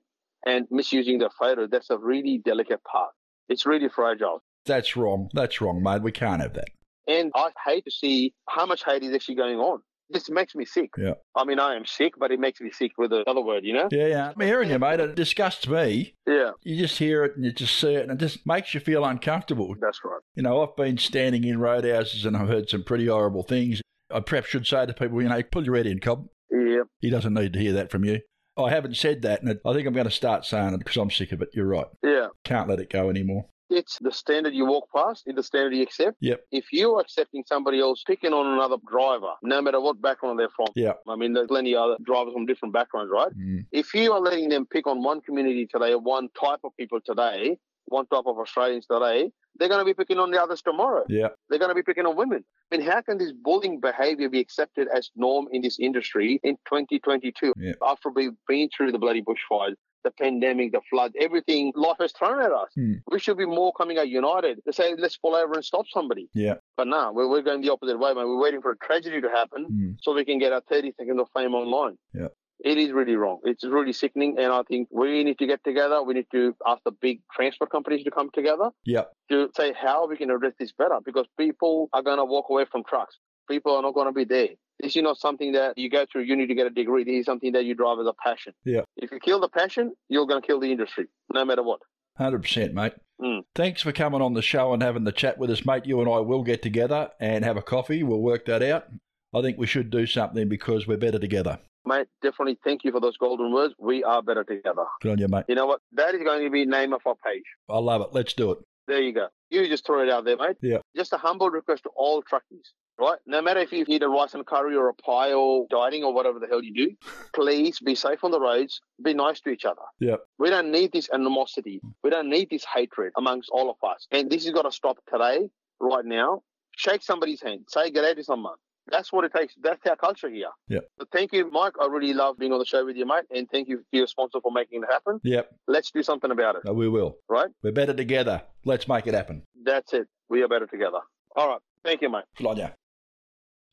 and 0.45 0.65
misusing 0.71 1.19
their 1.19 1.29
photo. 1.29 1.67
That's 1.67 1.89
a 1.89 1.97
really 1.97 2.39
delicate 2.43 2.83
part. 2.83 3.11
It's 3.49 3.65
really 3.65 3.89
fragile. 3.89 4.41
That's 4.65 4.95
wrong. 4.95 5.29
That's 5.33 5.59
wrong, 5.61 5.83
mate. 5.83 6.01
We 6.01 6.11
can't 6.11 6.41
have 6.41 6.53
that. 6.53 6.69
And 7.07 7.31
I 7.35 7.49
hate 7.65 7.85
to 7.85 7.91
see 7.91 8.33
how 8.47 8.65
much 8.65 8.83
hate 8.85 9.03
is 9.03 9.13
actually 9.13 9.35
going 9.35 9.57
on. 9.57 9.81
This 10.09 10.29
makes 10.29 10.55
me 10.55 10.65
sick. 10.65 10.89
Yeah. 10.97 11.13
I 11.35 11.45
mean, 11.45 11.57
I 11.57 11.75
am 11.75 11.85
sick, 11.85 12.13
but 12.19 12.31
it 12.31 12.39
makes 12.39 12.59
me 12.59 12.69
sick 12.69 12.91
with 12.97 13.13
another 13.13 13.41
word, 13.41 13.63
you 13.63 13.73
know? 13.73 13.87
Yeah, 13.91 14.07
yeah. 14.07 14.31
I'm 14.35 14.45
hearing 14.45 14.69
you, 14.69 14.77
mate. 14.77 14.99
It 14.99 15.15
disgusts 15.15 15.67
me. 15.69 16.15
Yeah, 16.27 16.51
You 16.63 16.77
just 16.77 16.97
hear 16.97 17.23
it 17.23 17.37
and 17.37 17.45
you 17.45 17.53
just 17.53 17.77
see 17.79 17.95
it 17.95 18.03
and 18.03 18.11
it 18.11 18.17
just 18.17 18.45
makes 18.45 18.73
you 18.73 18.81
feel 18.81 19.05
uncomfortable. 19.05 19.73
that's 19.79 20.01
right. 20.03 20.19
You 20.35 20.43
know, 20.43 20.61
I've 20.63 20.75
been 20.75 20.97
standing 20.97 21.45
in 21.45 21.59
roadhouses 21.59 22.25
and 22.25 22.35
I've 22.35 22.49
heard 22.49 22.69
some 22.69 22.83
pretty 22.83 23.07
horrible 23.07 23.43
things. 23.43 23.81
I 24.13 24.19
perhaps 24.19 24.47
should 24.47 24.67
say 24.67 24.85
to 24.85 24.93
people, 24.93 25.21
you 25.21 25.29
know, 25.29 25.41
pull 25.43 25.65
your 25.65 25.75
head 25.75 25.87
in, 25.87 25.99
Cobb. 25.99 26.27
Yeah. 26.49 26.83
He 26.99 27.09
doesn't 27.09 27.33
need 27.33 27.53
to 27.53 27.59
hear 27.59 27.73
that 27.73 27.91
from 27.91 28.03
you. 28.05 28.19
I 28.57 28.69
haven't 28.69 28.97
said 28.97 29.21
that, 29.21 29.41
and 29.41 29.59
I 29.65 29.73
think 29.73 29.87
I'm 29.87 29.93
going 29.93 30.05
to 30.05 30.11
start 30.11 30.45
saying 30.45 30.73
it 30.73 30.79
because 30.79 30.97
I'm 30.97 31.09
sick 31.09 31.31
of 31.31 31.41
it. 31.41 31.49
You're 31.53 31.67
right. 31.67 31.85
Yeah. 32.03 32.27
Can't 32.43 32.67
let 32.67 32.79
it 32.79 32.89
go 32.89 33.09
anymore. 33.09 33.45
It's 33.69 33.97
the 34.01 34.11
standard 34.11 34.53
you 34.53 34.65
walk 34.65 34.89
past, 34.93 35.23
it's 35.25 35.37
the 35.37 35.43
standard 35.43 35.73
you 35.73 35.81
accept. 35.83 36.17
Yep. 36.19 36.41
If 36.51 36.65
you're 36.73 36.99
accepting 36.99 37.45
somebody 37.47 37.79
else 37.79 38.03
picking 38.05 38.33
on 38.33 38.53
another 38.53 38.75
driver, 38.91 39.31
no 39.43 39.61
matter 39.61 39.79
what 39.79 40.01
background 40.01 40.39
they're 40.39 40.49
from, 40.53 40.67
Yeah. 40.75 40.93
I 41.07 41.15
mean, 41.15 41.31
there's 41.31 41.47
plenty 41.47 41.73
of 41.75 41.83
other 41.83 41.97
drivers 42.03 42.33
from 42.33 42.45
different 42.45 42.73
backgrounds, 42.73 43.09
right? 43.13 43.31
Mm. 43.33 43.65
If 43.71 43.93
you 43.93 44.11
are 44.11 44.19
letting 44.19 44.49
them 44.49 44.65
pick 44.65 44.87
on 44.87 45.01
one 45.01 45.21
community 45.21 45.67
today, 45.67 45.95
one 45.95 46.27
type 46.37 46.59
of 46.65 46.71
people 46.77 46.99
today, 47.05 47.57
one 47.91 48.07
type 48.07 48.23
of 48.25 48.37
Australians 48.37 48.85
today, 48.87 49.31
they're 49.57 49.67
going 49.69 49.81
to 49.81 49.85
be 49.85 49.93
picking 49.93 50.17
on 50.17 50.31
the 50.31 50.41
others 50.41 50.61
tomorrow. 50.61 51.03
Yeah. 51.09 51.27
They're 51.49 51.59
going 51.59 51.69
to 51.69 51.75
be 51.75 51.83
picking 51.83 52.05
on 52.05 52.15
women. 52.15 52.43
I 52.71 52.77
mean, 52.77 52.87
how 52.87 53.01
can 53.01 53.17
this 53.17 53.33
bullying 53.33 53.79
behavior 53.79 54.29
be 54.29 54.39
accepted 54.39 54.87
as 54.95 55.09
norm 55.15 55.47
in 55.51 55.61
this 55.61 55.77
industry 55.79 56.39
in 56.43 56.55
2022 56.67 57.53
Yeah. 57.57 57.73
after 57.81 58.09
we've 58.09 58.31
been 58.47 58.69
through 58.75 58.91
the 58.93 58.97
bloody 58.99 59.21
bushfires, 59.21 59.75
the 60.03 60.11
pandemic, 60.11 60.71
the 60.71 60.81
flood, 60.89 61.11
everything 61.19 61.73
life 61.75 61.97
has 61.99 62.11
thrown 62.13 62.41
at 62.41 62.51
us? 62.51 62.69
Hmm. 62.75 62.93
We 63.11 63.19
should 63.19 63.37
be 63.37 63.45
more 63.45 63.71
coming 63.73 63.97
out 63.99 64.07
united 64.09 64.61
to 64.65 64.73
say, 64.73 64.95
let's 64.97 65.17
pull 65.17 65.35
over 65.35 65.53
and 65.53 65.65
stop 65.65 65.85
somebody. 65.93 66.29
Yeah. 66.33 66.55
But 66.77 66.87
no, 66.87 67.11
we're, 67.13 67.27
we're 67.27 67.41
going 67.43 67.61
the 67.61 67.71
opposite 67.71 67.99
way, 67.99 68.13
man. 68.13 68.25
We're 68.27 68.41
waiting 68.41 68.61
for 68.61 68.71
a 68.71 68.77
tragedy 68.77 69.21
to 69.21 69.29
happen 69.29 69.67
Mm. 69.71 69.97
so 70.01 70.13
we 70.15 70.25
can 70.25 70.39
get 70.39 70.53
our 70.53 70.61
30 70.61 70.93
seconds 70.97 71.19
of 71.19 71.27
fame 71.35 71.53
online. 71.53 71.97
Yeah. 72.13 72.27
It 72.63 72.77
is 72.77 72.91
really 72.91 73.15
wrong. 73.15 73.39
It's 73.43 73.63
really 73.63 73.91
sickening, 73.93 74.37
and 74.37 74.53
I 74.53 74.61
think 74.63 74.87
we 74.91 75.23
need 75.23 75.39
to 75.39 75.47
get 75.47 75.63
together. 75.63 76.03
We 76.03 76.13
need 76.13 76.27
to 76.31 76.55
ask 76.67 76.81
the 76.85 76.91
big 76.91 77.21
transport 77.33 77.71
companies 77.71 78.03
to 78.03 78.11
come 78.11 78.29
together 78.33 78.69
Yep. 78.85 79.11
to 79.29 79.49
say 79.55 79.73
how 79.73 80.07
we 80.07 80.15
can 80.15 80.29
address 80.29 80.53
this 80.59 80.71
better 80.71 80.99
because 81.03 81.25
people 81.39 81.89
are 81.93 82.03
going 82.03 82.17
to 82.17 82.25
walk 82.25 82.45
away 82.49 82.65
from 82.71 82.83
trucks. 82.83 83.17
People 83.49 83.75
are 83.75 83.81
not 83.81 83.93
going 83.95 84.07
to 84.07 84.13
be 84.13 84.25
there. 84.25 84.49
This 84.79 84.95
is 84.95 85.01
not 85.01 85.17
something 85.17 85.53
that 85.53 85.77
you 85.77 85.89
go 85.89 86.05
through 86.11 86.23
uni 86.23 86.47
to 86.47 86.55
get 86.55 86.67
a 86.67 86.69
degree. 86.69 87.03
This 87.03 87.21
is 87.21 87.25
something 87.25 87.51
that 87.53 87.65
you 87.65 87.73
drive 87.75 87.99
as 87.99 88.07
a 88.07 88.13
passion. 88.13 88.53
Yeah. 88.63 88.81
If 88.95 89.11
you 89.11 89.19
kill 89.19 89.39
the 89.39 89.49
passion, 89.49 89.93
you're 90.09 90.25
going 90.27 90.41
to 90.41 90.45
kill 90.47 90.59
the 90.59 90.71
industry, 90.71 91.07
no 91.33 91.43
matter 91.45 91.63
what. 91.63 91.79
100%, 92.19 92.73
mate. 92.73 92.93
Mm. 93.21 93.41
Thanks 93.55 93.81
for 93.81 93.91
coming 93.91 94.21
on 94.21 94.33
the 94.33 94.41
show 94.41 94.73
and 94.73 94.81
having 94.83 95.03
the 95.03 95.11
chat 95.11 95.37
with 95.37 95.49
us, 95.49 95.65
mate. 95.65 95.85
You 95.85 95.99
and 96.01 96.09
I 96.09 96.19
will 96.19 96.43
get 96.43 96.61
together 96.61 97.09
and 97.19 97.43
have 97.43 97.57
a 97.57 97.61
coffee. 97.61 98.03
We'll 98.03 98.21
work 98.21 98.45
that 98.45 98.61
out. 98.61 98.85
I 99.33 99.41
think 99.41 99.57
we 99.57 99.67
should 99.67 99.89
do 99.89 100.05
something 100.05 100.49
because 100.49 100.87
we're 100.87 100.97
better 100.97 101.19
together. 101.19 101.59
Mate, 101.85 102.07
definitely 102.21 102.57
thank 102.63 102.83
you 102.83 102.91
for 102.91 102.99
those 102.99 103.17
golden 103.17 103.51
words. 103.51 103.73
We 103.79 104.03
are 104.03 104.21
better 104.21 104.43
together. 104.43 104.85
Good 105.01 105.11
on 105.13 105.17
you, 105.17 105.27
mate. 105.27 105.45
You 105.47 105.55
know 105.55 105.65
what? 105.65 105.81
That 105.93 106.13
is 106.13 106.21
going 106.23 106.43
to 106.43 106.49
be 106.49 106.65
name 106.65 106.93
of 106.93 107.01
our 107.05 107.15
page. 107.25 107.43
I 107.69 107.79
love 107.79 108.01
it. 108.01 108.09
Let's 108.11 108.33
do 108.33 108.51
it. 108.51 108.59
There 108.87 109.01
you 109.01 109.13
go. 109.13 109.27
You 109.49 109.67
just 109.67 109.85
throw 109.85 110.01
it 110.03 110.09
out 110.09 110.25
there, 110.25 110.37
mate. 110.37 110.57
Yeah. 110.61 110.77
Just 110.95 111.13
a 111.13 111.17
humble 111.17 111.49
request 111.49 111.83
to 111.83 111.89
all 111.95 112.21
truckies, 112.23 112.69
right? 112.99 113.17
No 113.25 113.41
matter 113.41 113.59
if 113.59 113.71
you 113.71 113.85
eat 113.87 114.03
a 114.03 114.07
rice 114.09 114.33
and 114.33 114.45
curry 114.45 114.75
or 114.75 114.89
a 114.89 114.93
pie 114.93 115.33
or 115.33 115.65
dieting 115.69 116.03
or 116.03 116.13
whatever 116.13 116.39
the 116.39 116.47
hell 116.47 116.63
you 116.63 116.73
do, 116.73 116.95
please 117.33 117.79
be 117.79 117.95
safe 117.95 118.23
on 118.23 118.31
the 118.31 118.39
roads. 118.39 118.81
Be 119.03 119.13
nice 119.13 119.39
to 119.41 119.49
each 119.49 119.65
other. 119.65 119.81
Yep. 119.99 120.21
We 120.39 120.49
don't 120.49 120.71
need 120.71 120.91
this 120.91 121.09
animosity. 121.13 121.81
We 122.03 122.09
don't 122.09 122.29
need 122.29 122.49
this 122.49 122.65
hatred 122.65 123.13
amongst 123.17 123.49
all 123.51 123.69
of 123.69 123.77
us. 123.87 124.07
And 124.11 124.29
this 124.29 124.43
has 124.45 124.53
got 124.53 124.63
to 124.63 124.71
stop 124.71 124.97
today, 125.11 125.49
right 125.79 126.05
now. 126.05 126.43
Shake 126.77 127.03
somebody's 127.03 127.41
hand. 127.41 127.65
Say 127.69 127.91
good 127.91 128.01
day 128.01 128.13
to 128.13 128.23
someone. 128.23 128.55
That's 128.91 129.11
what 129.11 129.23
it 129.25 129.33
takes. 129.33 129.55
That's 129.63 129.79
our 129.87 129.95
culture 129.95 130.29
here. 130.29 130.49
Yep. 130.67 130.87
So 130.99 131.05
thank 131.11 131.31
you, 131.33 131.49
Mike. 131.49 131.73
I 131.81 131.87
really 131.87 132.13
love 132.13 132.37
being 132.37 132.51
on 132.51 132.59
the 132.59 132.65
show 132.65 132.85
with 132.85 132.97
you, 132.97 133.05
mate. 133.05 133.23
And 133.35 133.49
thank 133.49 133.69
you 133.69 133.77
to 133.77 133.83
your 133.91 134.07
sponsor 134.07 134.39
for 134.41 134.51
making 134.51 134.83
it 134.83 134.89
happen. 134.91 135.19
Yep. 135.23 135.49
Let's 135.67 135.89
do 135.91 136.03
something 136.03 136.29
about 136.29 136.55
it, 136.57 136.63
No, 136.65 136.73
we 136.73 136.89
will. 136.89 137.17
right? 137.29 137.47
We're 137.63 137.71
better 137.71 137.93
together. 137.93 138.43
Let's 138.65 138.87
make 138.87 139.07
it 139.07 139.13
happen. 139.13 139.43
That's 139.63 139.93
it. 139.93 140.07
We 140.29 140.43
are 140.43 140.47
better 140.47 140.67
together. 140.67 140.99
All 141.35 141.47
right. 141.47 141.61
Thank 141.83 142.01
you, 142.01 142.09
mate. 142.09 142.25
On. 142.45 142.71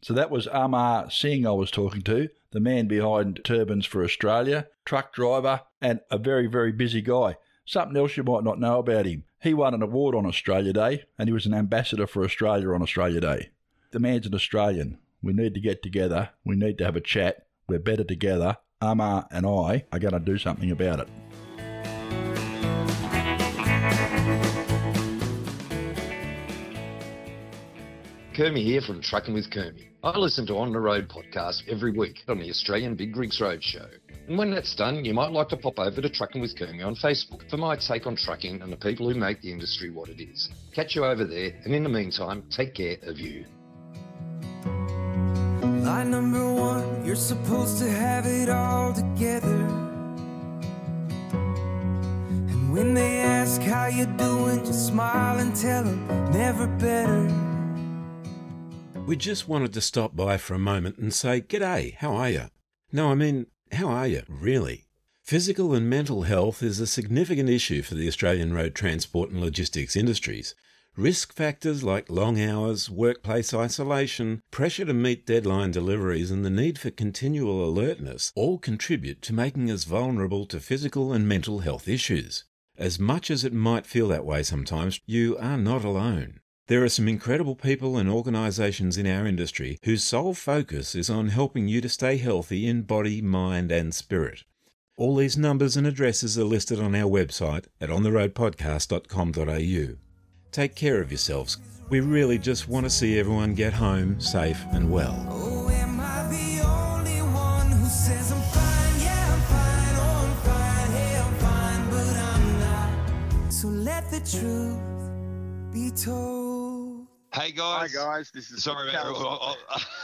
So 0.00 0.14
that 0.14 0.30
was 0.30 0.46
Amar 0.46 1.10
Singh 1.10 1.46
I 1.46 1.50
was 1.50 1.70
talking 1.72 2.02
to, 2.02 2.28
the 2.52 2.60
man 2.60 2.86
behind 2.86 3.40
Turbans 3.44 3.84
for 3.84 4.04
Australia, 4.04 4.68
truck 4.84 5.12
driver, 5.12 5.62
and 5.82 6.00
a 6.10 6.18
very, 6.18 6.46
very 6.46 6.70
busy 6.72 7.02
guy. 7.02 7.36
Something 7.66 7.96
else 7.96 8.16
you 8.16 8.22
might 8.22 8.44
not 8.44 8.60
know 8.60 8.78
about 8.78 9.06
him. 9.06 9.24
He 9.42 9.52
won 9.54 9.74
an 9.74 9.82
award 9.82 10.14
on 10.14 10.24
Australia 10.24 10.72
Day, 10.72 11.04
and 11.18 11.28
he 11.28 11.32
was 11.32 11.46
an 11.46 11.54
ambassador 11.54 12.06
for 12.06 12.24
Australia 12.24 12.70
on 12.72 12.82
Australia 12.82 13.20
Day. 13.20 13.50
The 13.90 13.98
man's 13.98 14.26
an 14.26 14.34
Australian. 14.34 14.98
We 15.22 15.32
need 15.32 15.54
to 15.54 15.60
get 15.60 15.82
together. 15.82 16.30
We 16.44 16.56
need 16.56 16.78
to 16.78 16.84
have 16.84 16.96
a 16.96 17.00
chat. 17.00 17.46
We're 17.68 17.80
better 17.80 18.04
together. 18.04 18.56
Amar 18.80 19.26
and 19.30 19.44
I 19.44 19.84
are 19.92 19.98
going 19.98 20.12
to 20.12 20.20
do 20.20 20.38
something 20.38 20.70
about 20.70 21.00
it. 21.00 21.08
Kermie 28.34 28.62
here 28.62 28.80
from 28.80 29.02
Trucking 29.02 29.34
with 29.34 29.50
Kermie. 29.50 29.88
I 30.04 30.16
listen 30.16 30.46
to 30.46 30.58
On 30.58 30.72
the 30.72 30.78
Road 30.78 31.08
podcast 31.08 31.68
every 31.68 31.90
week 31.90 32.22
on 32.28 32.38
the 32.38 32.48
Australian 32.50 32.94
Big 32.94 33.16
Rigs 33.16 33.40
Road 33.40 33.64
Show. 33.64 33.88
And 34.28 34.38
when 34.38 34.52
that's 34.52 34.76
done, 34.76 35.04
you 35.04 35.12
might 35.12 35.32
like 35.32 35.48
to 35.48 35.56
pop 35.56 35.80
over 35.80 36.00
to 36.00 36.08
Trucking 36.08 36.40
with 36.40 36.56
Kermie 36.56 36.86
on 36.86 36.94
Facebook 36.94 37.50
for 37.50 37.56
my 37.56 37.74
take 37.74 38.06
on 38.06 38.14
trucking 38.14 38.62
and 38.62 38.72
the 38.72 38.76
people 38.76 39.10
who 39.10 39.18
make 39.18 39.42
the 39.42 39.50
industry 39.50 39.90
what 39.90 40.08
it 40.08 40.22
is. 40.22 40.50
Catch 40.72 40.94
you 40.94 41.04
over 41.04 41.24
there, 41.24 41.50
and 41.64 41.74
in 41.74 41.82
the 41.82 41.88
meantime, 41.88 42.44
take 42.48 42.74
care 42.74 42.98
of 43.02 43.18
you. 43.18 43.44
Line 45.88 46.10
number 46.10 46.52
one, 46.52 47.02
you're 47.02 47.16
supposed 47.16 47.78
to 47.78 47.88
have 47.88 48.26
it 48.26 48.50
all 48.50 48.92
together. 48.92 49.56
And 51.32 52.70
when 52.70 52.92
they 52.92 53.20
ask 53.20 53.62
how 53.62 53.86
you're 53.86 54.14
doing, 54.18 54.66
just 54.66 54.88
smile 54.88 55.38
and 55.38 55.56
tell 55.56 55.84
them 55.84 56.06
never 56.30 56.66
better. 56.66 57.26
We 59.06 59.16
just 59.16 59.48
wanted 59.48 59.72
to 59.72 59.80
stop 59.80 60.14
by 60.14 60.36
for 60.36 60.52
a 60.52 60.58
moment 60.58 60.98
and 60.98 61.14
say, 61.14 61.40
G'day, 61.40 61.94
how 61.94 62.12
are 62.12 62.28
you? 62.28 62.50
No, 62.92 63.10
I 63.10 63.14
mean, 63.14 63.46
how 63.72 63.88
are 63.88 64.06
you, 64.06 64.24
really? 64.28 64.88
Physical 65.22 65.72
and 65.72 65.88
mental 65.88 66.24
health 66.24 66.62
is 66.62 66.80
a 66.80 66.86
significant 66.86 67.48
issue 67.48 67.80
for 67.80 67.94
the 67.94 68.08
Australian 68.08 68.52
road 68.52 68.74
transport 68.74 69.30
and 69.30 69.40
logistics 69.40 69.96
industries. 69.96 70.54
Risk 70.98 71.32
factors 71.32 71.82
like 71.84 72.10
long 72.10 72.40
hours, 72.40 72.90
workplace 72.90 73.54
isolation, 73.54 74.42
pressure 74.50 74.84
to 74.84 74.92
meet 74.92 75.24
deadline 75.24 75.70
deliveries, 75.70 76.32
and 76.32 76.44
the 76.44 76.50
need 76.50 76.76
for 76.76 76.90
continual 76.90 77.64
alertness 77.64 78.32
all 78.34 78.58
contribute 78.58 79.22
to 79.22 79.32
making 79.32 79.70
us 79.70 79.84
vulnerable 79.84 80.44
to 80.46 80.58
physical 80.58 81.12
and 81.12 81.28
mental 81.28 81.60
health 81.60 81.86
issues. 81.86 82.42
As 82.76 82.98
much 82.98 83.30
as 83.30 83.44
it 83.44 83.52
might 83.52 83.86
feel 83.86 84.08
that 84.08 84.24
way 84.24 84.42
sometimes, 84.42 84.98
you 85.06 85.38
are 85.38 85.56
not 85.56 85.84
alone. 85.84 86.40
There 86.66 86.82
are 86.82 86.88
some 86.88 87.06
incredible 87.06 87.54
people 87.54 87.96
and 87.96 88.10
organisations 88.10 88.98
in 88.98 89.06
our 89.06 89.24
industry 89.24 89.78
whose 89.84 90.02
sole 90.02 90.34
focus 90.34 90.96
is 90.96 91.08
on 91.08 91.28
helping 91.28 91.68
you 91.68 91.80
to 91.80 91.88
stay 91.88 92.16
healthy 92.16 92.66
in 92.66 92.82
body, 92.82 93.22
mind, 93.22 93.70
and 93.70 93.94
spirit. 93.94 94.42
All 94.96 95.14
these 95.14 95.38
numbers 95.38 95.76
and 95.76 95.86
addresses 95.86 96.36
are 96.36 96.42
listed 96.42 96.80
on 96.80 96.96
our 96.96 97.08
website 97.08 97.66
at 97.80 97.88
ontheroadpodcast.com.au. 97.88 100.07
Take 100.52 100.74
care 100.74 101.00
of 101.00 101.10
yourselves. 101.10 101.58
We 101.90 102.00
really 102.00 102.38
just 102.38 102.68
want 102.68 102.84
to 102.86 102.90
see 102.90 103.18
everyone 103.18 103.54
get 103.54 103.72
home 103.72 104.20
safe 104.20 104.62
and 104.72 104.90
well. 104.90 105.14
Oh, 105.30 105.68
am 105.70 106.00
I 106.00 106.26
the 106.28 106.66
only 106.66 107.20
one 107.22 107.70
who 107.70 107.86
says 107.86 108.32
I'm 108.32 108.40
fine? 108.42 109.00
Yeah, 109.02 109.40
fine. 109.42 109.96
Oh, 109.96 110.40
fine. 110.44 110.90
Hey, 110.92 111.18
I'm 111.18 111.34
fine, 111.36 111.90
but 111.90 112.16
I'm 112.16 112.58
not. 112.60 113.52
So 113.52 113.68
let 113.68 114.10
the 114.10 114.20
truth 114.20 115.72
be 115.72 115.90
told. 115.90 117.06
Hey 117.32 117.52
guys. 117.52 117.94
Hi 117.94 117.98
guys, 117.98 118.30
this 118.32 118.50
is 118.50 118.62
Sorry, 118.64 118.86
mate. 118.86 118.96
I'll, 118.96 119.16
I'll, 119.16 119.56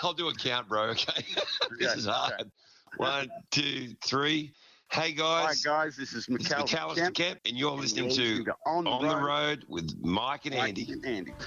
I'll 0.03 0.13
do 0.13 0.29
a 0.29 0.35
count, 0.35 0.69
bro. 0.69 0.85
Okay. 0.91 1.25
this 1.79 1.91
Okay, 1.91 1.99
is 1.99 2.07
hard. 2.07 2.51
One, 2.99 3.29
two, 3.51 3.95
three. 4.05 4.53
Hey 4.95 5.11
guys. 5.11 5.45
Hi 5.45 5.47
guys. 5.49 5.63
guys, 5.65 5.97
this 5.97 6.13
is 6.13 6.27
This 6.27 6.47
McAlister 6.49 6.69
McAlister 6.69 6.95
Kemp, 6.97 7.15
Kemp, 7.17 7.41
and 7.47 7.57
you're 7.57 7.73
and 7.73 7.81
listening 7.81 8.11
you're 8.11 8.39
to 8.39 8.45
to 8.45 8.55
On 8.65 8.85
the 8.85 8.91
On 8.91 9.03
the 9.03 9.17
Road. 9.17 9.25
Road 9.25 9.65
with 9.69 9.97
Mike 10.01 10.47
and 10.47 10.55
Mike 10.55 10.69
Andy. 10.79 10.93
and 10.93 11.05
Andy. 11.05 11.33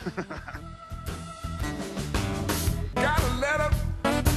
Got 2.95 3.24
a 3.24 3.34
letter 3.38 3.74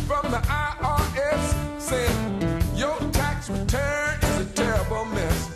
from 0.07 0.31
the 0.31 0.39
IRS 0.47 1.81
saying 1.81 2.77
your 2.77 2.97
tax 3.11 3.51
return 3.51 4.19
is 4.23 4.39
a 4.39 4.45
terrible 4.55 5.05
mess. 5.07 5.51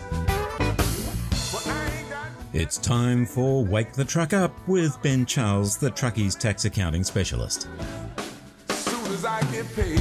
Well, 1.53 1.63
I 1.67 1.91
ain't 1.97 2.11
got 2.11 2.27
It's 2.53 2.77
time 2.77 3.25
for 3.25 3.65
Wake 3.65 3.93
the 3.93 4.05
Truck 4.05 4.33
Up 4.33 4.53
with 4.67 5.01
Ben 5.03 5.25
Charles, 5.27 5.77
the 5.79 5.93
Truckies 5.93 6.37
tax 6.37 6.65
accounting 6.65 7.05
specialist. 7.05 7.69
soon 8.69 9.13
as 9.13 9.25
I 9.25 9.43
get 9.53 9.73
paid. 9.77 10.01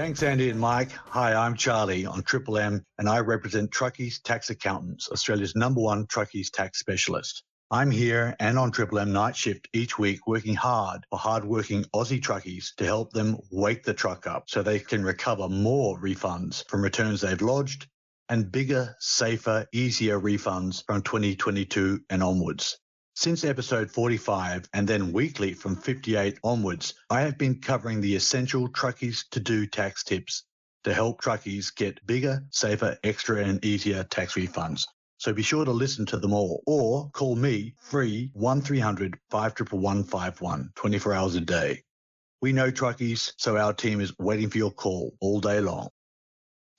Thanks, 0.00 0.22
Andy 0.22 0.48
and 0.48 0.58
Mike. 0.58 0.92
Hi, 0.92 1.34
I'm 1.34 1.54
Charlie 1.54 2.06
on 2.06 2.22
Triple 2.22 2.56
M, 2.56 2.82
and 2.96 3.06
I 3.06 3.18
represent 3.18 3.70
Truckies 3.70 4.22
Tax 4.22 4.48
Accountants, 4.48 5.10
Australia's 5.10 5.54
number 5.54 5.82
one 5.82 6.06
Truckies 6.06 6.50
tax 6.50 6.78
specialist. 6.78 7.42
I'm 7.70 7.90
here 7.90 8.34
and 8.40 8.58
on 8.58 8.70
Triple 8.70 8.98
M 8.98 9.12
night 9.12 9.36
shift 9.36 9.68
each 9.74 9.98
week 9.98 10.26
working 10.26 10.54
hard 10.54 11.04
for 11.10 11.18
hardworking 11.18 11.84
Aussie 11.94 12.18
truckies 12.18 12.74
to 12.76 12.86
help 12.86 13.12
them 13.12 13.36
wake 13.50 13.84
the 13.84 13.92
truck 13.92 14.26
up 14.26 14.44
so 14.48 14.62
they 14.62 14.78
can 14.78 15.04
recover 15.04 15.50
more 15.50 16.00
refunds 16.00 16.66
from 16.66 16.80
returns 16.80 17.20
they've 17.20 17.42
lodged 17.42 17.86
and 18.30 18.50
bigger, 18.50 18.96
safer, 19.00 19.66
easier 19.70 20.18
refunds 20.18 20.82
from 20.86 21.02
2022 21.02 22.00
and 22.08 22.22
onwards. 22.22 22.78
Since 23.20 23.44
episode 23.44 23.90
45 23.90 24.70
and 24.72 24.88
then 24.88 25.12
weekly 25.12 25.52
from 25.52 25.76
58 25.76 26.38
onwards, 26.42 26.94
I 27.10 27.20
have 27.20 27.36
been 27.36 27.60
covering 27.60 28.00
the 28.00 28.16
essential 28.16 28.66
truckies 28.66 29.28
to 29.32 29.40
do 29.40 29.66
tax 29.66 30.02
tips 30.02 30.44
to 30.84 30.94
help 30.94 31.20
truckies 31.20 31.74
get 31.74 32.06
bigger, 32.06 32.42
safer, 32.48 32.96
extra 33.04 33.44
and 33.44 33.62
easier 33.62 34.04
tax 34.04 34.36
refunds. 34.36 34.86
So 35.18 35.34
be 35.34 35.42
sure 35.42 35.66
to 35.66 35.70
listen 35.70 36.06
to 36.06 36.16
them 36.16 36.32
all 36.32 36.62
or 36.66 37.10
call 37.10 37.36
me 37.36 37.74
free 37.82 38.30
1300 38.32 39.18
5151 39.28 40.70
24 40.74 41.12
hours 41.12 41.34
a 41.34 41.42
day. 41.42 41.82
We 42.40 42.54
know 42.54 42.70
truckies, 42.70 43.34
so 43.36 43.58
our 43.58 43.74
team 43.74 44.00
is 44.00 44.18
waiting 44.18 44.48
for 44.48 44.56
your 44.56 44.72
call 44.72 45.14
all 45.20 45.40
day 45.40 45.60
long. 45.60 45.90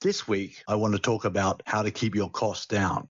This 0.00 0.26
week, 0.26 0.64
I 0.66 0.74
want 0.74 0.94
to 0.94 0.98
talk 0.98 1.24
about 1.24 1.62
how 1.66 1.84
to 1.84 1.92
keep 1.92 2.16
your 2.16 2.30
costs 2.30 2.66
down. 2.66 3.08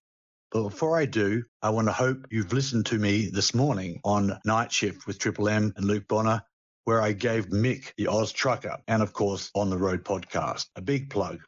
But 0.53 0.69
before 0.69 0.99
I 0.99 1.07
do, 1.07 1.43
I 1.63 1.71
want 1.71 1.87
to 1.87 1.91
hope 1.93 2.27
you've 2.29 2.53
listened 2.53 2.85
to 2.85 2.99
me 2.99 3.27
this 3.33 3.55
morning 3.55 3.99
on 4.03 4.39
Night 4.45 4.71
Shift 4.71 5.07
with 5.07 5.17
Triple 5.17 5.49
M 5.49 5.73
and 5.75 5.85
Luke 5.85 6.07
Bona, 6.07 6.45
where 6.83 7.01
I 7.01 7.13
gave 7.13 7.47
Mick 7.47 7.91
the 7.97 8.05
Oz 8.05 8.31
Trucker 8.31 8.77
and, 8.87 9.01
of 9.01 9.13
course, 9.13 9.49
On 9.55 9.71
the 9.71 9.79
Road 9.79 10.05
podcast. 10.05 10.67
A 10.75 10.81
big 10.81 11.09
plug. 11.09 11.39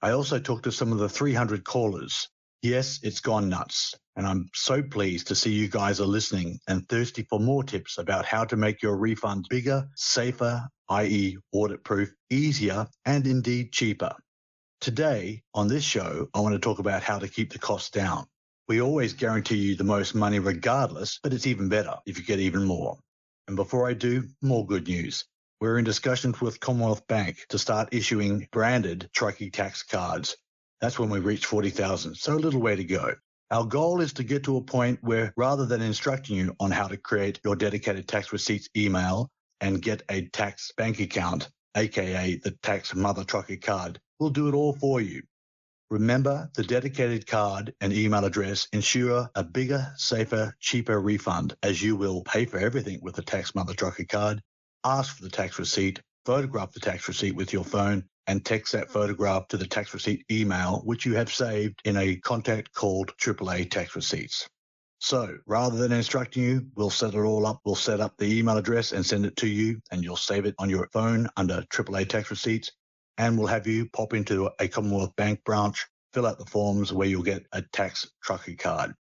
I 0.00 0.12
also 0.12 0.38
talked 0.38 0.64
to 0.64 0.72
some 0.72 0.92
of 0.92 0.98
the 0.98 1.10
300 1.10 1.62
callers. 1.62 2.26
Yes, 2.62 3.00
it's 3.02 3.20
gone 3.20 3.50
nuts. 3.50 3.94
And 4.16 4.26
I'm 4.26 4.48
so 4.54 4.82
pleased 4.82 5.26
to 5.26 5.34
see 5.34 5.52
you 5.52 5.68
guys 5.68 6.00
are 6.00 6.06
listening 6.06 6.58
and 6.66 6.88
thirsty 6.88 7.26
for 7.28 7.38
more 7.38 7.62
tips 7.62 7.98
about 7.98 8.24
how 8.24 8.44
to 8.46 8.56
make 8.56 8.80
your 8.82 8.96
refund 8.96 9.44
bigger, 9.50 9.86
safer, 9.94 10.66
i.e., 10.88 11.36
audit 11.52 11.84
proof, 11.84 12.10
easier, 12.30 12.86
and 13.04 13.26
indeed 13.26 13.72
cheaper. 13.72 14.14
Today, 14.82 15.44
on 15.54 15.68
this 15.68 15.84
show, 15.84 16.28
I 16.34 16.40
want 16.40 16.56
to 16.56 16.58
talk 16.58 16.80
about 16.80 17.04
how 17.04 17.20
to 17.20 17.28
keep 17.28 17.52
the 17.52 17.58
costs 17.60 17.88
down. 17.88 18.26
We 18.66 18.82
always 18.82 19.12
guarantee 19.12 19.58
you 19.58 19.76
the 19.76 19.84
most 19.84 20.12
money 20.12 20.40
regardless, 20.40 21.20
but 21.22 21.32
it's 21.32 21.46
even 21.46 21.68
better 21.68 21.94
if 22.04 22.18
you 22.18 22.24
get 22.24 22.40
even 22.40 22.64
more. 22.64 22.98
And 23.46 23.54
before 23.54 23.88
I 23.88 23.92
do, 23.92 24.24
more 24.42 24.66
good 24.66 24.88
news. 24.88 25.24
We're 25.60 25.78
in 25.78 25.84
discussions 25.84 26.40
with 26.40 26.58
Commonwealth 26.58 27.06
Bank 27.06 27.46
to 27.50 27.60
start 27.60 27.94
issuing 27.94 28.48
branded 28.50 29.08
Truckee 29.14 29.50
tax 29.50 29.84
cards. 29.84 30.36
That's 30.80 30.98
when 30.98 31.10
we 31.10 31.20
reach 31.20 31.46
40,000, 31.46 32.16
so 32.16 32.34
a 32.34 32.34
little 32.34 32.60
way 32.60 32.74
to 32.74 32.82
go. 32.82 33.14
Our 33.52 33.64
goal 33.64 34.00
is 34.00 34.12
to 34.14 34.24
get 34.24 34.42
to 34.44 34.56
a 34.56 34.64
point 34.64 34.98
where 35.00 35.32
rather 35.36 35.64
than 35.64 35.80
instructing 35.80 36.34
you 36.34 36.56
on 36.58 36.72
how 36.72 36.88
to 36.88 36.96
create 36.96 37.38
your 37.44 37.54
dedicated 37.54 38.08
tax 38.08 38.32
receipts 38.32 38.68
email 38.76 39.30
and 39.60 39.80
get 39.80 40.02
a 40.08 40.26
tax 40.30 40.72
bank 40.76 40.98
account, 40.98 41.50
aka 41.76 42.34
the 42.42 42.50
tax 42.64 42.96
mother 42.96 43.22
trucker 43.22 43.54
card, 43.54 44.00
we'll 44.22 44.30
do 44.30 44.46
it 44.46 44.54
all 44.54 44.72
for 44.72 45.00
you. 45.00 45.20
Remember, 45.90 46.48
the 46.54 46.62
dedicated 46.62 47.26
card 47.26 47.74
and 47.80 47.92
email 47.92 48.24
address 48.24 48.68
ensure 48.72 49.28
a 49.34 49.42
bigger, 49.42 49.92
safer, 49.96 50.54
cheaper 50.60 51.00
refund 51.00 51.56
as 51.64 51.82
you 51.82 51.96
will 51.96 52.22
pay 52.22 52.44
for 52.44 52.58
everything 52.58 53.00
with 53.02 53.16
the 53.16 53.22
tax 53.22 53.52
mother 53.56 53.74
trucker 53.74 54.04
card, 54.04 54.40
ask 54.84 55.16
for 55.16 55.24
the 55.24 55.28
tax 55.28 55.58
receipt, 55.58 56.00
photograph 56.24 56.70
the 56.70 56.78
tax 56.78 57.08
receipt 57.08 57.34
with 57.34 57.52
your 57.52 57.64
phone, 57.64 58.04
and 58.28 58.44
text 58.44 58.74
that 58.74 58.92
photograph 58.92 59.48
to 59.48 59.56
the 59.56 59.66
tax 59.66 59.92
receipt 59.92 60.24
email, 60.30 60.82
which 60.84 61.04
you 61.04 61.16
have 61.16 61.32
saved 61.32 61.80
in 61.84 61.96
a 61.96 62.14
contact 62.14 62.72
called 62.72 63.12
AAA 63.18 63.68
Tax 63.68 63.96
Receipts. 63.96 64.46
So 65.00 65.36
rather 65.48 65.76
than 65.76 65.90
instructing 65.90 66.44
you, 66.44 66.66
we'll 66.76 66.90
set 66.90 67.14
it 67.14 67.18
all 67.18 67.44
up. 67.44 67.58
We'll 67.64 67.74
set 67.74 67.98
up 67.98 68.16
the 68.18 68.38
email 68.38 68.56
address 68.56 68.92
and 68.92 69.04
send 69.04 69.26
it 69.26 69.34
to 69.38 69.48
you, 69.48 69.80
and 69.90 70.04
you'll 70.04 70.14
save 70.14 70.46
it 70.46 70.54
on 70.60 70.70
your 70.70 70.88
phone 70.92 71.28
under 71.36 71.62
AAA 71.62 72.08
Tax 72.08 72.30
Receipts. 72.30 72.70
And 73.18 73.38
we'll 73.38 73.46
have 73.48 73.66
you 73.66 73.88
pop 73.90 74.14
into 74.14 74.50
a 74.58 74.68
Commonwealth 74.68 75.14
Bank 75.16 75.44
branch, 75.44 75.86
fill 76.12 76.26
out 76.26 76.38
the 76.38 76.46
forms 76.46 76.92
where 76.92 77.08
you'll 77.08 77.22
get 77.22 77.46
a 77.52 77.62
tax 77.62 78.10
trucker 78.22 78.54
card. 78.58 78.94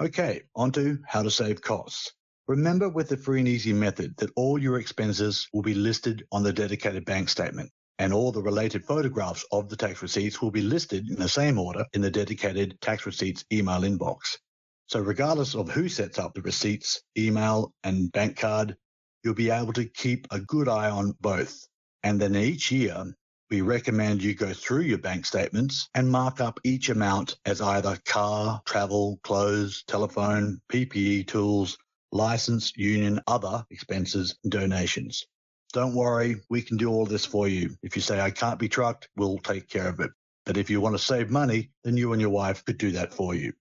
Okay, 0.00 0.42
on 0.54 0.70
to 0.72 0.98
how 1.06 1.22
to 1.22 1.30
save 1.30 1.60
costs. 1.60 2.12
Remember 2.46 2.88
with 2.88 3.08
the 3.08 3.16
free 3.16 3.40
and 3.40 3.48
easy 3.48 3.72
method 3.72 4.16
that 4.18 4.30
all 4.36 4.58
your 4.58 4.78
expenses 4.78 5.48
will 5.52 5.62
be 5.62 5.74
listed 5.74 6.24
on 6.32 6.42
the 6.42 6.52
dedicated 6.52 7.04
bank 7.04 7.28
statement 7.28 7.70
and 7.98 8.12
all 8.12 8.30
the 8.32 8.42
related 8.42 8.84
photographs 8.84 9.44
of 9.50 9.68
the 9.68 9.76
tax 9.76 10.02
receipts 10.02 10.40
will 10.40 10.50
be 10.50 10.62
listed 10.62 11.08
in 11.08 11.16
the 11.16 11.28
same 11.28 11.58
order 11.58 11.84
in 11.92 12.00
the 12.00 12.10
dedicated 12.10 12.80
tax 12.80 13.06
receipts 13.06 13.44
email 13.52 13.80
inbox. 13.80 14.38
So 14.86 15.00
regardless 15.00 15.54
of 15.54 15.68
who 15.68 15.88
sets 15.88 16.18
up 16.18 16.32
the 16.34 16.42
receipts, 16.42 17.02
email 17.18 17.72
and 17.82 18.10
bank 18.12 18.38
card, 18.38 18.76
you'll 19.22 19.34
be 19.34 19.50
able 19.50 19.72
to 19.74 19.84
keep 19.84 20.26
a 20.30 20.40
good 20.40 20.68
eye 20.68 20.90
on 20.90 21.14
both. 21.20 21.66
And 22.04 22.20
then 22.20 22.36
each 22.36 22.70
year, 22.70 23.04
we 23.50 23.62
recommend 23.62 24.22
you 24.22 24.34
go 24.34 24.52
through 24.52 24.82
your 24.82 24.98
bank 24.98 25.24
statements 25.24 25.88
and 25.94 26.10
mark 26.10 26.40
up 26.40 26.60
each 26.64 26.90
amount 26.90 27.36
as 27.46 27.60
either 27.60 27.98
car, 28.04 28.60
travel, 28.66 29.18
clothes, 29.22 29.84
telephone, 29.86 30.60
PPE 30.70 31.26
tools, 31.26 31.78
license, 32.12 32.72
union, 32.76 33.20
other 33.26 33.64
expenses, 33.70 34.36
donations. 34.48 35.26
Don't 35.72 35.94
worry, 35.94 36.36
we 36.50 36.62
can 36.62 36.76
do 36.76 36.90
all 36.90 37.06
this 37.06 37.24
for 37.24 37.48
you. 37.48 37.76
If 37.82 37.96
you 37.96 38.02
say, 38.02 38.20
I 38.20 38.30
can't 38.30 38.58
be 38.58 38.68
trucked, 38.68 39.08
we'll 39.16 39.38
take 39.38 39.68
care 39.68 39.88
of 39.88 40.00
it. 40.00 40.10
But 40.44 40.56
if 40.56 40.70
you 40.70 40.80
want 40.80 40.96
to 40.96 41.02
save 41.02 41.30
money, 41.30 41.70
then 41.84 41.96
you 41.96 42.12
and 42.12 42.20
your 42.20 42.30
wife 42.30 42.64
could 42.64 42.78
do 42.78 42.92
that 42.92 43.12
for 43.12 43.34
you. 43.34 43.52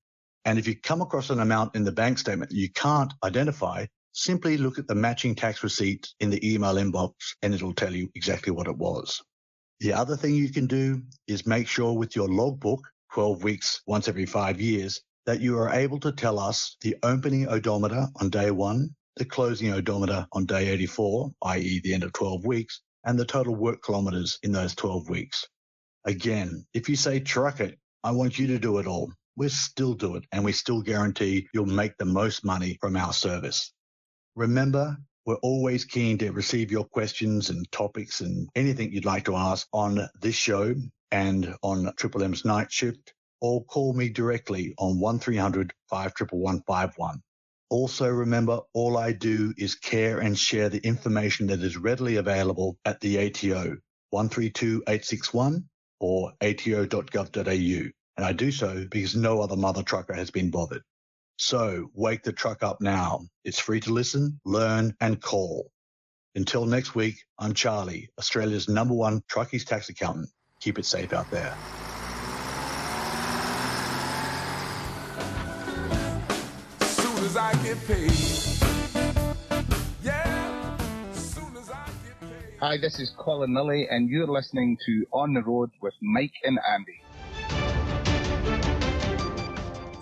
And 0.45 0.57
if 0.57 0.67
you 0.67 0.75
come 0.79 1.01
across 1.01 1.29
an 1.29 1.41
amount 1.41 1.75
in 1.75 1.83
the 1.83 1.91
bank 1.91 2.17
statement 2.17 2.51
you 2.51 2.71
can't 2.71 3.13
identify, 3.23 3.85
simply 4.13 4.57
look 4.57 4.79
at 4.79 4.87
the 4.87 4.95
matching 4.95 5.35
tax 5.35 5.63
receipt 5.63 6.07
in 6.21 6.29
the 6.29 6.53
email 6.53 6.75
inbox 6.75 7.13
and 7.41 7.53
it'll 7.53 7.73
tell 7.73 7.93
you 7.93 8.09
exactly 8.15 8.51
what 8.51 8.67
it 8.67 8.77
was. 8.77 9.21
The 9.79 9.93
other 9.93 10.17
thing 10.17 10.33
you 10.33 10.51
can 10.51 10.65
do 10.65 11.03
is 11.27 11.45
make 11.45 11.67
sure 11.67 11.93
with 11.93 12.15
your 12.15 12.27
logbook, 12.27 12.81
12 13.13 13.43
weeks 13.43 13.81
once 13.85 14.07
every 14.07 14.25
five 14.25 14.59
years, 14.59 15.01
that 15.27 15.39
you 15.39 15.57
are 15.59 15.73
able 15.73 15.99
to 15.99 16.11
tell 16.11 16.39
us 16.39 16.77
the 16.81 16.95
opening 17.03 17.47
odometer 17.47 18.07
on 18.15 18.29
day 18.29 18.49
one, 18.49 18.95
the 19.17 19.25
closing 19.25 19.71
odometer 19.73 20.25
on 20.31 20.45
day 20.45 20.69
84, 20.69 21.31
i.e. 21.43 21.81
the 21.83 21.93
end 21.93 22.03
of 22.03 22.13
12 22.13 22.45
weeks, 22.45 22.81
and 23.05 23.19
the 23.19 23.25
total 23.25 23.55
work 23.55 23.83
kilometers 23.83 24.39
in 24.41 24.51
those 24.51 24.73
12 24.75 25.09
weeks. 25.09 25.45
Again, 26.05 26.65
if 26.73 26.89
you 26.89 26.95
say 26.95 27.19
truck 27.19 27.59
it, 27.59 27.77
I 28.03 28.11
want 28.11 28.39
you 28.39 28.47
to 28.47 28.59
do 28.59 28.79
it 28.79 28.87
all. 28.87 29.11
We'll 29.35 29.49
still 29.49 29.93
do 29.93 30.15
it 30.15 30.23
and 30.31 30.43
we 30.43 30.53
still 30.53 30.81
guarantee 30.81 31.47
you'll 31.53 31.65
make 31.67 31.97
the 31.97 32.05
most 32.05 32.43
money 32.43 32.77
from 32.81 32.95
our 32.95 33.13
service. 33.13 33.73
Remember, 34.35 34.97
we're 35.27 35.35
always 35.35 35.83
keen 35.83 36.17
to 36.17 36.31
receive 36.31 36.71
your 36.71 36.85
questions 36.85 37.49
and 37.49 37.69
topics 37.69 38.21
and 38.21 38.47
anything 38.55 38.93
you'd 38.93 39.03
like 39.03 39.25
to 39.25 39.35
ask 39.35 39.67
on 39.73 40.07
this 40.21 40.35
show 40.35 40.73
and 41.11 41.53
on 41.61 41.91
Triple 41.97 42.23
M's 42.23 42.45
night 42.45 42.71
shift 42.71 43.13
or 43.41 43.65
call 43.65 43.93
me 43.93 44.07
directly 44.07 44.73
on 44.77 45.01
1300 45.01 45.73
5151. 45.89 47.21
Also 47.69 48.07
remember, 48.07 48.61
all 48.73 48.97
I 48.97 49.11
do 49.11 49.53
is 49.57 49.75
care 49.75 50.19
and 50.19 50.39
share 50.39 50.69
the 50.69 50.79
information 50.79 51.47
that 51.47 51.59
is 51.59 51.75
readily 51.75 52.15
available 52.15 52.77
at 52.85 53.01
the 53.01 53.17
ATO 53.17 53.75
132861 54.11 55.65
or 55.99 56.31
ato.gov.au. 56.39 57.91
And 58.17 58.25
I 58.25 58.31
do 58.31 58.49
so 58.49 58.85
because 58.89 59.17
no 59.17 59.41
other 59.41 59.57
mother 59.57 59.83
trucker 59.83 60.13
has 60.13 60.31
been 60.31 60.51
bothered. 60.51 60.83
So 61.39 61.91
wake 61.93 62.23
the 62.23 62.33
truck 62.33 62.63
up 62.63 62.81
now. 62.81 63.21
It's 63.45 63.59
free 63.59 63.79
to 63.81 63.93
listen, 63.93 64.39
learn, 64.43 64.95
and 65.01 65.21
call. 65.21 65.71
Until 66.33 66.65
next 66.65 66.95
week, 66.95 67.15
I'm 67.37 67.53
Charlie, 67.53 68.09
Australia's 68.17 68.67
number 68.67 68.95
one 68.95 69.21
truckies 69.31 69.63
tax 69.63 69.87
accountant. 69.89 70.29
Keep 70.61 70.79
it 70.79 70.85
safe 70.85 71.13
out 71.13 71.29
there. 71.29 71.55
Soon 76.81 77.23
as 77.23 77.37
I 77.37 77.53
get 77.63 77.77
paid. 77.85 78.11
Yeah. 80.03 80.77
Soon 81.13 81.55
as 81.55 81.69
I 81.69 81.85
get 82.03 82.19
paid. 82.19 82.55
Hi, 82.59 82.77
this 82.77 82.99
is 82.99 83.11
Colin 83.15 83.53
Lilly, 83.53 83.87
and 83.91 84.09
you're 84.09 84.25
listening 84.25 84.75
to 84.87 85.05
On 85.13 85.35
the 85.35 85.43
Road 85.43 85.69
with 85.81 85.93
Mike 86.01 86.33
and 86.43 86.57
Andy. 86.73 87.03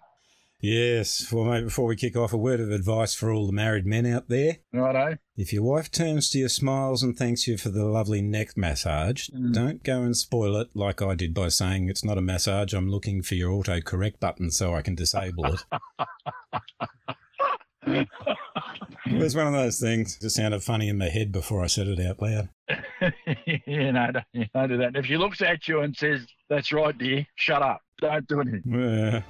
Yes. 0.60 1.30
Well, 1.30 1.44
mate, 1.44 1.64
before 1.64 1.86
we 1.86 1.96
kick 1.96 2.16
off, 2.16 2.32
a 2.32 2.38
word 2.38 2.60
of 2.60 2.70
advice 2.70 3.14
for 3.14 3.30
all 3.30 3.46
the 3.46 3.52
married 3.52 3.86
men 3.86 4.06
out 4.06 4.28
there. 4.28 4.58
Righto. 4.72 5.18
If 5.36 5.52
your 5.52 5.62
wife 5.62 5.90
turns 5.90 6.30
to 6.30 6.38
you, 6.38 6.48
smiles, 6.48 7.02
and 7.02 7.16
thanks 7.16 7.46
you 7.46 7.58
for 7.58 7.68
the 7.68 7.84
lovely 7.84 8.22
neck 8.22 8.56
massage, 8.56 9.28
mm. 9.28 9.52
don't 9.52 9.82
go 9.82 10.02
and 10.02 10.16
spoil 10.16 10.56
it 10.56 10.70
like 10.74 11.02
I 11.02 11.14
did 11.14 11.34
by 11.34 11.48
saying 11.48 11.88
it's 11.88 12.04
not 12.04 12.18
a 12.18 12.22
massage. 12.22 12.72
I'm 12.72 12.90
looking 12.90 13.22
for 13.22 13.34
your 13.34 13.50
autocorrect 13.50 14.18
button 14.18 14.50
so 14.50 14.74
I 14.74 14.82
can 14.82 14.94
disable 14.94 15.46
it. 15.46 15.62
it 17.86 18.08
was 19.12 19.36
one 19.36 19.46
of 19.46 19.52
those 19.52 19.78
things. 19.78 20.18
It 20.22 20.30
sounded 20.30 20.62
funny 20.62 20.88
in 20.88 20.96
my 20.96 21.10
head 21.10 21.32
before 21.32 21.62
I 21.62 21.66
said 21.66 21.86
it 21.86 22.00
out 22.00 22.22
loud. 22.22 22.48
yeah, 23.66 23.90
no, 23.90 24.10
don't, 24.12 24.52
don't 24.54 24.68
do 24.70 24.78
that. 24.78 24.96
If 24.96 25.04
she 25.04 25.18
looks 25.18 25.42
at 25.42 25.68
you 25.68 25.80
and 25.80 25.94
says, 25.94 26.26
that's 26.48 26.72
right, 26.72 26.96
dear, 26.96 27.26
shut 27.34 27.60
up. 27.60 27.82
Don't 28.00 28.26
do 28.26 28.40
anything. 28.40 28.62
Yeah. 28.66 29.22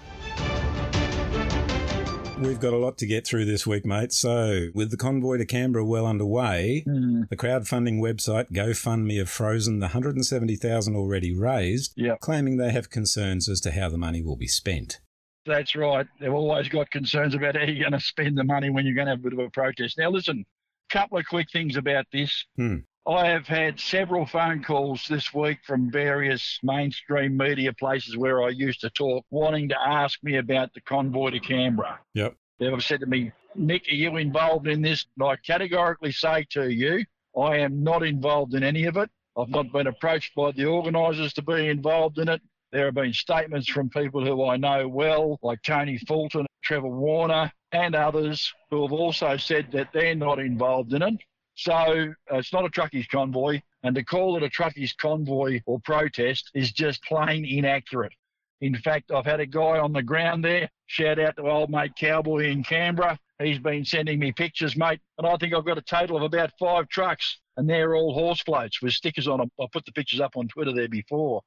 We've 2.39 2.61
got 2.61 2.75
a 2.75 2.77
lot 2.77 2.99
to 2.99 3.07
get 3.07 3.27
through 3.27 3.47
this 3.47 3.67
week, 3.67 3.87
mate. 3.87 4.13
So, 4.13 4.67
with 4.75 4.91
the 4.91 4.99
convoy 4.99 5.39
to 5.39 5.47
Canberra 5.47 5.87
well 5.87 6.07
underway, 6.07 6.83
the 6.85 7.37
crowdfunding 7.37 7.99
website 7.99 8.53
GoFundMe 8.53 9.19
have 9.19 9.31
frozen 9.31 9.79
the 9.81 9.87
170,000 9.87 10.95
already 10.95 11.35
raised, 11.35 11.95
Yep. 11.97 12.21
claiming 12.21 12.59
they 12.59 12.71
have 12.73 12.91
concerns 12.91 13.49
as 13.49 13.61
to 13.63 13.71
how 13.73 13.89
the 13.89 13.97
money 13.97 14.23
will 14.23 14.37
be 14.37 14.47
spent. 14.47 15.01
That's 15.47 15.75
right. 15.75 16.07
They've 16.21 16.33
always 16.33 16.69
got 16.69 16.91
concerns 16.91 17.35
about 17.35 17.57
how 17.57 17.63
you're 17.63 17.89
going 17.89 17.99
to 17.99 18.01
spend 18.01 18.37
the 18.37 18.45
money 18.45 18.69
when 18.69 18.85
you're 18.85 18.95
going 18.95 19.07
to 19.07 19.13
have 19.13 19.21
a 19.21 19.23
bit 19.23 19.33
of 19.33 19.39
a 19.39 19.49
protest. 19.51 19.97
Now, 19.97 20.11
listen, 20.11 20.45
couple 20.91 21.19
of 21.19 21.25
quick 21.27 21.49
things 21.51 21.77
about 21.77 22.05
this. 22.13 22.45
Hmm. 22.57 22.79
I 23.09 23.29
have 23.29 23.47
had 23.47 23.79
several 23.79 24.27
phone 24.27 24.65
calls 24.65 25.07
this 25.09 25.33
week 25.33 25.59
from 25.65 25.93
various 25.93 26.59
mainstream 26.65 27.37
media 27.37 27.73
places 27.73 28.17
where 28.17 28.43
I 28.43 28.49
used 28.49 28.81
to 28.81 28.91
talk, 28.91 29.25
wanting 29.31 29.69
to 29.69 29.81
ask 29.81 30.19
me 30.25 30.39
about 30.39 30.75
the 30.75 30.81
convoy 30.81 31.31
to 31.31 31.39
Canberra. 31.39 32.01
Yep. 32.15 32.35
They've 32.59 32.83
said 32.83 33.01
to 33.01 33.07
me, 33.07 33.31
Nick, 33.55 33.87
are 33.89 33.95
you 33.95 34.17
involved 34.17 34.67
in 34.67 34.83
this? 34.83 35.07
And 35.17 35.29
I 35.29 35.37
categorically 35.37 36.11
say 36.11 36.47
to 36.51 36.69
you, 36.69 37.05
I 37.39 37.59
am 37.59 37.85
not 37.85 38.03
involved 38.03 38.55
in 38.55 38.65
any 38.65 38.87
of 38.87 38.97
it. 38.97 39.09
I've 39.39 39.51
not 39.51 39.71
been 39.71 39.87
approached 39.87 40.35
by 40.35 40.51
the 40.51 40.65
organisers 40.65 41.33
to 41.35 41.43
be 41.43 41.69
involved 41.69 42.19
in 42.19 42.29
it. 42.29 42.43
There 42.73 42.87
have 42.87 42.95
been 42.95 43.13
statements 43.13 43.69
from 43.69 43.89
people 43.89 44.25
who 44.25 44.45
I 44.47 44.57
know 44.57 44.89
well, 44.89 45.39
like 45.43 45.63
Tony 45.63 45.99
Fulton, 45.99 46.47
Trevor 46.65 46.89
Warner, 46.89 47.53
and 47.71 47.95
others, 47.95 48.53
who 48.71 48.83
have 48.83 48.93
also 48.93 49.37
said 49.37 49.71
that 49.73 49.91
they're 49.93 50.17
not 50.17 50.41
involved 50.41 50.93
in 50.93 51.03
it. 51.03 51.15
So 51.57 51.73
uh, 51.73 52.37
it's 52.37 52.53
not 52.53 52.67
a 52.67 52.69
truckies 52.69 53.09
convoy, 53.09 53.63
and 53.83 53.95
to 53.97 54.05
call 54.05 54.37
it 54.37 54.43
a 54.43 54.49
truckies 54.49 54.95
convoy 54.97 55.61
or 55.65 55.81
protest 55.81 56.51
is 56.55 56.71
just 56.71 57.03
plain 57.03 57.47
inaccurate. 57.47 58.13
In 58.61 58.77
fact, 58.77 59.11
I've 59.11 59.25
had 59.25 59.41
a 59.41 59.47
guy 59.47 59.79
on 59.79 59.93
the 59.93 60.03
ground 60.03 60.45
there. 60.45 60.71
Shout 60.87 61.19
out 61.19 61.37
to 61.37 61.43
old 61.43 61.71
mate 61.71 61.93
Cowboy 61.99 62.51
in 62.51 62.63
Canberra. 62.63 63.19
He's 63.43 63.59
been 63.59 63.85
sending 63.85 64.19
me 64.19 64.33
pictures, 64.33 64.77
mate, 64.77 65.01
and 65.19 65.27
I 65.27 65.37
think 65.37 65.55
I've 65.55 65.67
got 65.67 65.79
a 65.79 65.83
total 65.83 66.19
of 66.19 66.23
about 66.23 66.53
five 66.59 66.89
trucks, 66.89 67.39
and 67.57 67.69
they're 67.69 67.95
all 67.95 68.13
horse 68.13 68.43
floats 68.43 68.81
with 68.83 68.93
stickers 68.93 69.29
on 69.29 69.39
them. 69.39 69.51
I 69.59 69.67
put 69.73 69.85
the 69.87 69.93
pictures 69.93 70.21
up 70.21 70.37
on 70.37 70.49
Twitter 70.49 70.73
there 70.73 70.89
before. 70.89 71.43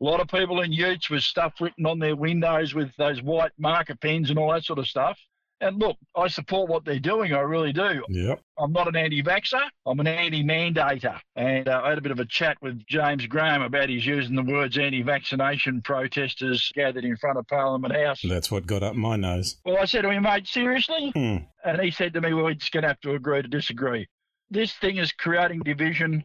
A 0.00 0.04
lot 0.04 0.20
of 0.20 0.26
people 0.26 0.60
in 0.62 0.72
utes 0.72 1.08
with 1.08 1.22
stuff 1.22 1.54
written 1.60 1.86
on 1.86 2.00
their 2.00 2.16
windows 2.16 2.74
with 2.74 2.90
those 2.96 3.22
white 3.22 3.52
marker 3.58 3.94
pens 3.94 4.30
and 4.30 4.38
all 4.38 4.52
that 4.52 4.64
sort 4.64 4.80
of 4.80 4.88
stuff. 4.88 5.18
And 5.62 5.78
look, 5.78 5.96
I 6.16 6.26
support 6.26 6.68
what 6.68 6.84
they're 6.84 6.98
doing. 6.98 7.32
I 7.32 7.38
really 7.38 7.72
do. 7.72 8.02
Yep. 8.08 8.40
I'm 8.58 8.72
not 8.72 8.88
an 8.88 8.96
anti-vaxxer. 8.96 9.62
I'm 9.86 10.00
an 10.00 10.08
anti-mandator. 10.08 11.20
And 11.36 11.68
uh, 11.68 11.82
I 11.84 11.90
had 11.90 11.98
a 11.98 12.00
bit 12.00 12.10
of 12.10 12.18
a 12.18 12.24
chat 12.24 12.56
with 12.60 12.84
James 12.88 13.26
Graham 13.26 13.62
about 13.62 13.88
his 13.88 14.04
using 14.04 14.34
the 14.34 14.42
words 14.42 14.76
anti-vaccination 14.76 15.82
protesters 15.82 16.72
gathered 16.74 17.04
in 17.04 17.16
front 17.16 17.38
of 17.38 17.46
Parliament 17.46 17.94
House. 17.94 18.20
That's 18.28 18.50
what 18.50 18.66
got 18.66 18.82
up 18.82 18.96
my 18.96 19.14
nose. 19.14 19.56
Well, 19.64 19.78
I 19.78 19.84
said 19.84 20.02
to 20.02 20.10
him, 20.10 20.24
mate, 20.24 20.48
seriously? 20.48 21.12
Hmm. 21.14 21.36
And 21.64 21.80
he 21.80 21.92
said 21.92 22.12
to 22.14 22.20
me, 22.20 22.34
well, 22.34 22.44
we're 22.44 22.54
just 22.54 22.72
going 22.72 22.82
to 22.82 22.88
have 22.88 23.00
to 23.02 23.14
agree 23.14 23.40
to 23.40 23.48
disagree. 23.48 24.08
This 24.50 24.72
thing 24.74 24.96
is 24.96 25.12
creating 25.12 25.60
division. 25.60 26.24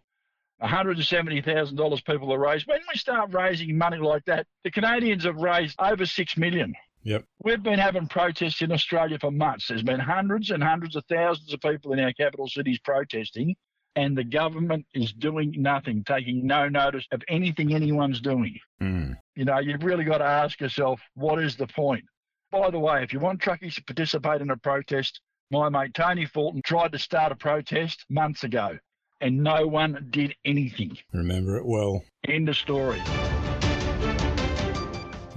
$170,000 0.64 2.06
people 2.06 2.34
are 2.34 2.40
raised. 2.40 2.66
When 2.66 2.80
we 2.92 2.98
start 2.98 3.32
raising 3.36 3.78
money 3.78 3.98
like 3.98 4.26
that, 4.26 4.48
the 4.64 4.72
Canadians 4.72 5.26
have 5.26 5.38
raised 5.38 5.76
over 5.80 6.06
$6 6.06 6.38
million. 6.38 6.74
Yep. 7.04 7.24
We've 7.44 7.64
been 7.64 7.80
having 7.80 8.08
protests 8.08 8.62
in 8.62 8.72
Australia 8.72 9.18
for 9.20 9.32
months. 9.32 9.68
There's 9.68 9.84
been 9.84 10.00
hundreds 10.00 10.52
and 10.52 10.62
hundreds 10.62 10.96
of 10.96 11.06
thousands 11.06 11.54
of 11.54 11.62
people 11.62 11.94
in 11.94 12.00
our 12.00 12.14
capital 12.14 12.48
cities 12.48 12.80
protesting, 12.84 13.56
and 13.96 14.18
the 14.18 14.24
government 14.24 14.86
is 14.94 15.14
doing 15.14 15.54
nothing, 15.58 16.04
taking 16.04 16.46
no 16.46 16.68
notice 16.68 17.06
of 17.12 17.22
anything 17.30 17.74
anyone's 17.74 18.22
doing. 18.22 18.58
Hmm. 18.80 19.14
You 19.36 19.46
know, 19.46 19.60
you've 19.60 19.84
really 19.84 20.04
got 20.04 20.20
to 20.20 20.26
ask 20.26 20.60
yourself, 20.60 21.00
what 21.16 21.42
is 21.42 21.56
the 21.56 21.68
point? 21.68 22.06
By 22.52 22.70
the 22.70 22.80
way, 22.80 23.04
if 23.04 23.12
you 23.12 23.20
want 23.20 23.42
truckies 23.42 23.76
to 23.76 23.84
participate 23.84 24.42
in 24.42 24.50
a 24.52 24.58
protest, 24.58 25.22
my 25.50 25.70
mate 25.70 25.94
Tony 25.94 26.26
Fulton 26.26 26.62
tried 26.62 26.92
to 26.92 27.00
start 27.00 27.32
a 27.32 27.36
protest 27.36 28.06
months 28.10 28.44
ago, 28.44 28.78
and 29.22 29.44
no 29.44 29.66
one 29.66 30.08
did 30.12 30.36
anything. 30.46 30.98
Remember 31.14 31.58
it 31.58 31.66
well. 31.66 32.04
End 32.28 32.50
of 32.50 32.58
story. 32.58 33.02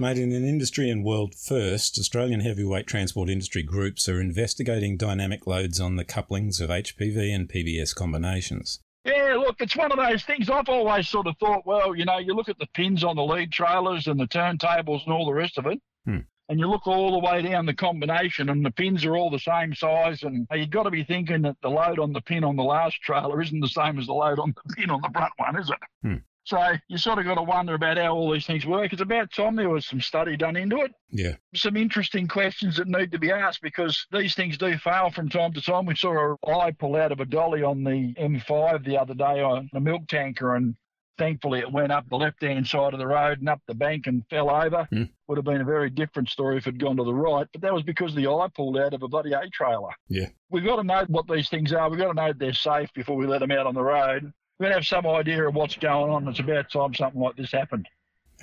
Made 0.01 0.17
in 0.17 0.31
an 0.31 0.43
industry 0.47 0.89
and 0.89 1.03
world 1.03 1.35
first, 1.35 1.99
Australian 1.99 2.39
heavyweight 2.39 2.87
transport 2.87 3.29
industry 3.29 3.61
groups 3.61 4.09
are 4.09 4.19
investigating 4.19 4.97
dynamic 4.97 5.45
loads 5.45 5.79
on 5.79 5.95
the 5.95 6.03
couplings 6.03 6.59
of 6.59 6.71
HPV 6.71 7.31
and 7.35 7.47
PBS 7.47 7.93
combinations. 7.93 8.79
Yeah, 9.05 9.35
look, 9.37 9.57
it's 9.59 9.77
one 9.77 9.91
of 9.91 9.99
those 9.99 10.23
things 10.23 10.49
I've 10.49 10.69
always 10.69 11.07
sort 11.07 11.27
of 11.27 11.37
thought, 11.37 11.67
well, 11.67 11.93
you 11.95 12.05
know, 12.05 12.17
you 12.17 12.33
look 12.33 12.49
at 12.49 12.57
the 12.57 12.65
pins 12.73 13.03
on 13.03 13.15
the 13.15 13.23
lead 13.23 13.51
trailers 13.51 14.07
and 14.07 14.19
the 14.19 14.25
turntables 14.25 15.03
and 15.03 15.13
all 15.13 15.27
the 15.27 15.33
rest 15.35 15.59
of 15.59 15.67
it, 15.67 15.79
Hmm. 16.05 16.21
and 16.49 16.59
you 16.59 16.65
look 16.67 16.87
all 16.87 17.11
the 17.11 17.19
way 17.19 17.43
down 17.43 17.67
the 17.67 17.73
combination 17.75 18.49
and 18.49 18.65
the 18.65 18.71
pins 18.71 19.05
are 19.05 19.15
all 19.15 19.29
the 19.29 19.37
same 19.37 19.75
size, 19.75 20.23
and 20.23 20.47
you've 20.51 20.71
got 20.71 20.83
to 20.83 20.89
be 20.89 21.03
thinking 21.03 21.43
that 21.43 21.57
the 21.61 21.69
load 21.69 21.99
on 21.99 22.11
the 22.11 22.21
pin 22.21 22.43
on 22.43 22.55
the 22.55 22.63
last 22.63 22.99
trailer 23.03 23.39
isn't 23.39 23.59
the 23.59 23.67
same 23.67 23.99
as 23.99 24.07
the 24.07 24.13
load 24.13 24.39
on 24.39 24.55
the 24.65 24.73
pin 24.73 24.89
on 24.89 25.01
the 25.01 25.11
front 25.13 25.33
one, 25.37 25.59
is 25.59 25.69
it? 25.69 25.77
Hmm. 26.01 26.15
So 26.43 26.73
you 26.87 26.97
sort 26.97 27.19
of 27.19 27.25
got 27.25 27.35
to 27.35 27.43
wonder 27.43 27.75
about 27.75 27.97
how 27.97 28.13
all 28.15 28.31
these 28.31 28.47
things 28.47 28.65
work. 28.65 28.91
It's 28.91 29.01
about 29.01 29.31
time 29.31 29.55
there 29.55 29.69
was 29.69 29.85
some 29.85 30.01
study 30.01 30.35
done 30.35 30.55
into 30.55 30.77
it 30.77 30.91
Yeah. 31.11 31.35
some 31.53 31.77
interesting 31.77 32.27
questions 32.27 32.77
that 32.77 32.87
need 32.87 33.11
to 33.11 33.19
be 33.19 33.31
asked 33.31 33.61
because 33.61 34.05
these 34.11 34.33
things 34.33 34.57
do 34.57 34.75
fail 34.77 35.11
from 35.11 35.29
time 35.29 35.53
to 35.53 35.61
time. 35.61 35.85
We 35.85 35.95
saw 35.95 36.35
a 36.43 36.51
eye 36.51 36.71
pull 36.71 36.95
out 36.95 37.11
of 37.11 37.19
a 37.19 37.25
dolly 37.25 37.61
on 37.63 37.83
the 37.83 38.13
M5 38.17 38.83
the 38.85 38.97
other 38.99 39.13
day 39.13 39.41
on 39.41 39.69
a 39.73 39.79
milk 39.79 40.07
tanker, 40.07 40.55
and 40.55 40.75
thankfully 41.17 41.59
it 41.59 41.71
went 41.71 41.91
up 41.91 42.09
the 42.09 42.15
left 42.15 42.41
hand 42.41 42.65
side 42.65 42.93
of 42.93 42.99
the 42.99 43.05
road 43.05 43.39
and 43.39 43.47
up 43.49 43.61
the 43.67 43.75
bank 43.75 44.07
and 44.07 44.23
fell 44.29 44.49
over. 44.49 44.87
Hmm. 44.91 45.03
Would 45.27 45.37
have 45.37 45.45
been 45.45 45.61
a 45.61 45.65
very 45.65 45.91
different 45.91 46.29
story 46.29 46.57
if 46.57 46.65
it 46.65 46.73
had 46.73 46.79
gone 46.81 46.97
to 46.97 47.03
the 47.03 47.13
right, 47.13 47.47
but 47.53 47.61
that 47.61 47.73
was 47.73 47.83
because 47.83 48.15
the 48.15 48.27
eye 48.27 48.47
pulled 48.55 48.77
out 48.77 48.95
of 48.95 49.03
a 49.03 49.07
bloody 49.07 49.33
A 49.33 49.47
trailer. 49.53 49.91
Yeah. 50.09 50.29
We've 50.49 50.65
got 50.65 50.77
to 50.77 50.83
know 50.83 51.05
what 51.07 51.27
these 51.27 51.49
things 51.49 51.71
are. 51.71 51.87
We've 51.89 51.99
got 51.99 52.07
to 52.07 52.13
know 52.15 52.33
they're 52.33 52.53
safe 52.53 52.91
before 52.95 53.15
we 53.15 53.27
let 53.27 53.39
them 53.41 53.51
out 53.51 53.67
on 53.67 53.75
the 53.75 53.83
road. 53.83 54.33
We've 54.61 54.69
got 54.69 54.73
to 54.73 54.75
have 54.75 54.85
some 54.85 55.07
idea 55.07 55.47
of 55.47 55.55
what's 55.55 55.75
going 55.75 56.11
on. 56.11 56.27
It's 56.27 56.39
about 56.39 56.69
time 56.69 56.93
something 56.93 57.19
like 57.19 57.35
this 57.35 57.51
happened. 57.51 57.89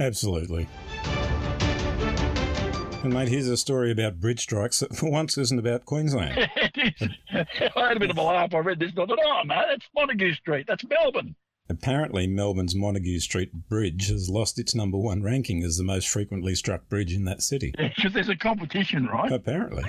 Absolutely. 0.00 0.66
And 3.04 3.14
mate, 3.14 3.28
here's 3.28 3.46
a 3.46 3.56
story 3.56 3.92
about 3.92 4.18
bridge 4.18 4.40
strikes 4.40 4.80
that 4.80 4.96
for 4.96 5.08
once 5.08 5.38
isn't 5.38 5.60
about 5.60 5.84
Queensland. 5.84 6.36
I 6.52 7.46
had 7.76 7.96
a 7.96 8.00
bit 8.00 8.10
of 8.10 8.18
a 8.18 8.22
laugh. 8.22 8.52
I 8.52 8.58
read 8.58 8.80
this 8.80 8.90
and 8.90 8.98
I 8.98 9.06
thought, 9.06 9.20
oh, 9.24 9.42
no, 9.44 9.62
that's 9.70 9.86
Montague 9.94 10.34
Street. 10.34 10.66
That's 10.66 10.82
Melbourne. 10.88 11.36
Apparently, 11.70 12.26
Melbourne's 12.26 12.74
Montague 12.74 13.20
Street 13.20 13.52
Bridge 13.68 14.08
has 14.08 14.28
lost 14.28 14.58
its 14.58 14.74
number 14.74 14.98
one 14.98 15.22
ranking 15.22 15.62
as 15.62 15.76
the 15.76 15.84
most 15.84 16.08
frequently 16.08 16.56
struck 16.56 16.88
bridge 16.88 17.12
in 17.14 17.26
that 17.26 17.42
city. 17.42 17.72
Because 17.96 18.12
there's 18.12 18.28
a 18.28 18.36
competition, 18.36 19.06
right? 19.06 19.30
Apparently. 19.30 19.84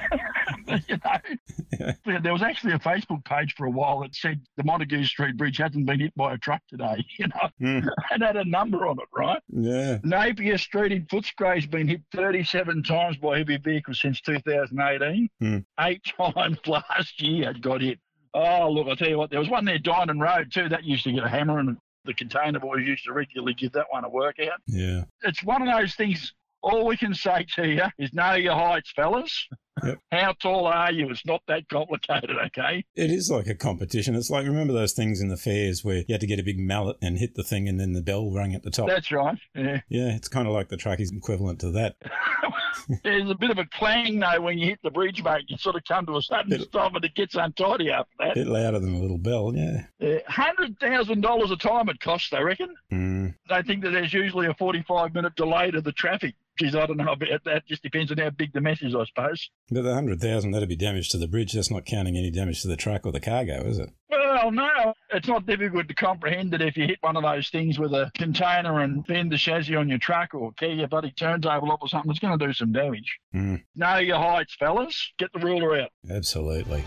you 0.87 0.97
know, 1.03 2.19
there 2.23 2.33
was 2.33 2.41
actually 2.43 2.73
a 2.73 2.79
Facebook 2.79 3.23
page 3.25 3.55
for 3.57 3.65
a 3.65 3.69
while 3.69 3.99
that 4.01 4.15
said 4.15 4.41
the 4.57 4.63
Montague 4.63 5.03
Street 5.05 5.37
Bridge 5.37 5.57
hasn't 5.57 5.85
been 5.85 5.99
hit 5.99 6.13
by 6.15 6.33
a 6.33 6.37
truck 6.37 6.61
today. 6.69 7.05
You 7.19 7.27
know, 7.27 7.49
Hmm. 7.59 7.87
and 8.11 8.23
had 8.23 8.37
a 8.37 8.45
number 8.45 8.87
on 8.87 8.97
it, 8.99 9.07
right? 9.13 9.41
Yeah. 9.49 9.97
Napier 10.03 10.57
Street 10.57 10.91
in 10.91 11.05
Footscray's 11.07 11.65
been 11.65 11.87
hit 11.87 12.01
37 12.15 12.83
times 12.83 13.17
by 13.17 13.39
heavy 13.39 13.57
vehicles 13.57 13.99
since 14.01 14.21
2018. 14.21 15.29
Hmm. 15.39 15.57
Eight 15.79 16.03
times 16.17 16.57
last 16.65 17.21
year 17.21 17.49
it 17.51 17.61
got 17.61 17.81
hit. 17.81 17.99
Oh, 18.33 18.69
look, 18.71 18.87
I'll 18.87 18.95
tell 18.95 19.09
you 19.09 19.17
what, 19.17 19.31
there 19.31 19.39
was 19.39 19.49
one 19.49 19.65
there, 19.65 19.79
Dynon 19.79 20.21
Road, 20.21 20.51
too. 20.53 20.69
That 20.69 20.83
used 20.83 21.03
to 21.05 21.11
get 21.11 21.23
a 21.23 21.29
hammer, 21.29 21.57
and 21.59 21.77
the 22.05 22.13
container 22.13 22.59
boys 22.59 22.85
used 22.85 23.05
to 23.05 23.13
regularly 23.13 23.55
give 23.55 23.71
that 23.73 23.87
one 23.89 24.03
a 24.05 24.09
workout. 24.09 24.59
Yeah. 24.67 25.03
It's 25.23 25.43
one 25.43 25.67
of 25.67 25.75
those 25.75 25.95
things, 25.95 26.31
all 26.61 26.85
we 26.85 26.95
can 26.95 27.13
say 27.15 27.45
to 27.55 27.67
you 27.67 27.83
is 27.97 28.13
know 28.13 28.33
your 28.35 28.53
heights, 28.53 28.91
fellas. 28.95 29.47
Yep. 29.83 29.99
How 30.11 30.33
tall 30.33 30.67
are 30.67 30.91
you? 30.91 31.09
It's 31.09 31.25
not 31.25 31.41
that 31.47 31.67
complicated, 31.69 32.31
okay? 32.47 32.85
It 32.95 33.11
is 33.11 33.29
like 33.29 33.47
a 33.47 33.55
competition. 33.55 34.15
It's 34.15 34.29
like, 34.29 34.45
remember 34.45 34.73
those 34.73 34.93
things 34.93 35.21
in 35.21 35.29
the 35.29 35.37
fairs 35.37 35.83
where 35.83 35.97
you 35.97 36.13
had 36.13 36.21
to 36.21 36.27
get 36.27 36.39
a 36.39 36.43
big 36.43 36.59
mallet 36.59 36.97
and 37.01 37.17
hit 37.17 37.35
the 37.35 37.43
thing 37.43 37.67
and 37.67 37.79
then 37.79 37.93
the 37.93 38.01
bell 38.01 38.31
rang 38.31 38.53
at 38.53 38.63
the 38.63 38.71
top? 38.71 38.87
That's 38.87 39.11
right. 39.11 39.37
Yeah. 39.55 39.81
yeah, 39.89 40.15
it's 40.15 40.27
kind 40.27 40.47
of 40.47 40.53
like 40.53 40.69
the 40.69 40.77
truckies 40.77 41.15
equivalent 41.15 41.59
to 41.61 41.71
that. 41.71 41.95
There's 43.03 43.29
a 43.29 43.35
bit 43.35 43.51
of 43.51 43.57
a 43.57 43.65
clang, 43.65 44.19
though, 44.19 44.41
when 44.41 44.57
you 44.57 44.67
hit 44.67 44.79
the 44.83 44.91
bridge, 44.91 45.23
mate. 45.23 45.45
You 45.47 45.57
sort 45.57 45.75
of 45.75 45.83
come 45.85 46.05
to 46.07 46.17
a 46.17 46.21
sudden 46.21 46.59
stop 46.61 46.95
and 46.95 47.03
it 47.03 47.15
gets 47.15 47.35
untidy 47.35 47.91
after 47.91 48.11
that. 48.19 48.31
A 48.31 48.35
bit 48.35 48.47
louder 48.47 48.79
than 48.79 48.95
a 48.95 48.99
little 48.99 49.17
bell, 49.17 49.53
yeah. 49.55 49.83
Uh, 50.01 50.19
$100,000 50.29 51.51
a 51.51 51.55
time 51.57 51.89
it 51.89 51.99
costs, 51.99 52.33
I 52.33 52.41
reckon. 52.41 52.75
Mm. 52.91 53.35
They 53.49 53.61
think 53.63 53.83
that 53.83 53.91
there's 53.91 54.13
usually 54.13 54.47
a 54.47 54.53
45 54.53 55.13
minute 55.13 55.35
delay 55.35 55.71
to 55.71 55.81
the 55.81 55.91
traffic. 55.91 56.35
Geez, 56.57 56.75
I 56.75 56.85
don't 56.85 56.97
know 56.97 57.13
about 57.13 57.43
that. 57.45 57.65
Just 57.67 57.83
depends 57.83 58.11
on 58.11 58.17
how 58.17 58.29
big 58.31 58.51
the 58.51 58.59
mess 58.59 58.81
is, 58.81 58.93
I 58.93 59.05
suppose. 59.05 59.49
But 59.71 59.83
the 59.83 59.89
100,000, 59.89 60.51
that'd 60.51 60.67
be 60.67 60.75
damage 60.75 61.09
to 61.09 61.17
the 61.17 61.27
bridge. 61.27 61.53
That's 61.53 61.69
not 61.69 61.85
counting 61.85 62.17
any 62.17 62.31
damage 62.31 62.61
to 62.63 62.67
the 62.67 62.75
truck 62.75 63.05
or 63.05 63.11
the 63.11 63.19
cargo, 63.19 63.65
is 63.67 63.77
it? 63.77 63.89
Well, 64.09 64.51
no, 64.51 64.93
it's 65.13 65.27
not 65.27 65.45
difficult 65.45 65.87
to 65.87 65.93
comprehend 65.93 66.51
that 66.53 66.61
if 66.61 66.75
you 66.75 66.87
hit 66.87 66.97
one 67.01 67.15
of 67.15 67.23
those 67.23 67.49
things 67.49 67.77
with 67.77 67.91
a 67.93 68.11
container 68.17 68.81
and 68.81 69.05
bend 69.05 69.31
the 69.31 69.37
chassis 69.37 69.75
on 69.75 69.87
your 69.89 69.99
truck 69.99 70.33
or 70.33 70.51
tear 70.57 70.71
your 70.71 70.87
bloody 70.87 71.11
turntable 71.11 71.71
up 71.71 71.81
or 71.81 71.87
something, 71.87 72.09
it's 72.09 72.19
going 72.19 72.37
to 72.37 72.47
do 72.47 72.53
some 72.53 72.71
damage. 72.71 73.17
Mm. 73.35 73.63
Know 73.75 73.97
your 73.97 74.17
heights, 74.17 74.55
fellas. 74.59 75.11
Get 75.19 75.31
the 75.33 75.39
ruler 75.39 75.81
out. 75.81 75.91
Absolutely. 76.09 76.83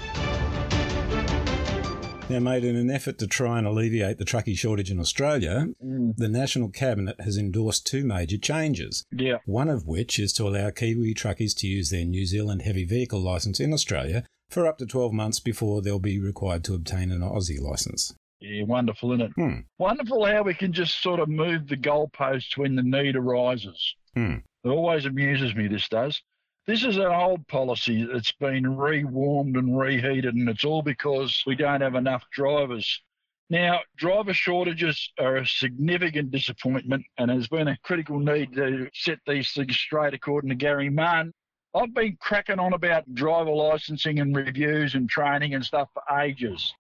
Now, 2.33 2.39
mate, 2.39 2.65
in 2.65 2.77
an 2.77 2.91
effort 2.91 3.19
to 3.19 3.27
try 3.27 3.59
and 3.59 3.67
alleviate 3.67 4.17
the 4.17 4.25
truckie 4.25 4.57
shortage 4.57 4.91
in 4.91 4.99
Australia, 4.99 5.67
the 5.81 6.31
National 6.31 6.71
Cabinet 6.71 7.21
has 7.21 7.37
endorsed 7.37 7.87
two 7.87 8.07
major 8.07 8.39
changes. 8.39 9.05
Yeah. 9.13 9.39
One 9.45 9.69
of 9.69 9.87
which 9.87 10.19
is 10.19 10.33
to 10.35 10.49
allow 10.49 10.71
Kiwi 10.71 11.13
truckies 11.13 11.55
to 11.59 11.67
use 11.67 11.91
their 11.91 12.07
New 12.07 12.25
Zealand 12.25 12.63
heavy 12.63 12.87
vehicle 12.87 13.21
licence 13.21 13.61
in 13.61 13.75
Australia 13.75 14.25
for 14.49 14.67
up 14.67 14.79
to 14.79 14.87
12 14.87 15.13
months 15.13 15.41
before 15.41 15.83
they'll 15.83 15.99
be 15.99 16.19
required 16.19 16.65
to 16.65 16.75
obtain 16.75 17.13
an 17.13 17.21
Aussie 17.21 17.61
licence. 17.61 18.15
Yeah, 18.41 18.65
wonderful, 18.65 19.13
isn't 19.13 19.27
it? 19.27 19.33
Hmm. 19.37 19.61
Wonderful 19.79 20.25
how 20.25 20.43
we 20.43 20.55
can 20.55 20.73
just 20.73 21.03
sort 21.03 21.21
of 21.21 21.29
move 21.29 21.69
the 21.69 21.77
goalposts 21.77 22.57
when 22.57 22.77
the 22.77 22.83
need 22.83 23.15
arises. 23.15 23.95
Hmm. 24.15 24.37
It 24.65 24.69
always 24.69 25.05
amuses 25.05 25.55
me, 25.55 25.69
this 25.69 25.87
does. 25.87 26.23
This 26.65 26.85
is 26.85 26.97
an 26.97 27.07
old 27.07 27.49
policy 27.49 28.05
that's 28.05 28.31
been 28.31 28.77
rewarmed 28.77 29.57
and 29.57 29.77
reheated, 29.77 30.37
and 30.37 30.49
it's 30.49 30.65
all 30.65 30.83
because 30.83 31.43
we 31.45 31.57
don't 31.57 31.81
have 31.81 31.97
enough 31.97 32.25
drivers. 32.31 33.03
Now, 33.51 33.81
driver 33.97 34.33
shortages 34.33 35.13
are 35.19 35.39
a 35.39 35.47
significant 35.47 36.31
disappointment, 36.31 37.05
and 37.19 37.31
there's 37.31 37.49
been 37.49 37.67
a 37.67 37.79
critical 37.79 38.21
need 38.21 38.53
to 38.55 38.89
set 38.95 39.19
these 39.27 39.53
things 39.53 39.77
straight, 39.77 40.15
according 40.15 40.51
to 40.51 40.55
Gary 40.55 40.89
Mann. 40.89 41.33
I've 41.75 41.95
been 41.95 42.17
cracking 42.21 42.61
on 42.61 42.75
about 42.75 43.13
driver 43.13 43.51
licensing 43.51 44.21
and 44.21 44.37
reviews 44.37 44.95
and 44.95 45.11
training 45.11 45.55
and 45.55 45.65
stuff 45.65 45.89
for 45.93 46.03
ages. 46.21 46.73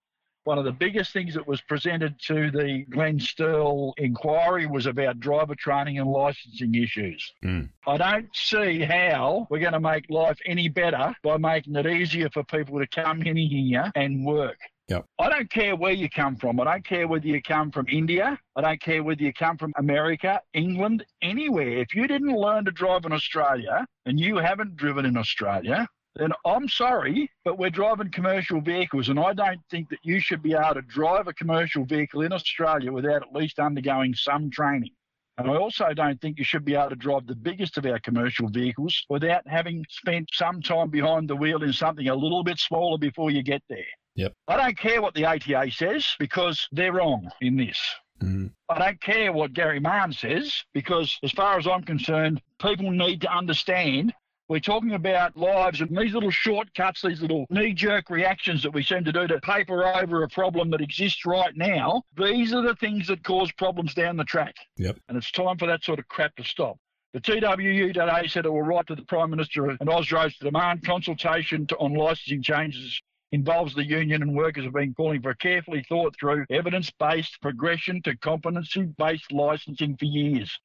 One 0.45 0.59
of 0.59 0.65
the 0.65 0.73
biggest 0.73 1.13
things 1.13 1.35
that 1.35 1.47
was 1.47 1.61
presented 1.61 2.19
to 2.27 2.51
the 2.51 2.85
Glenn 2.91 3.19
Sterle 3.19 3.93
inquiry 3.97 4.67
was 4.67 4.87
about 4.87 5.21
driver 5.21 5.55
training 5.55 6.01
and 6.01 6.11
licensing 6.11 6.75
issues. 6.75 7.33
Hmm. 7.43 7.63
I 7.87 7.97
don't 7.97 8.29
see 8.35 8.81
how 8.81 9.47
we're 9.51 9.61
going 9.61 9.73
to 9.73 9.81
make 9.81 10.11
life 10.11 10.39
any 10.45 10.69
better 10.69 11.15
by 11.23 11.37
making 11.37 11.77
it 11.77 11.87
easier 11.87 12.29
for 12.31 12.43
people 12.43 12.81
to 12.81 12.89
come 12.89 13.23
in 13.23 13.37
here 13.37 13.93
and 13.95 14.27
work. 14.27 14.59
Yep. 14.89 15.07
I 15.21 15.29
don't 15.29 15.51
care 15.51 15.77
where 15.77 15.93
you 15.93 16.11
come 16.11 16.37
from. 16.37 16.61
I 16.61 16.65
don't 16.65 16.85
care 16.85 17.07
whether 17.07 17.27
you 17.27 17.41
come 17.41 17.71
from 17.71 17.87
India. 17.89 18.39
I 18.57 18.61
don't 18.61 18.81
care 18.81 19.03
whether 19.03 19.23
you 19.23 19.33
come 19.33 19.57
from 19.57 19.73
America, 19.77 20.41
England, 20.55 21.05
anywhere. 21.23 21.79
If 21.79 21.95
you 21.95 22.09
didn't 22.09 22.37
learn 22.37 22.65
to 22.65 22.73
drive 22.73 23.05
in 23.05 23.13
Australia 23.13 23.87
and 24.07 24.19
you 24.19 24.39
haven't 24.39 24.77
driven 24.77 25.07
in 25.07 25.17
Australia, 25.17 25.89
then 26.17 26.31
I'm 26.45 26.69
sorry, 26.69 27.31
but 27.45 27.59
we're 27.59 27.71
driving 27.71 28.11
commercial 28.11 28.61
vehicles, 28.61 29.09
and 29.09 29.19
I 29.19 29.33
don't 29.33 29.61
think 29.71 29.89
that 29.91 30.01
you 30.03 30.21
should 30.21 30.43
be 30.43 30.53
able 30.53 30.75
to 30.75 30.83
drive 30.83 31.27
a 31.27 31.33
commercial 31.33 31.85
vehicle 31.85 32.23
in 32.23 32.33
Australia 32.33 32.93
without 32.93 33.23
at 33.23 33.33
least 33.33 33.59
undergoing 33.59 34.15
some 34.15 34.51
training. 34.51 34.91
And 35.39 35.51
I 35.51 35.57
also 35.57 35.95
don't 35.95 36.21
think 36.21 36.39
you 36.39 36.45
should 36.45 36.65
be 36.65 36.75
able 36.75 36.91
to 36.91 36.97
drive 36.97 37.27
the 37.27 37.35
biggest 37.35 37.79
of 37.79 37.87
our 37.87 37.99
commercial 37.99 38.49
vehicles 38.49 39.05
without 39.09 39.47
having 39.49 39.85
spent 39.89 40.29
some 40.33 40.61
time 40.61 40.91
behind 40.91 41.29
the 41.29 41.37
wheel 41.37 41.63
in 41.63 41.73
something 41.73 42.09
a 42.09 42.15
little 42.15 42.45
bit 42.45 42.59
smaller 42.59 42.99
before 42.99 43.31
you 43.31 43.43
get 43.43 43.63
there. 43.69 43.87
Yep. 44.15 44.35
I 44.47 44.57
don't 44.59 44.79
care 44.79 45.01
what 45.01 45.15
the 45.15 45.25
ATA 45.25 45.71
says 45.71 46.07
because 46.19 46.69
they're 46.71 46.93
wrong 46.93 47.31
in 47.41 47.57
this. 47.57 47.81
Mm-hmm. 48.23 48.49
I 48.69 48.79
don't 48.79 49.01
care 49.01 49.33
what 49.33 49.55
Gary 49.55 49.81
Mann 49.81 50.13
says 50.13 50.63
because, 50.75 51.19
as 51.25 51.33
far 51.33 51.59
as 51.59 51.67
I'm 51.67 51.83
concerned, 51.83 52.41
people 52.61 52.91
need 52.91 53.23
to 53.23 53.35
understand 53.35 54.13
we're 54.49 54.61
talking 54.61 54.93
about 54.93 55.37
lives 55.37 55.81
and 55.81 55.97
these 55.97 56.15
little 56.15 56.31
shortcuts, 56.31 57.03
these 57.03 57.23
little 57.23 57.47
knee 57.49 57.73
jerk 57.73 58.11
reactions 58.11 58.63
that 58.63 58.73
we 58.73 58.83
seem 58.83 59.05
to 59.05 59.13
do 59.13 59.27
to 59.27 59.41
paper 59.41 59.85
over 59.87 60.23
a 60.23 60.29
problem 60.29 60.71
that 60.71 60.81
exists 60.81 61.25
right 61.25 61.57
now. 61.57 62.03
These 62.17 62.53
are 62.53 62.63
the 62.63 62.77
things 62.77 63.07
that 63.07 63.25
cause 63.25 63.51
problems 63.53 63.95
down 63.95 64.17
the 64.17 64.25
track. 64.25 64.55
Yep. 64.77 64.99
And 65.09 65.17
it's 65.17 65.31
time 65.31 65.59
for 65.59 65.67
that 65.67 65.85
sort 65.85 65.99
of 65.99 66.09
crap 66.09 66.37
to 66.37 66.45
stop. 66.45 66.77
The 67.15 67.21
TWU 67.21 67.93
today 67.93 68.27
said 68.27 68.47
it 68.47 68.51
will 68.51 68.63
write 68.63 68.87
to 68.87 68.95
the 68.95 69.05
Prime 69.05 69.31
Minister 69.31 69.69
and 69.69 69.79
to 69.81 70.33
demand 70.41 70.83
consultation 70.83 71.67
to, 71.67 71.77
on 71.77 71.95
licensing 71.95 72.43
changes 72.43 73.01
involves 73.33 73.75
the 73.75 73.85
union 73.85 74.23
and 74.23 74.35
workers 74.35 74.65
have 74.65 74.75
been 74.75 74.95
calling 74.95 75.21
for 75.23 75.31
a 75.31 75.37
carefully 75.37 75.85
thought 75.89 76.15
through 76.19 76.45
evidence 76.51 76.91
based 76.99 77.41
progression 77.41 78.03
to 78.03 78.17
competency 78.19 78.85
based 78.99 79.33
licensing 79.33 79.97
for 79.97 80.05
years. 80.05 80.59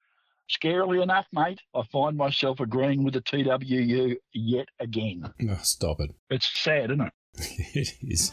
Scarily 0.49 1.03
enough, 1.03 1.25
mate, 1.33 1.59
I 1.75 1.81
find 1.91 2.15
myself 2.15 2.59
agreeing 2.59 3.03
with 3.03 3.13
the 3.15 3.21
TWU 3.21 4.15
yet 4.33 4.67
again. 4.79 5.23
Oh, 5.49 5.59
stop 5.61 5.99
it. 5.99 6.11
It's 6.29 6.49
sad, 6.61 6.91
isn't 6.91 7.01
it? 7.01 7.13
it 7.75 7.89
is. 8.01 8.31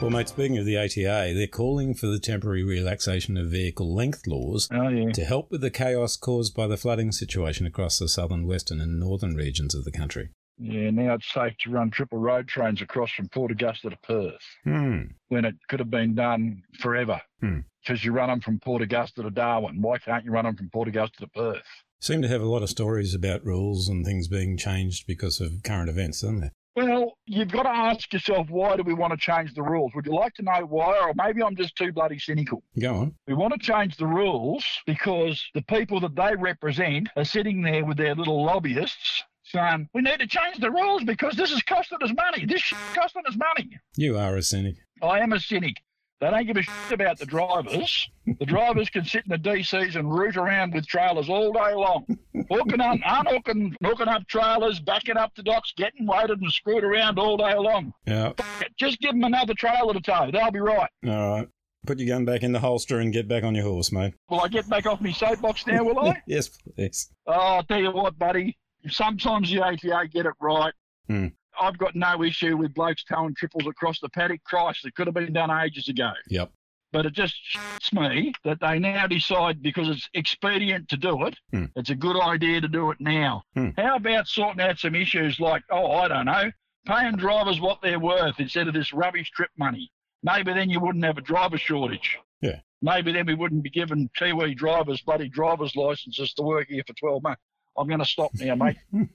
Well, 0.00 0.10
mate, 0.10 0.28
speaking 0.28 0.58
of 0.58 0.66
the 0.66 0.76
ATA, 0.76 1.32
they're 1.34 1.46
calling 1.46 1.94
for 1.94 2.06
the 2.08 2.18
temporary 2.18 2.62
relaxation 2.64 3.36
of 3.36 3.46
vehicle 3.50 3.94
length 3.94 4.26
laws 4.26 4.68
Oh, 4.72 4.88
yeah. 4.88 5.12
to 5.12 5.24
help 5.24 5.50
with 5.50 5.60
the 5.60 5.70
chaos 5.70 6.16
caused 6.16 6.54
by 6.54 6.66
the 6.66 6.76
flooding 6.76 7.12
situation 7.12 7.64
across 7.66 7.98
the 7.98 8.08
southern, 8.08 8.46
western, 8.46 8.80
and 8.80 8.98
northern 8.98 9.34
regions 9.34 9.74
of 9.74 9.84
the 9.84 9.92
country. 9.92 10.30
Yeah, 10.58 10.90
now 10.90 11.14
it's 11.14 11.32
safe 11.32 11.54
to 11.60 11.70
run 11.70 11.90
triple 11.90 12.18
road 12.18 12.46
trains 12.46 12.80
across 12.80 13.10
from 13.12 13.28
Port 13.28 13.50
Augusta 13.50 13.90
to 13.90 13.96
Perth 13.98 14.40
Hmm. 14.64 15.02
when 15.28 15.44
it 15.44 15.54
could 15.68 15.80
have 15.80 15.90
been 15.90 16.14
done 16.14 16.62
forever. 16.78 17.20
Hmm. 17.40 17.60
Because 17.82 18.04
you 18.04 18.12
run 18.12 18.28
them 18.28 18.40
from 18.40 18.60
Port 18.60 18.80
Augusta 18.82 19.22
to 19.22 19.30
Darwin. 19.30 19.82
Why 19.82 19.98
can't 19.98 20.24
you 20.24 20.30
run 20.30 20.44
them 20.44 20.56
from 20.56 20.70
Port 20.70 20.88
Augusta 20.88 21.18
to 21.20 21.26
Perth? 21.28 21.66
Seem 22.00 22.22
to 22.22 22.28
have 22.28 22.40
a 22.40 22.46
lot 22.46 22.62
of 22.62 22.70
stories 22.70 23.14
about 23.14 23.44
rules 23.44 23.88
and 23.88 24.04
things 24.04 24.28
being 24.28 24.56
changed 24.56 25.06
because 25.06 25.40
of 25.40 25.62
current 25.64 25.88
events, 25.88 26.20
don't 26.20 26.40
they? 26.40 26.50
Well, 26.76 27.12
you've 27.26 27.52
got 27.52 27.62
to 27.64 27.68
ask 27.70 28.12
yourself, 28.12 28.48
why 28.50 28.76
do 28.76 28.82
we 28.82 28.94
want 28.94 29.12
to 29.12 29.16
change 29.16 29.54
the 29.54 29.62
rules? 29.62 29.92
Would 29.94 30.06
you 30.06 30.14
like 30.14 30.34
to 30.34 30.42
know 30.42 30.66
why? 30.68 30.98
Or 30.98 31.12
maybe 31.14 31.40
I'm 31.42 31.54
just 31.56 31.76
too 31.76 31.92
bloody 31.92 32.18
cynical. 32.18 32.62
Go 32.80 32.94
on. 32.96 33.14
We 33.28 33.34
want 33.34 33.52
to 33.54 33.60
change 33.60 33.96
the 33.96 34.06
rules 34.06 34.64
because 34.84 35.40
the 35.54 35.62
people 35.62 36.00
that 36.00 36.16
they 36.16 36.34
represent 36.36 37.08
are 37.16 37.24
sitting 37.24 37.62
there 37.62 37.84
with 37.84 37.96
their 37.96 38.14
little 38.16 38.44
lobbyists 38.44 39.22
saying, 39.54 39.88
we 39.94 40.02
need 40.02 40.18
to 40.18 40.26
change 40.26 40.58
the 40.58 40.70
rules 40.70 41.04
because 41.04 41.36
this 41.36 41.52
is 41.52 41.62
costing 41.62 41.98
us 42.02 42.12
money. 42.14 42.44
This 42.44 42.60
shit 42.60 42.78
costing 42.94 43.22
us 43.26 43.36
money. 43.36 43.70
You 43.96 44.18
are 44.18 44.36
a 44.36 44.42
cynic. 44.42 44.76
I 45.00 45.20
am 45.20 45.32
a 45.32 45.40
cynic. 45.40 45.76
They 46.20 46.30
don't 46.30 46.46
give 46.46 46.56
a 46.56 46.62
shit 46.62 46.92
about 46.92 47.18
the 47.18 47.26
drivers. 47.26 48.08
The 48.38 48.46
drivers 48.46 48.88
can 48.88 49.04
sit 49.04 49.24
in 49.26 49.30
the 49.30 49.38
DCs 49.38 49.96
and 49.96 50.12
root 50.12 50.36
around 50.36 50.72
with 50.72 50.86
trailers 50.86 51.28
all 51.28 51.52
day 51.52 51.74
long, 51.74 52.06
hooking 52.50 52.80
on, 52.80 53.02
unhooking, 53.04 53.76
hooking 53.82 54.08
up 54.08 54.26
trailers, 54.26 54.80
backing 54.80 55.16
up 55.16 55.34
to 55.34 55.42
docks, 55.42 55.72
getting 55.76 56.06
loaded 56.06 56.40
and 56.40 56.50
screwed 56.50 56.84
around 56.84 57.18
all 57.18 57.36
day 57.36 57.54
long. 57.54 57.92
Yeah. 58.06 58.32
Just 58.78 59.00
give 59.00 59.10
them 59.10 59.24
another 59.24 59.54
trailer 59.54 59.92
to 59.92 60.00
tow. 60.00 60.30
They'll 60.32 60.50
be 60.50 60.60
right. 60.60 60.88
All 61.06 61.30
right. 61.36 61.48
Put 61.86 61.98
your 61.98 62.08
gun 62.16 62.24
back 62.24 62.42
in 62.42 62.52
the 62.52 62.60
holster 62.60 62.98
and 63.00 63.12
get 63.12 63.28
back 63.28 63.44
on 63.44 63.54
your 63.54 63.64
horse, 63.64 63.92
mate. 63.92 64.14
Will 64.30 64.40
I 64.40 64.48
get 64.48 64.66
back 64.70 64.86
off 64.86 65.02
my 65.02 65.12
soapbox 65.12 65.66
now, 65.66 65.84
will 65.84 65.98
I? 65.98 66.22
yes, 66.26 66.48
please. 66.48 67.10
Oh, 67.26 67.32
I'll 67.32 67.64
tell 67.64 67.80
you 67.80 67.90
what, 67.90 68.18
buddy. 68.18 68.56
Sometimes 68.88 69.50
the 69.50 69.60
ATA 69.62 70.08
get 70.08 70.26
it 70.26 70.32
right. 70.40 70.72
Hmm. 71.08 71.28
I've 71.60 71.78
got 71.78 71.94
no 71.94 72.22
issue 72.24 72.56
with 72.56 72.74
blokes 72.74 73.04
towing 73.04 73.34
triples 73.34 73.66
across 73.66 74.00
the 74.00 74.08
paddock. 74.08 74.42
Christ, 74.44 74.84
it 74.84 74.94
could 74.94 75.06
have 75.06 75.14
been 75.14 75.32
done 75.32 75.50
ages 75.50 75.88
ago. 75.88 76.10
Yep. 76.28 76.50
But 76.92 77.06
it 77.06 77.12
just 77.12 77.34
shits 77.52 77.92
me 77.92 78.32
that 78.44 78.60
they 78.60 78.78
now 78.78 79.06
decide 79.06 79.62
because 79.62 79.88
it's 79.88 80.08
expedient 80.14 80.88
to 80.90 80.96
do 80.96 81.24
it, 81.26 81.36
Hmm. 81.52 81.64
it's 81.76 81.90
a 81.90 81.94
good 81.94 82.20
idea 82.20 82.60
to 82.60 82.68
do 82.68 82.90
it 82.90 82.98
now. 83.00 83.42
Hmm. 83.54 83.70
How 83.76 83.96
about 83.96 84.26
sorting 84.28 84.60
out 84.60 84.78
some 84.78 84.94
issues 84.94 85.38
like, 85.40 85.62
oh, 85.70 85.92
I 85.92 86.08
don't 86.08 86.26
know, 86.26 86.50
paying 86.86 87.16
drivers 87.16 87.60
what 87.60 87.78
they're 87.82 87.98
worth 88.00 88.38
instead 88.38 88.68
of 88.68 88.74
this 88.74 88.92
rubbish 88.92 89.30
trip 89.30 89.50
money? 89.58 89.90
Maybe 90.22 90.52
then 90.52 90.70
you 90.70 90.80
wouldn't 90.80 91.04
have 91.04 91.18
a 91.18 91.22
driver 91.22 91.58
shortage. 91.58 92.18
Yeah. 92.40 92.60
Maybe 92.82 93.12
then 93.12 93.26
we 93.26 93.34
wouldn't 93.34 93.62
be 93.62 93.70
giving 93.70 94.08
Kiwi 94.16 94.54
drivers 94.54 95.00
bloody 95.02 95.28
driver's 95.28 95.74
licenses 95.76 96.32
to 96.34 96.42
work 96.42 96.68
here 96.68 96.82
for 96.86 96.94
12 96.94 97.22
months. 97.22 97.42
I'm 97.76 97.88
going 97.88 98.00
to 98.00 98.06
stop 98.06 98.30
now, 98.34 98.54
mate. 98.54 98.76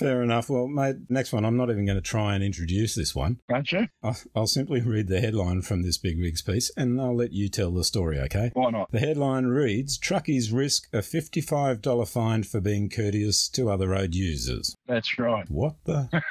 Fair 0.00 0.22
enough. 0.22 0.48
Well, 0.48 0.66
mate, 0.66 0.96
next 1.08 1.32
one, 1.32 1.44
I'm 1.44 1.56
not 1.56 1.70
even 1.70 1.84
going 1.84 1.96
to 1.96 2.02
try 2.02 2.34
and 2.34 2.42
introduce 2.42 2.94
this 2.94 3.14
one. 3.14 3.38
Won't 3.48 3.70
you? 3.70 3.86
I'll, 4.02 4.16
I'll 4.34 4.46
simply 4.46 4.80
read 4.80 5.08
the 5.08 5.20
headline 5.20 5.62
from 5.62 5.82
this 5.82 5.98
Big 5.98 6.18
Rigs 6.18 6.42
piece 6.42 6.70
and 6.76 7.00
I'll 7.00 7.14
let 7.16 7.32
you 7.32 7.48
tell 7.48 7.70
the 7.70 7.84
story, 7.84 8.18
okay? 8.20 8.50
Why 8.54 8.70
not? 8.70 8.90
The 8.90 8.98
headline 9.00 9.46
reads 9.46 9.98
Truckies 9.98 10.52
risk 10.52 10.88
a 10.92 10.98
$55 10.98 12.08
fine 12.08 12.42
for 12.44 12.60
being 12.60 12.88
courteous 12.88 13.48
to 13.50 13.70
other 13.70 13.88
road 13.88 14.14
users. 14.14 14.74
That's 14.86 15.18
right. 15.18 15.48
What 15.50 15.76
the? 15.84 16.08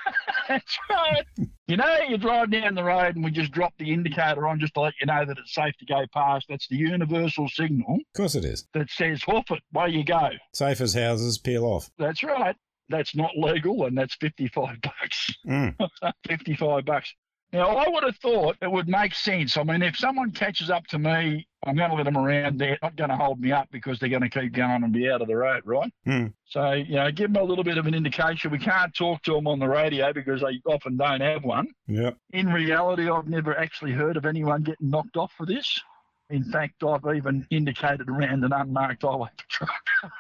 That's 0.48 0.78
right. 0.90 1.26
You 1.68 1.78
know, 1.78 1.98
you 2.08 2.18
drive 2.18 2.52
down 2.52 2.74
the 2.74 2.84
road 2.84 3.16
and 3.16 3.24
we 3.24 3.30
just 3.30 3.52
drop 3.52 3.74
the 3.78 3.94
indicator 3.94 4.48
on 4.48 4.60
just 4.60 4.74
to 4.74 4.82
let 4.82 4.94
you 5.00 5.06
know 5.06 5.24
that 5.26 5.38
it's 5.38 5.54
safe 5.54 5.76
to 5.78 5.86
go 5.86 6.06
past. 6.12 6.48
That's 6.50 6.68
the 6.68 6.76
universal 6.78 7.48
signal 7.48 7.98
Of 7.98 8.18
course 8.18 8.34
it 8.34 8.46
is. 8.46 8.66
that 8.74 8.90
says, 8.90 9.22
hoof 9.24 9.46
it, 9.52 9.62
way 9.74 9.90
you 9.90 10.04
go. 10.04 10.30
Safe 10.56 10.82
as 10.82 10.96
houses, 10.96 11.38
peel 11.38 11.66
off. 11.66 11.92
That's 12.00 12.24
right. 12.24 12.56
That's 12.90 13.16
not 13.16 13.32
legal 13.38 13.86
and 13.86 13.98
that's 13.98 14.16
55 14.16 14.82
bucks. 14.82 15.34
Mm. 15.46 15.76
55 16.28 16.86
bucks. 16.86 17.14
Now, 17.52 17.78
I 17.78 17.90
would 17.90 18.04
have 18.04 18.18
thought 18.18 18.58
it 18.62 18.72
would 18.72 18.88
make 18.88 19.16
sense. 19.16 19.58
I 19.58 19.64
mean, 19.64 19.82
if 19.82 19.98
someone 19.98 20.32
catches 20.32 20.70
up 20.70 20.86
to 20.88 21.00
me, 21.00 21.48
I'm 21.66 21.76
going 21.76 21.90
to 21.90 21.96
let 21.96 22.06
them 22.06 22.18
around. 22.18 22.60
They're 22.60 22.78
not 22.84 22.96
going 22.96 23.10
to 23.10 23.16
hold 23.16 23.40
me 23.40 23.52
up 23.52 23.68
because 23.72 23.98
they're 23.98 24.10
going 24.10 24.22
to 24.22 24.30
keep 24.30 24.54
going 24.54 24.84
and 24.84 24.94
be 24.94 25.10
out 25.10 25.22
of 25.22 25.28
the 25.28 25.36
road, 25.36 25.64
right? 25.66 25.92
Hmm. 26.06 26.28
So, 26.46 26.74
you 26.74 26.96
know, 26.96 27.12
give 27.12 27.34
them 27.34 27.42
a 27.42 27.46
little 27.46 27.64
bit 27.64 27.80
of 27.80 27.88
an 27.88 27.96
indication. 27.96 28.52
We 28.52 28.60
can't 28.60 28.94
talk 28.94 29.24
to 29.24 29.34
them 29.34 29.48
on 29.48 29.58
the 29.58 29.68
radio 29.68 30.14
because 30.14 30.42
they 30.42 30.62
often 30.66 30.96
don't 30.96 31.22
have 31.22 31.44
one. 31.44 31.68
Yep. 31.88 32.18
In 32.34 32.54
reality, 32.54 33.10
I've 33.10 33.28
never 33.28 33.58
actually 33.58 33.94
heard 33.94 34.16
of 34.16 34.26
anyone 34.26 34.62
getting 34.62 34.92
knocked 34.92 35.18
off 35.18 35.32
for 35.36 35.48
this. 35.48 35.82
In 36.30 36.44
fact, 36.44 36.84
I've 36.84 37.16
even 37.16 37.48
indicated 37.50 38.10
around 38.10 38.44
an 38.44 38.54
unmarked 38.54 39.02
highway 39.02 39.30
patrol. 39.36 39.70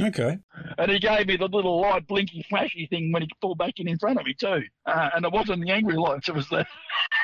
Okay. 0.00 0.38
and 0.76 0.90
he 0.90 0.98
gave 0.98 1.26
me 1.26 1.36
the 1.36 1.46
little 1.46 1.80
light 1.80 2.06
blinky 2.06 2.44
flashy 2.48 2.86
thing 2.86 3.12
when 3.12 3.22
he 3.22 3.28
pulled 3.40 3.58
back 3.58 3.74
in 3.78 3.88
in 3.88 3.98
front 3.98 4.18
of 4.18 4.26
me 4.26 4.34
too. 4.34 4.62
Uh, 4.86 5.10
and 5.14 5.24
it 5.24 5.32
wasn't 5.32 5.62
the 5.62 5.70
angry 5.70 5.96
lights; 5.96 6.28
it 6.28 6.34
was 6.34 6.48
the 6.48 6.66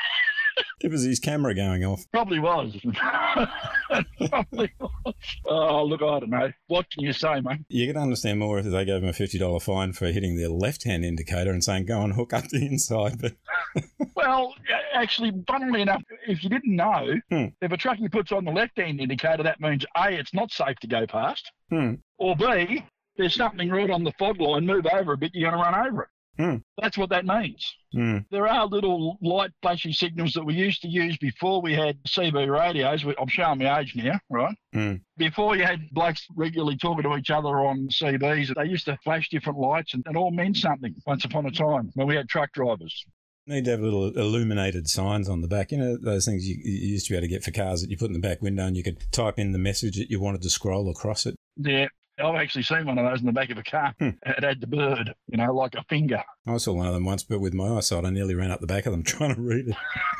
It 0.81 0.91
was 0.91 1.03
his 1.03 1.19
camera 1.19 1.55
going 1.55 1.85
off. 1.85 2.05
probably 2.11 2.39
was. 2.39 2.75
probably 4.29 4.71
was. 4.79 5.13
Oh, 5.45 5.83
look, 5.85 6.01
I 6.01 6.19
don't 6.19 6.29
know. 6.29 6.51
What 6.67 6.89
can 6.91 7.03
you 7.03 7.13
say, 7.13 7.39
mate? 7.41 7.61
You 7.69 7.87
can 7.91 8.01
understand 8.01 8.39
more 8.39 8.59
if 8.59 8.65
they 8.65 8.85
gave 8.85 9.01
him 9.03 9.09
a 9.09 9.13
$50 9.13 9.61
fine 9.61 9.93
for 9.93 10.07
hitting 10.07 10.35
their 10.37 10.49
left 10.49 10.83
hand 10.83 11.05
indicator 11.05 11.51
and 11.51 11.63
saying, 11.63 11.85
go 11.85 12.01
and 12.01 12.13
hook 12.13 12.33
up 12.33 12.47
the 12.49 12.65
inside. 12.65 13.21
But 13.21 13.33
Well, 14.15 14.53
actually, 14.93 15.31
funnily 15.47 15.81
enough, 15.81 16.03
if 16.27 16.43
you 16.43 16.49
didn't 16.49 16.75
know, 16.75 17.15
Hmm. 17.29 17.45
if 17.61 17.71
a 17.71 17.77
truckie 17.77 18.11
puts 18.11 18.31
on 18.31 18.45
the 18.45 18.51
left-hand 18.51 18.99
indicator, 18.99 19.43
that 19.43 19.59
means 19.59 19.85
A, 19.97 20.11
it's 20.13 20.33
not 20.33 20.51
safe 20.51 20.77
to 20.81 20.87
go 20.87 21.05
past, 21.07 21.51
Hmm. 21.69 21.95
or 22.17 22.35
B, 22.35 22.83
there's 23.17 23.35
something 23.35 23.69
right 23.69 23.89
on 23.89 24.03
the 24.03 24.11
fog 24.19 24.39
line, 24.41 24.65
move 24.65 24.85
over 24.91 25.13
a 25.13 25.17
bit, 25.17 25.31
you're 25.33 25.49
going 25.51 25.63
to 25.63 25.69
run 25.71 25.87
over 25.87 26.03
it. 26.03 26.09
Hmm. 26.37 26.55
That's 26.81 26.97
what 26.97 27.09
that 27.09 27.25
means. 27.25 27.73
Mm. 27.95 28.25
There 28.29 28.47
are 28.47 28.65
little 28.65 29.17
light 29.21 29.51
flashing 29.61 29.93
signals 29.93 30.33
that 30.33 30.43
we 30.43 30.53
used 30.53 30.81
to 30.81 30.89
use 30.89 31.17
before 31.17 31.61
we 31.61 31.73
had 31.73 31.97
CB 32.03 32.51
radios. 32.51 33.05
I'm 33.17 33.27
showing 33.27 33.59
my 33.59 33.79
age 33.79 33.95
now, 33.95 34.19
right? 34.29 34.55
Mm. 34.73 35.01
Before 35.17 35.55
you 35.55 35.63
had 35.63 35.89
blokes 35.91 36.25
regularly 36.35 36.77
talking 36.77 37.03
to 37.03 37.15
each 37.15 37.29
other 37.29 37.65
on 37.65 37.87
CBs, 37.87 38.53
they 38.53 38.65
used 38.65 38.85
to 38.85 38.97
flash 39.03 39.29
different 39.29 39.59
lights 39.59 39.93
and 39.93 40.05
it 40.05 40.15
all 40.17 40.31
meant 40.31 40.57
something 40.57 40.93
once 41.07 41.23
upon 41.23 41.45
a 41.45 41.51
time 41.51 41.91
when 41.93 42.07
we 42.07 42.15
had 42.15 42.27
truck 42.27 42.51
drivers. 42.51 43.05
Need 43.47 43.65
to 43.65 43.71
have 43.71 43.79
little 43.79 44.07
illuminated 44.17 44.89
signs 44.89 45.29
on 45.29 45.41
the 45.41 45.47
back. 45.47 45.71
You 45.71 45.77
know, 45.77 45.97
those 45.97 46.25
things 46.25 46.47
you, 46.47 46.57
you 46.63 46.93
used 46.93 47.05
to 47.05 47.13
be 47.13 47.17
able 47.17 47.27
to 47.27 47.29
get 47.29 47.43
for 47.43 47.51
cars 47.51 47.81
that 47.81 47.91
you 47.91 47.97
put 47.97 48.07
in 48.07 48.13
the 48.13 48.19
back 48.19 48.41
window 48.41 48.65
and 48.65 48.75
you 48.75 48.83
could 48.83 49.05
type 49.11 49.37
in 49.37 49.51
the 49.51 49.59
message 49.59 49.97
that 49.97 50.09
you 50.09 50.19
wanted 50.19 50.41
to 50.41 50.49
scroll 50.49 50.89
across 50.89 51.27
it. 51.27 51.35
Yeah, 51.55 51.87
I've 52.23 52.35
actually 52.35 52.63
seen 52.63 52.85
one 52.85 52.97
of 52.97 53.05
those 53.05 53.19
in 53.19 53.25
the 53.25 53.31
back 53.33 53.49
of 53.49 53.57
a 53.57 53.63
car. 53.63 53.93
It 53.99 54.43
had 54.43 54.61
the 54.61 54.67
bird, 54.67 55.13
you 55.27 55.37
know, 55.37 55.53
like 55.53 55.75
a 55.75 55.83
finger. 55.89 56.23
I 56.47 56.57
saw 56.57 56.73
one 56.73 56.87
of 56.87 56.93
them 56.93 57.05
once, 57.05 57.23
but 57.23 57.39
with 57.41 57.53
my 57.53 57.67
eyesight, 57.67 58.05
I 58.05 58.09
nearly 58.09 58.35
ran 58.35 58.51
up 58.51 58.61
the 58.61 58.67
back 58.67 58.85
of 58.85 58.91
them 58.93 59.03
trying 59.03 59.35
to 59.35 59.41
read 59.41 59.67
it. 59.69 59.75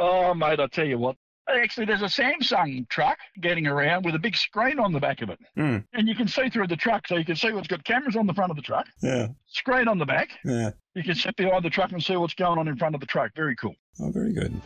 Oh, 0.03 0.33
mate, 0.33 0.59
I 0.61 0.67
tell 0.69 0.87
you 0.87 0.97
what. 0.99 1.17
Actually, 1.47 1.85
there's 1.85 2.01
a 2.01 2.07
Samsung 2.07 2.89
truck 2.89 3.19
getting 3.43 3.67
around 3.67 4.05
with 4.07 4.15
a 4.15 4.19
big 4.19 4.35
screen 4.35 4.79
on 4.79 4.93
the 4.93 5.01
back 5.01 5.21
of 5.21 5.29
it. 5.29 5.39
Hmm. 5.57 5.79
And 5.93 6.09
you 6.09 6.15
can 6.15 6.27
see 6.27 6.49
through 6.49 6.69
the 6.69 6.77
truck, 6.77 7.07
so 7.07 7.17
you 7.17 7.25
can 7.25 7.37
see 7.37 7.53
what's 7.53 7.69
got 7.69 7.85
cameras 7.85 8.17
on 8.17 8.27
the 8.27 8.33
front 8.33 8.51
of 8.51 8.57
the 8.57 8.63
truck, 8.63 8.87
Yeah, 9.03 9.27
screen 9.49 9.89
on 9.89 9.99
the 9.99 10.07
back. 10.07 10.31
yeah. 10.45 10.71
You 10.95 11.03
can 11.03 11.17
sit 11.17 11.37
behind 11.37 11.65
the 11.65 11.71
truck 11.71 11.93
and 11.93 12.03
see 12.03 12.17
what's 12.17 12.33
going 12.35 12.59
on 12.59 12.67
in 12.69 12.77
front 12.77 12.95
of 12.95 13.01
the 13.03 13.07
truck. 13.07 13.33
Very 13.37 13.57
cool. 13.57 13.75
Oh, 14.01 14.11
very 14.11 14.33
good. 14.33 14.59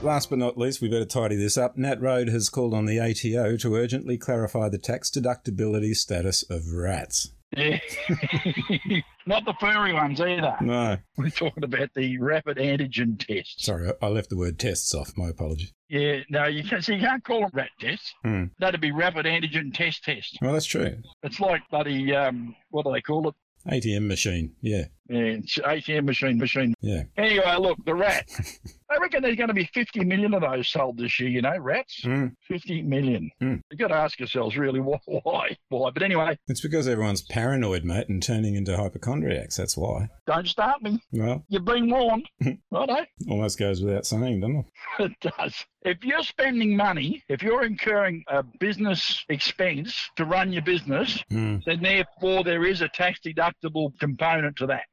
Last 0.00 0.30
but 0.30 0.38
not 0.38 0.56
least, 0.56 0.80
we 0.80 0.88
better 0.88 1.04
tidy 1.04 1.34
this 1.34 1.58
up. 1.58 1.76
NatRoad 1.76 2.28
has 2.30 2.48
called 2.48 2.72
on 2.72 2.86
the 2.86 3.00
ATO 3.00 3.56
to 3.56 3.74
urgently 3.74 4.16
clarify 4.16 4.68
the 4.68 4.78
tax 4.78 5.10
deductibility 5.10 5.94
status 5.94 6.44
of 6.48 6.72
rats. 6.72 7.32
Yeah. 7.56 7.78
Not 9.26 9.44
the 9.44 9.54
furry 9.58 9.92
ones 9.92 10.20
either. 10.20 10.54
No, 10.60 10.98
We're 11.16 11.30
talking 11.30 11.64
about 11.64 11.94
the 11.94 12.16
rapid 12.18 12.58
antigen 12.58 13.18
test. 13.18 13.64
sorry, 13.64 13.90
I 14.00 14.06
left 14.08 14.30
the 14.30 14.36
word 14.36 14.58
tests 14.58 14.94
off. 14.94 15.12
My 15.16 15.30
apology. 15.30 15.70
Yeah, 15.88 16.20
no, 16.30 16.44
you 16.46 16.62
can't, 16.62 16.84
so 16.84 16.92
you 16.92 17.00
can't 17.00 17.24
call 17.24 17.40
them 17.40 17.50
rat 17.54 17.70
tests. 17.80 18.14
Hmm. 18.22 18.44
That'd 18.60 18.80
be 18.80 18.92
rapid 18.92 19.26
antigen 19.26 19.74
test 19.74 20.04
test. 20.04 20.38
Well, 20.40 20.52
that's 20.52 20.66
true. 20.66 20.98
It's 21.22 21.40
like 21.40 21.62
bloody, 21.70 22.14
um, 22.14 22.54
what 22.70 22.84
do 22.84 22.92
they 22.92 23.00
call 23.00 23.28
it? 23.28 23.34
ATM 23.66 24.06
machine. 24.06 24.54
Yeah, 24.60 24.84
Yeah, 25.08 25.36
ATM 25.64 26.04
machine, 26.04 26.36
machine. 26.38 26.74
yeah. 26.80 27.02
Anyway, 27.16 27.56
look, 27.58 27.78
the 27.86 27.94
rat. 27.94 28.28
I 28.90 28.96
reckon 28.98 29.22
there's 29.22 29.36
going 29.36 29.48
to 29.48 29.54
be 29.54 29.68
50 29.74 30.04
million 30.04 30.32
of 30.34 30.40
those 30.42 30.68
sold 30.68 30.96
this 30.98 31.18
year, 31.20 31.28
you 31.28 31.42
know, 31.42 31.56
rats. 31.58 32.00
Hmm. 32.02 32.26
50 32.46 32.82
million. 32.82 33.30
Hmm. 33.40 33.56
You've 33.70 33.78
got 33.80 33.88
to 33.88 33.94
ask 33.94 34.18
yourselves, 34.18 34.56
really, 34.56 34.80
wh- 34.80 35.24
why? 35.26 35.56
Why? 35.68 35.90
But 35.90 36.02
anyway, 36.02 36.38
It's 36.48 36.60
because 36.60 36.88
everyone's 36.88 37.22
paranoid, 37.22 37.84
mate, 37.84 38.08
and 38.08 38.22
turning 38.22 38.54
into 38.54 38.76
hypochondriacs. 38.76 39.56
That's 39.56 39.76
why. 39.76 40.08
don't 40.26 40.46
start 40.48 40.82
me. 40.82 41.00
Well, 41.12 41.44
You've 41.48 41.64
been 41.64 41.90
warned. 41.90 42.28
Righto? 42.70 43.04
almost 43.30 43.58
goes 43.58 43.82
without 43.82 44.06
saying, 44.06 44.40
doesn't 44.40 44.56
it? 44.98 45.12
It 45.22 45.32
does. 45.38 45.54
If 45.82 46.04
you're 46.04 46.22
spending 46.22 46.76
money, 46.76 47.22
if 47.28 47.42
you're 47.42 47.64
incurring 47.64 48.24
a 48.28 48.42
business 48.42 49.24
expense 49.28 50.10
to 50.16 50.24
run 50.24 50.52
your 50.52 50.62
business, 50.62 51.22
Hmm. 51.30 51.58
then 51.66 51.82
therefore 51.82 52.44
there 52.44 52.64
is 52.66 52.80
a 52.82 52.88
tax 52.88 53.20
deductible 53.24 53.98
component 53.98 54.56
to 54.56 54.66
that. 54.66 54.84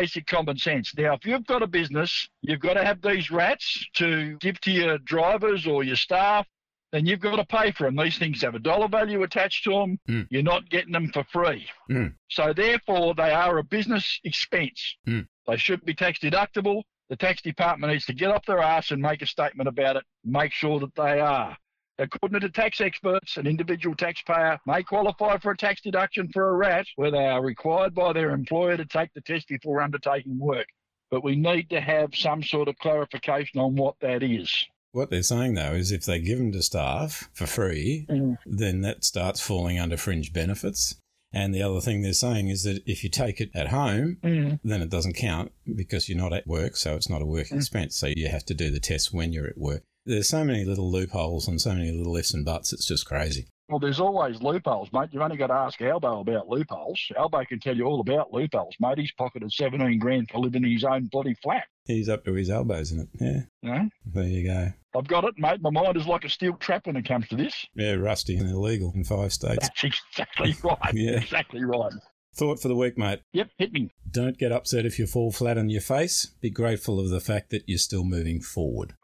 Basic 0.00 0.26
common 0.26 0.56
sense. 0.56 0.94
Now, 0.96 1.12
if 1.12 1.26
you've 1.26 1.46
got 1.46 1.62
a 1.62 1.66
business, 1.66 2.28
you've 2.40 2.60
got 2.60 2.74
to 2.74 2.84
have 2.84 3.02
these 3.02 3.30
rats 3.30 3.86
to 3.96 4.38
give 4.38 4.58
to 4.62 4.70
your 4.70 4.96
drivers 4.96 5.66
or 5.66 5.84
your 5.84 5.96
staff, 5.96 6.46
then 6.92 7.04
you've 7.04 7.20
got 7.20 7.36
to 7.36 7.44
pay 7.44 7.72
for 7.72 7.84
them. 7.84 7.96
These 7.96 8.16
things 8.18 8.40
have 8.40 8.54
a 8.54 8.58
dollar 8.58 8.88
value 8.88 9.22
attached 9.22 9.64
to 9.64 9.70
them. 9.70 9.98
Mm. 10.08 10.26
You're 10.30 10.42
not 10.42 10.70
getting 10.70 10.92
them 10.92 11.10
for 11.12 11.24
free. 11.24 11.66
Mm. 11.90 12.14
So, 12.30 12.54
therefore, 12.54 13.14
they 13.14 13.32
are 13.32 13.58
a 13.58 13.64
business 13.64 14.18
expense. 14.24 14.96
Mm. 15.06 15.26
They 15.46 15.58
should 15.58 15.84
be 15.84 15.92
tax 15.92 16.20
deductible. 16.20 16.82
The 17.10 17.16
tax 17.16 17.42
department 17.42 17.92
needs 17.92 18.06
to 18.06 18.14
get 18.14 18.30
off 18.30 18.46
their 18.46 18.60
ass 18.60 18.92
and 18.92 19.02
make 19.02 19.20
a 19.20 19.26
statement 19.26 19.68
about 19.68 19.96
it, 19.96 20.04
make 20.24 20.52
sure 20.52 20.80
that 20.80 20.94
they 20.94 21.20
are. 21.20 21.54
According 21.98 22.40
to 22.40 22.48
tax 22.48 22.80
experts, 22.80 23.36
an 23.36 23.46
individual 23.46 23.94
taxpayer 23.94 24.58
may 24.66 24.82
qualify 24.82 25.38
for 25.38 25.52
a 25.52 25.56
tax 25.56 25.82
deduction 25.82 26.28
for 26.32 26.48
a 26.48 26.56
rat 26.56 26.86
where 26.96 27.10
they 27.10 27.26
are 27.26 27.42
required 27.44 27.94
by 27.94 28.12
their 28.12 28.30
employer 28.30 28.76
to 28.76 28.86
take 28.86 29.12
the 29.14 29.20
test 29.20 29.48
before 29.48 29.82
undertaking 29.82 30.38
work. 30.38 30.66
But 31.10 31.22
we 31.22 31.36
need 31.36 31.68
to 31.70 31.80
have 31.80 32.14
some 32.14 32.42
sort 32.42 32.68
of 32.68 32.78
clarification 32.78 33.60
on 33.60 33.76
what 33.76 33.96
that 34.00 34.22
is. 34.22 34.50
What 34.92 35.10
they're 35.10 35.22
saying, 35.22 35.54
though, 35.54 35.72
is 35.72 35.92
if 35.92 36.04
they 36.04 36.20
give 36.20 36.38
them 36.38 36.52
to 36.52 36.62
staff 36.62 37.28
for 37.34 37.46
free, 37.46 38.06
then 38.46 38.80
that 38.82 39.04
starts 39.04 39.40
falling 39.40 39.78
under 39.78 39.96
fringe 39.96 40.32
benefits. 40.32 40.96
And 41.34 41.54
the 41.54 41.62
other 41.62 41.80
thing 41.80 42.02
they're 42.02 42.12
saying 42.12 42.48
is 42.48 42.62
that 42.64 42.82
if 42.86 43.02
you 43.04 43.08
take 43.10 43.40
it 43.40 43.50
at 43.54 43.68
home, 43.68 44.18
Mm. 44.22 44.60
then 44.62 44.82
it 44.82 44.90
doesn't 44.90 45.14
count 45.14 45.52
because 45.74 46.08
you're 46.08 46.18
not 46.18 46.34
at 46.34 46.46
work, 46.46 46.76
so 46.76 46.94
it's 46.94 47.08
not 47.08 47.22
a 47.22 47.26
work 47.26 47.50
expense. 47.52 47.96
So 47.96 48.08
you 48.08 48.28
have 48.28 48.44
to 48.46 48.54
do 48.54 48.70
the 48.70 48.80
test 48.80 49.14
when 49.14 49.32
you're 49.32 49.46
at 49.46 49.56
work. 49.56 49.82
There's 50.04 50.28
so 50.28 50.44
many 50.44 50.64
little 50.64 50.90
loopholes 50.90 51.46
and 51.46 51.60
so 51.60 51.74
many 51.74 51.92
little 51.92 52.16
ifs 52.16 52.34
and 52.34 52.44
buts, 52.44 52.72
it's 52.72 52.86
just 52.86 53.06
crazy. 53.06 53.46
Well, 53.68 53.78
there's 53.78 54.00
always 54.00 54.42
loopholes, 54.42 54.90
mate. 54.92 55.08
You've 55.12 55.22
only 55.22 55.36
got 55.36 55.46
to 55.46 55.54
ask 55.54 55.80
Albo 55.80 56.20
about 56.20 56.48
loopholes. 56.48 57.00
Albo 57.16 57.44
can 57.44 57.60
tell 57.60 57.76
you 57.76 57.84
all 57.84 58.00
about 58.00 58.32
loopholes, 58.32 58.74
mate. 58.80 58.98
He's 58.98 59.12
pocketed 59.12 59.50
17 59.50 59.98
grand 59.98 60.28
for 60.30 60.40
living 60.40 60.64
in 60.64 60.72
his 60.72 60.84
own 60.84 61.08
bloody 61.10 61.34
flat. 61.42 61.64
He's 61.86 62.08
up 62.08 62.24
to 62.24 62.34
his 62.34 62.50
elbows 62.50 62.92
in 62.92 63.00
it. 63.00 63.08
Yeah, 63.18 63.40
know? 63.62 63.88
there 64.04 64.24
you 64.24 64.44
go. 64.46 64.72
I've 64.94 65.08
got 65.08 65.24
it, 65.24 65.34
mate. 65.38 65.62
My 65.62 65.70
mind 65.70 65.96
is 65.96 66.06
like 66.06 66.24
a 66.24 66.28
steel 66.28 66.54
trap 66.54 66.86
when 66.86 66.96
it 66.96 67.08
comes 67.08 67.28
to 67.28 67.36
this. 67.36 67.66
Yeah, 67.74 67.94
rusty 67.94 68.36
and 68.36 68.50
illegal 68.50 68.92
in 68.94 69.04
five 69.04 69.32
states. 69.32 69.68
That's 69.68 69.84
exactly 69.84 70.54
right. 70.64 70.92
Yeah. 70.92 71.20
Exactly 71.20 71.64
right. 71.64 71.92
Thought 72.34 72.60
for 72.60 72.68
the 72.68 72.76
week, 72.76 72.98
mate. 72.98 73.20
Yep, 73.32 73.50
hit 73.58 73.72
me. 73.72 73.90
Don't 74.10 74.38
get 74.38 74.52
upset 74.52 74.86
if 74.86 74.98
you 74.98 75.06
fall 75.06 75.32
flat 75.32 75.58
on 75.58 75.70
your 75.70 75.80
face. 75.80 76.34
Be 76.40 76.50
grateful 76.50 76.98
of 77.00 77.10
the 77.10 77.20
fact 77.20 77.50
that 77.50 77.62
you're 77.66 77.78
still 77.78 78.04
moving 78.04 78.40
forward. 78.40 78.94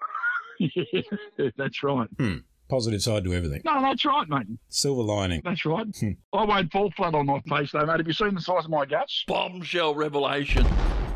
that's 1.56 1.82
right. 1.82 2.08
Hmm. 2.18 2.36
Positive 2.68 3.02
side 3.02 3.24
to 3.24 3.32
everything. 3.32 3.62
No, 3.64 3.80
that's 3.80 4.04
right, 4.04 4.28
mate. 4.28 4.46
Silver 4.68 5.02
lining. 5.02 5.40
That's 5.42 5.64
right. 5.64 5.86
Hmm. 5.98 6.10
I 6.34 6.44
won't 6.44 6.70
fall 6.70 6.92
flat 6.96 7.14
on 7.14 7.26
my 7.26 7.40
face, 7.48 7.72
though, 7.72 7.86
mate. 7.86 7.98
Have 7.98 8.06
you 8.06 8.12
seen 8.12 8.34
the 8.34 8.40
size 8.40 8.64
of 8.64 8.70
my 8.70 8.84
guts? 8.84 9.24
Bombshell 9.26 9.94
revelation. 9.94 10.66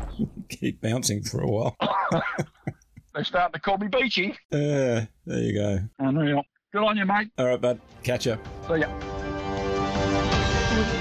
Keep 0.49 0.81
bouncing 0.81 1.21
for 1.23 1.41
a 1.41 1.47
while. 1.47 1.77
They're 3.13 3.23
starting 3.23 3.53
to 3.53 3.59
call 3.59 3.77
me 3.77 3.87
Beachy. 3.87 4.31
Uh, 4.51 5.05
there 5.25 5.39
you 5.39 5.53
go. 5.53 5.79
Unreal. 5.99 6.43
Good 6.71 6.83
on 6.83 6.97
you, 6.97 7.05
mate. 7.05 7.29
All 7.37 7.45
right, 7.45 7.61
bud. 7.61 7.79
Catch 8.01 8.25
ya. 8.25 8.37
See 8.67 8.79
ya. 8.79 8.87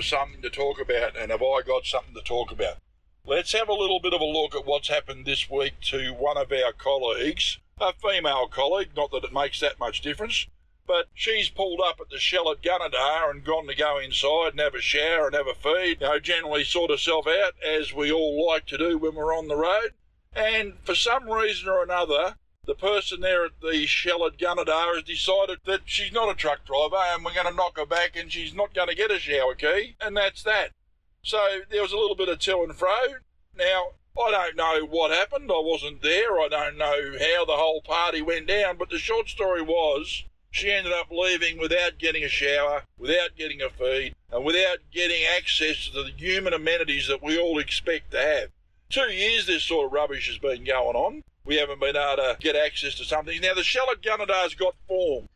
For 0.00 0.06
something 0.06 0.40
to 0.40 0.48
talk 0.48 0.80
about, 0.80 1.14
and 1.14 1.30
have 1.30 1.42
I 1.42 1.60
got 1.60 1.84
something 1.84 2.14
to 2.14 2.22
talk 2.22 2.50
about? 2.50 2.78
Let's 3.26 3.52
have 3.52 3.68
a 3.68 3.74
little 3.74 4.00
bit 4.00 4.14
of 4.14 4.22
a 4.22 4.24
look 4.24 4.54
at 4.54 4.64
what's 4.64 4.88
happened 4.88 5.26
this 5.26 5.50
week 5.50 5.74
to 5.90 6.14
one 6.14 6.38
of 6.38 6.50
our 6.50 6.72
colleagues, 6.72 7.58
a 7.78 7.92
female 7.92 8.48
colleague, 8.48 8.92
not 8.96 9.10
that 9.10 9.24
it 9.24 9.32
makes 9.32 9.60
that 9.60 9.78
much 9.78 10.00
difference, 10.00 10.46
but 10.86 11.08
she's 11.12 11.50
pulled 11.50 11.82
up 11.84 12.00
at 12.00 12.08
the 12.08 12.18
Shell 12.18 12.50
at 12.50 12.62
Gunnedah 12.62 13.30
and 13.30 13.44
gone 13.44 13.66
to 13.66 13.74
go 13.74 13.98
inside 13.98 14.52
and 14.52 14.60
have 14.60 14.74
a 14.74 14.80
shower 14.80 15.26
and 15.26 15.36
have 15.36 15.46
a 15.46 15.52
feed, 15.52 16.00
you 16.00 16.06
know, 16.06 16.18
generally 16.18 16.64
sort 16.64 16.90
herself 16.90 17.26
out, 17.26 17.52
as 17.62 17.92
we 17.92 18.10
all 18.10 18.46
like 18.48 18.64
to 18.68 18.78
do 18.78 18.96
when 18.96 19.14
we're 19.14 19.36
on 19.36 19.48
the 19.48 19.56
road. 19.56 19.90
And 20.34 20.78
for 20.82 20.94
some 20.94 21.28
reason 21.28 21.68
or 21.68 21.82
another, 21.82 22.36
the 22.70 22.76
person 22.76 23.20
there 23.20 23.44
at 23.44 23.60
the 23.60 23.84
Shell 23.84 24.24
at 24.24 24.38
Gunnedah 24.38 24.94
has 24.94 25.02
decided 25.02 25.58
that 25.64 25.80
she's 25.86 26.12
not 26.12 26.30
a 26.30 26.36
truck 26.36 26.64
driver 26.64 27.02
and 27.12 27.24
we're 27.24 27.34
going 27.34 27.48
to 27.48 27.52
knock 27.52 27.76
her 27.76 27.84
back 27.84 28.14
and 28.14 28.30
she's 28.30 28.54
not 28.54 28.72
going 28.72 28.86
to 28.86 28.94
get 28.94 29.10
a 29.10 29.18
shower 29.18 29.56
key, 29.56 29.96
and 30.00 30.16
that's 30.16 30.44
that. 30.44 30.70
So 31.20 31.62
there 31.68 31.82
was 31.82 31.90
a 31.90 31.96
little 31.96 32.14
bit 32.14 32.28
of 32.28 32.38
to 32.38 32.62
and 32.62 32.76
fro. 32.76 32.96
Now, 33.56 33.94
I 34.16 34.30
don't 34.30 34.56
know 34.56 34.86
what 34.86 35.10
happened. 35.10 35.50
I 35.50 35.58
wasn't 35.58 36.00
there. 36.00 36.38
I 36.38 36.46
don't 36.48 36.78
know 36.78 37.16
how 37.18 37.44
the 37.44 37.56
whole 37.56 37.82
party 37.82 38.22
went 38.22 38.46
down, 38.46 38.76
but 38.78 38.88
the 38.88 38.98
short 38.98 39.28
story 39.28 39.62
was 39.62 40.22
she 40.52 40.70
ended 40.70 40.92
up 40.92 41.08
leaving 41.10 41.58
without 41.58 41.98
getting 41.98 42.22
a 42.22 42.28
shower, 42.28 42.84
without 42.96 43.30
getting 43.36 43.60
a 43.60 43.68
feed, 43.68 44.14
and 44.30 44.44
without 44.44 44.78
getting 44.92 45.24
access 45.36 45.88
to 45.88 46.04
the 46.04 46.12
human 46.16 46.52
amenities 46.52 47.08
that 47.08 47.20
we 47.20 47.36
all 47.36 47.58
expect 47.58 48.12
to 48.12 48.18
have. 48.18 48.50
Two 48.90 49.12
years 49.12 49.46
this 49.46 49.62
sort 49.62 49.86
of 49.86 49.92
rubbish 49.92 50.26
has 50.26 50.38
been 50.38 50.64
going 50.64 50.96
on. 50.96 51.22
We 51.44 51.56
haven't 51.58 51.78
been 51.78 51.96
able 51.96 52.16
to 52.16 52.36
get 52.40 52.56
access 52.56 52.96
to 52.96 53.04
some 53.04 53.24
things. 53.24 53.40
Now, 53.40 53.54
the 53.54 53.62
Shell 53.62 53.86
at 53.92 54.02
Gunnedah's 54.02 54.56
got 54.56 54.74
form. 54.88 55.28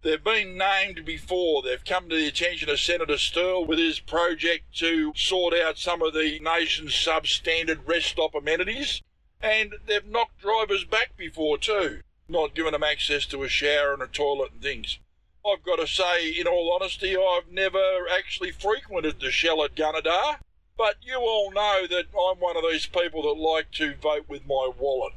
They've 0.00 0.24
been 0.24 0.56
named 0.56 1.04
before. 1.04 1.62
They've 1.62 1.84
come 1.84 2.08
to 2.08 2.16
the 2.16 2.26
attention 2.26 2.70
of 2.70 2.80
Senator 2.80 3.14
Sterle 3.14 3.66
with 3.66 3.78
his 3.78 4.00
project 4.00 4.74
to 4.78 5.12
sort 5.14 5.52
out 5.52 5.76
some 5.76 6.00
of 6.00 6.14
the 6.14 6.40
nation's 6.40 6.92
substandard 6.92 7.86
rest 7.86 8.06
stop 8.06 8.34
amenities. 8.34 9.02
And 9.42 9.74
they've 9.86 10.06
knocked 10.06 10.40
drivers 10.40 10.84
back 10.84 11.14
before 11.14 11.58
too, 11.58 12.00
not 12.30 12.54
giving 12.54 12.72
them 12.72 12.82
access 12.82 13.26
to 13.26 13.42
a 13.42 13.48
shower 13.48 13.92
and 13.92 14.02
a 14.02 14.06
toilet 14.06 14.52
and 14.52 14.62
things. 14.62 14.98
I've 15.46 15.62
got 15.62 15.76
to 15.76 15.86
say, 15.86 16.30
in 16.30 16.46
all 16.46 16.72
honesty, 16.72 17.14
I've 17.14 17.50
never 17.50 18.08
actually 18.10 18.52
frequented 18.52 19.20
the 19.20 19.30
Shell 19.30 19.62
at 19.64 19.74
Gunnedah, 19.74 20.38
but 20.82 20.96
you 21.00 21.16
all 21.16 21.52
know 21.52 21.86
that 21.88 22.06
I'm 22.08 22.40
one 22.40 22.56
of 22.56 22.64
these 22.68 22.86
people 22.86 23.22
that 23.22 23.40
like 23.40 23.70
to 23.74 23.94
vote 24.02 24.24
with 24.26 24.44
my 24.48 24.68
wallet. 24.76 25.12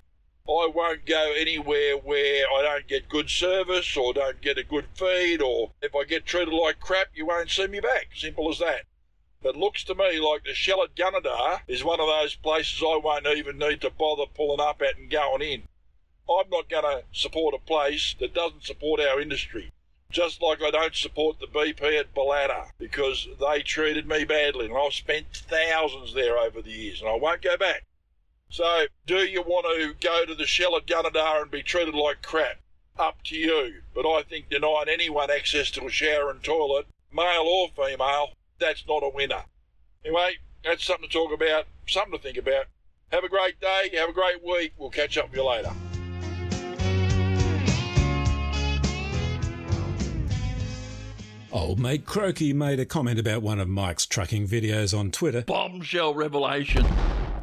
I 0.48 0.70
won't 0.72 1.08
go 1.08 1.34
anywhere 1.36 1.98
where 1.98 2.46
I 2.46 2.62
don't 2.62 2.88
get 2.88 3.10
good 3.10 3.32
service 3.32 3.98
or 3.98 4.14
don't 4.14 4.40
get 4.42 4.60
a 4.60 4.64
good 4.64 4.86
feed, 4.94 5.42
or 5.42 5.72
if 5.82 5.96
I 5.96 6.04
get 6.04 6.28
treated 6.28 6.54
like 6.54 6.80
crap, 6.80 7.08
you 7.16 7.26
won't 7.26 7.50
see 7.50 7.66
me 7.66 7.80
back. 7.80 8.10
Simple 8.14 8.52
as 8.52 8.60
that. 8.60 8.82
It 9.42 9.56
looks 9.56 9.84
to 9.86 9.96
me 9.96 10.20
like 10.20 10.44
the 10.44 10.54
Shell 10.54 10.84
at 10.84 10.94
Gunnedah 10.94 11.62
is 11.68 11.84
one 11.84 12.00
of 12.00 12.06
those 12.06 12.36
places 12.36 12.84
I 12.84 13.02
won't 13.04 13.26
even 13.26 13.58
need 13.58 13.82
to 13.82 13.90
bother 13.90 14.26
pulling 14.36 14.62
up 14.62 14.84
at 14.84 15.00
and 15.00 15.10
going 15.10 15.42
in. 15.42 15.64
I'm 16.30 16.48
not 16.52 16.70
going 16.70 16.84
to 16.84 17.06
support 17.12 17.56
a 17.56 17.66
place 17.66 18.16
that 18.20 18.36
doesn't 18.36 18.66
support 18.66 19.00
our 19.00 19.20
industry. 19.20 19.72
Just 20.16 20.42
like 20.42 20.62
I 20.64 20.72
don't 20.72 20.96
support 20.96 21.42
the 21.42 21.46
BP 21.46 22.00
at 22.00 22.16
Ballata 22.16 22.68
because 22.78 23.28
they 23.38 23.62
treated 23.62 24.08
me 24.08 24.24
badly 24.24 24.68
and 24.68 24.74
I've 24.74 24.94
spent 24.94 25.26
thousands 25.50 26.14
there 26.14 26.38
over 26.38 26.62
the 26.62 26.72
years 26.72 27.02
and 27.02 27.10
I 27.10 27.16
won't 27.16 27.42
go 27.42 27.58
back. 27.58 27.84
So, 28.50 28.86
do 29.06 29.18
you 29.18 29.42
want 29.42 29.66
to 29.66 29.94
go 30.00 30.26
to 30.26 30.34
the 30.34 30.46
Shell 30.46 30.78
at 30.78 30.86
Gunnedah 30.86 31.42
and 31.42 31.52
be 31.52 31.62
treated 31.62 31.96
like 31.96 32.22
crap? 32.22 32.62
Up 32.98 33.24
to 33.26 33.36
you. 33.36 33.82
But 33.94 34.08
I 34.08 34.24
think 34.24 34.50
denying 34.50 34.88
anyone 34.88 35.30
access 35.30 35.70
to 35.72 35.86
a 35.86 35.90
shower 35.90 36.30
and 36.30 36.42
toilet, 36.42 36.86
male 37.12 37.44
or 37.46 37.68
female, 37.76 38.30
that's 38.58 38.86
not 38.88 39.04
a 39.04 39.12
winner. 39.14 39.44
Anyway, 40.06 40.38
that's 40.64 40.86
something 40.86 41.10
to 41.10 41.14
talk 41.14 41.34
about, 41.34 41.66
something 41.90 42.14
to 42.14 42.24
think 42.24 42.38
about. 42.38 42.68
Have 43.12 43.26
a 43.26 43.30
great 43.30 43.60
day, 43.60 43.90
have 43.96 44.08
a 44.08 44.14
great 44.14 44.42
week. 44.42 44.72
We'll 44.78 44.92
catch 44.92 45.18
up 45.18 45.32
with 45.32 45.36
you 45.36 45.46
later. 45.46 45.74
Old 51.56 51.80
mate 51.80 52.06
Croaky 52.06 52.52
made 52.52 52.82
a 52.82 52.86
comment 52.86 53.18
about 53.18 53.42
one 53.42 53.62
of 53.62 53.70
Mike's 53.70 54.06
trucking 54.06 54.46
videos 54.46 54.94
on 54.94 55.10
Twitter. 55.10 55.42
Bombshell 55.44 56.14
revelation. 56.14 56.86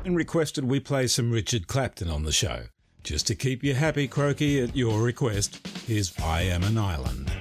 And 0.04 0.14
requested 0.14 0.66
we 0.66 0.80
play 0.80 1.06
some 1.06 1.30
Richard 1.30 1.66
Clapton 1.66 2.10
on 2.10 2.24
the 2.24 2.30
show. 2.30 2.64
Just 3.04 3.26
to 3.28 3.34
keep 3.34 3.64
you 3.64 3.72
happy, 3.72 4.06
Croaky, 4.06 4.60
at 4.60 4.76
your 4.76 5.00
request, 5.00 5.66
here's 5.86 6.12
I 6.18 6.42
Am 6.42 6.62
an 6.62 6.76
Island. 6.76 7.32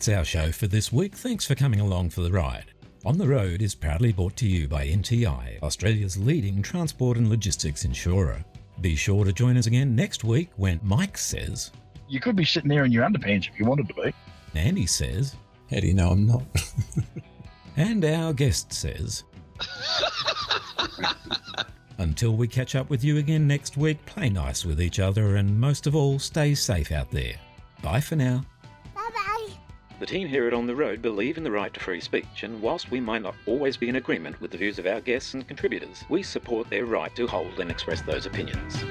That's 0.00 0.16
our 0.16 0.24
show 0.24 0.50
for 0.50 0.66
this 0.66 0.90
week. 0.90 1.14
Thanks 1.14 1.44
for 1.44 1.54
coming 1.54 1.78
along 1.78 2.08
for 2.08 2.22
the 2.22 2.32
ride. 2.32 2.72
On 3.04 3.18
the 3.18 3.28
Road 3.28 3.60
is 3.60 3.74
proudly 3.74 4.14
brought 4.14 4.34
to 4.36 4.46
you 4.46 4.66
by 4.66 4.86
NTI, 4.86 5.60
Australia's 5.60 6.16
leading 6.16 6.62
transport 6.62 7.18
and 7.18 7.28
logistics 7.28 7.84
insurer. 7.84 8.42
Be 8.80 8.96
sure 8.96 9.26
to 9.26 9.32
join 9.34 9.58
us 9.58 9.66
again 9.66 9.94
next 9.94 10.24
week 10.24 10.48
when 10.56 10.80
Mike 10.82 11.18
says, 11.18 11.70
You 12.08 12.18
could 12.18 12.34
be 12.34 12.46
sitting 12.46 12.70
there 12.70 12.86
in 12.86 12.92
your 12.92 13.04
underpants 13.04 13.50
if 13.50 13.60
you 13.60 13.66
wanted 13.66 13.88
to 13.88 13.94
be. 13.94 14.14
Andy 14.54 14.86
says, 14.86 15.36
How 15.70 15.80
do 15.80 15.86
you 15.86 15.92
know 15.92 16.12
I'm 16.12 16.26
not? 16.26 16.44
and 17.76 18.02
our 18.02 18.32
guest 18.32 18.72
says, 18.72 19.24
Until 21.98 22.36
we 22.36 22.48
catch 22.48 22.74
up 22.74 22.88
with 22.88 23.04
you 23.04 23.18
again 23.18 23.46
next 23.46 23.76
week, 23.76 24.02
play 24.06 24.30
nice 24.30 24.64
with 24.64 24.80
each 24.80 24.98
other 24.98 25.36
and 25.36 25.60
most 25.60 25.86
of 25.86 25.94
all, 25.94 26.18
stay 26.18 26.54
safe 26.54 26.90
out 26.90 27.10
there. 27.10 27.34
Bye 27.82 28.00
for 28.00 28.16
now. 28.16 28.46
The 30.00 30.06
team 30.06 30.28
here 30.28 30.46
at 30.46 30.54
On 30.54 30.66
the 30.66 30.74
Road 30.74 31.02
believe 31.02 31.36
in 31.36 31.44
the 31.44 31.50
right 31.50 31.74
to 31.74 31.78
free 31.78 32.00
speech, 32.00 32.42
and 32.42 32.62
whilst 32.62 32.90
we 32.90 33.00
might 33.00 33.20
not 33.20 33.34
always 33.44 33.76
be 33.76 33.90
in 33.90 33.96
agreement 33.96 34.40
with 34.40 34.50
the 34.50 34.56
views 34.56 34.78
of 34.78 34.86
our 34.86 35.02
guests 35.02 35.34
and 35.34 35.46
contributors, 35.46 36.04
we 36.08 36.22
support 36.22 36.70
their 36.70 36.86
right 36.86 37.14
to 37.16 37.26
hold 37.26 37.60
and 37.60 37.70
express 37.70 38.00
those 38.00 38.24
opinions. 38.24 38.82